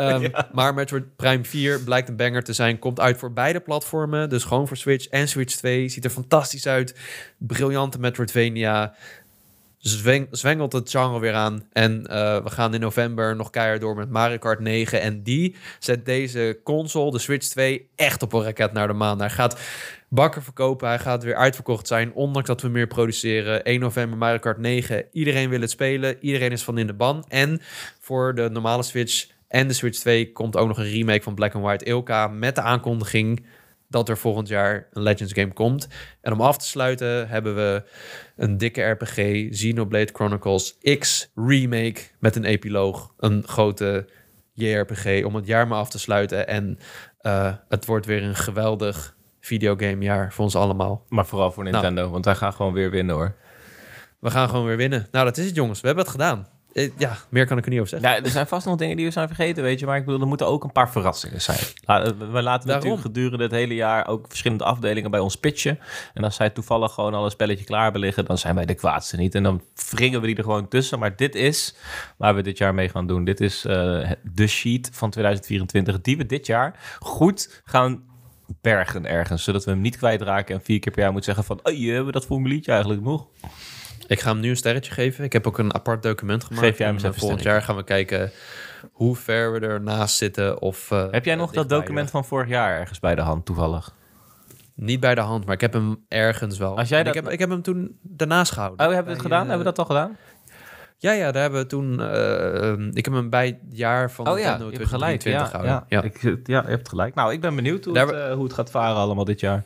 [0.00, 0.48] Um, ja.
[0.52, 2.78] Maar Metroid Prime 4 blijkt een banger te zijn.
[2.78, 4.28] Komt uit voor beide platformen.
[4.28, 5.88] Dus gewoon voor Switch en Switch 2.
[5.88, 6.98] Ziet er fantastisch uit.
[7.38, 8.94] Briljante Metroidvania
[9.84, 11.66] zweng, zwengelt het genre weer aan.
[11.72, 15.00] En uh, we gaan in november nog keihard door met Mario Kart 9.
[15.00, 19.18] En die zet deze console, de Switch 2, echt op een raket naar de maan.
[19.18, 19.60] Hij gaat
[20.08, 20.88] bakken verkopen.
[20.88, 23.64] Hij gaat weer uitverkocht zijn, ondanks dat we meer produceren.
[23.64, 25.04] 1 november Mario Kart 9.
[25.12, 26.16] Iedereen wil het spelen.
[26.20, 27.24] Iedereen is van in de ban.
[27.28, 27.60] En
[28.00, 31.54] voor de normale Switch en de Switch 2 komt ook nog een remake van Black
[31.54, 33.46] and White Ilka met de aankondiging
[33.94, 35.88] dat er volgend jaar een Legends game komt.
[36.20, 37.82] En om af te sluiten hebben we
[38.36, 44.08] een dikke RPG, Xenoblade Chronicles X remake met een epiloog, een grote
[44.52, 46.48] JRPG om het jaar maar af te sluiten.
[46.48, 46.78] En
[47.22, 51.04] uh, het wordt weer een geweldig videogamejaar voor ons allemaal.
[51.08, 51.74] Maar vooral voor nou.
[51.74, 53.34] Nintendo, want wij gaan gewoon weer winnen hoor.
[54.20, 55.06] We gaan gewoon weer winnen.
[55.10, 55.80] Nou, dat is het jongens.
[55.80, 56.46] We hebben het gedaan.
[56.74, 58.10] Eh, ja, meer kan ik er niet over zeggen.
[58.10, 59.86] Ja, er zijn vast nog dingen die we zijn vergeten, weet je.
[59.86, 61.58] Maar ik bedoel, er moeten ook een paar verrassingen zijn.
[62.30, 65.78] We laten natuurlijk gedurende het hele jaar ook verschillende afdelingen bij ons pitchen.
[66.14, 68.74] En als zij toevallig gewoon al een spelletje klaar hebben liggen, dan zijn wij de
[68.74, 69.34] kwaadste niet.
[69.34, 70.98] En dan wringen we die er gewoon tussen.
[70.98, 71.76] Maar dit is
[72.16, 73.24] waar we dit jaar mee gaan doen.
[73.24, 73.72] Dit is uh,
[74.22, 78.02] de sheet van 2024, die we dit jaar goed gaan
[78.60, 79.44] bergen ergens.
[79.44, 81.72] Zodat we hem niet kwijtraken en vier keer per jaar moeten zeggen van...
[81.72, 83.26] Oh, je hebben we dat formuliertje eigenlijk nog?
[84.06, 85.24] Ik ga hem nu een sterretje geven.
[85.24, 86.66] Ik heb ook een apart document gemaakt.
[86.66, 88.32] Geef jij hem eens Volgend jaar gaan we kijken
[88.92, 90.60] hoe ver we ernaast zitten.
[90.60, 93.94] Of, uh, heb jij nog dat document van vorig jaar ergens bij de hand toevallig?
[94.74, 96.78] Niet bij de hand, maar ik heb hem ergens wel.
[96.78, 97.14] Als jij dat...
[97.14, 98.86] ik, heb, ik heb hem toen daarnaast gehouden.
[98.86, 99.48] Oh, hebben we het gedaan?
[99.48, 100.16] hebben we dat al gedaan?
[100.98, 102.00] Ja, ja, daar hebben we toen...
[102.00, 105.22] Uh, ik heb hem bij het jaar van oh, ja, je gelijk.
[105.22, 105.50] Ja.
[105.62, 106.02] Ja, ja.
[106.02, 107.14] Ik, ja, je hebt gelijk.
[107.14, 109.64] Nou, ik ben benieuwd hoe, het, hoe het gaat varen allemaal dit jaar.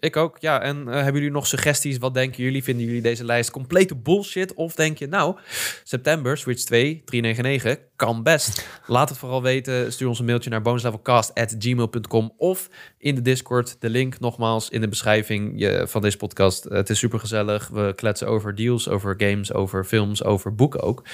[0.00, 0.62] Ik ook, ja.
[0.62, 1.98] En uh, hebben jullie nog suggesties?
[1.98, 2.62] Wat denken jullie?
[2.62, 4.54] Vinden jullie deze lijst complete bullshit?
[4.54, 5.36] Of denk je, nou,
[5.84, 8.66] september, Switch 2, 399, kan best.
[8.86, 9.92] Laat het vooral weten.
[9.92, 12.68] Stuur ons een mailtje naar bonuslevelcast.gmail.com of
[12.98, 13.76] in de Discord.
[13.80, 16.64] De link nogmaals in de beschrijving van deze podcast.
[16.64, 17.68] Het is super gezellig.
[17.68, 21.04] We kletsen over deals, over games, over films, over boeken ook.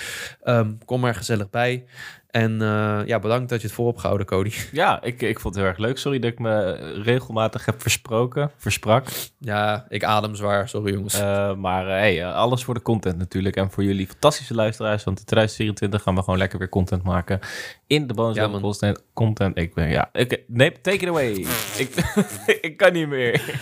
[0.45, 1.85] Um, kom er gezellig bij.
[2.37, 4.53] En uh, ja, bedankt dat je het voor hebt gehouden, Cody.
[4.73, 5.99] Ja, ik, ik vond het heel erg leuk.
[5.99, 6.73] Sorry dat ik me
[7.03, 9.07] regelmatig heb versproken, versprak.
[9.39, 10.69] Ja, ik adem zwaar.
[10.69, 11.21] Sorry jongens.
[11.21, 13.57] Uh, maar uh, hey, alles voor de content natuurlijk.
[13.57, 15.05] En voor jullie fantastische luisteraars.
[15.05, 17.41] Want in 2024 gaan we gewoon lekker weer content maken.
[17.87, 19.59] In de bonus ja, content, content.
[19.59, 20.11] Ik ben, ja.
[20.47, 21.31] Nee, take it away.
[21.83, 21.89] ik,
[22.61, 23.55] ik kan niet meer.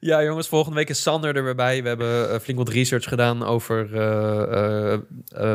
[0.00, 0.48] ja, jongens.
[0.48, 1.82] Volgende week is Sander er weer bij.
[1.82, 3.88] We hebben flink wat research gedaan over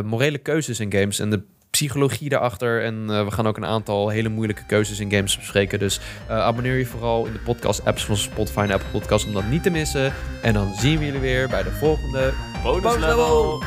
[0.04, 1.20] morele keuzes in games.
[1.20, 1.44] En de
[1.82, 2.84] psychologie daarachter.
[2.84, 5.80] En uh, we gaan ook een aantal hele moeilijke keuzes in games bespreken.
[5.80, 6.00] Dus
[6.30, 9.64] uh, abonneer je vooral in de podcast-apps van Spotify en Apple Podcasts om dat niet
[9.64, 10.14] te missen.
[10.42, 12.34] En dan zien we jullie weer bij de volgende
[12.64, 13.64] bonus level.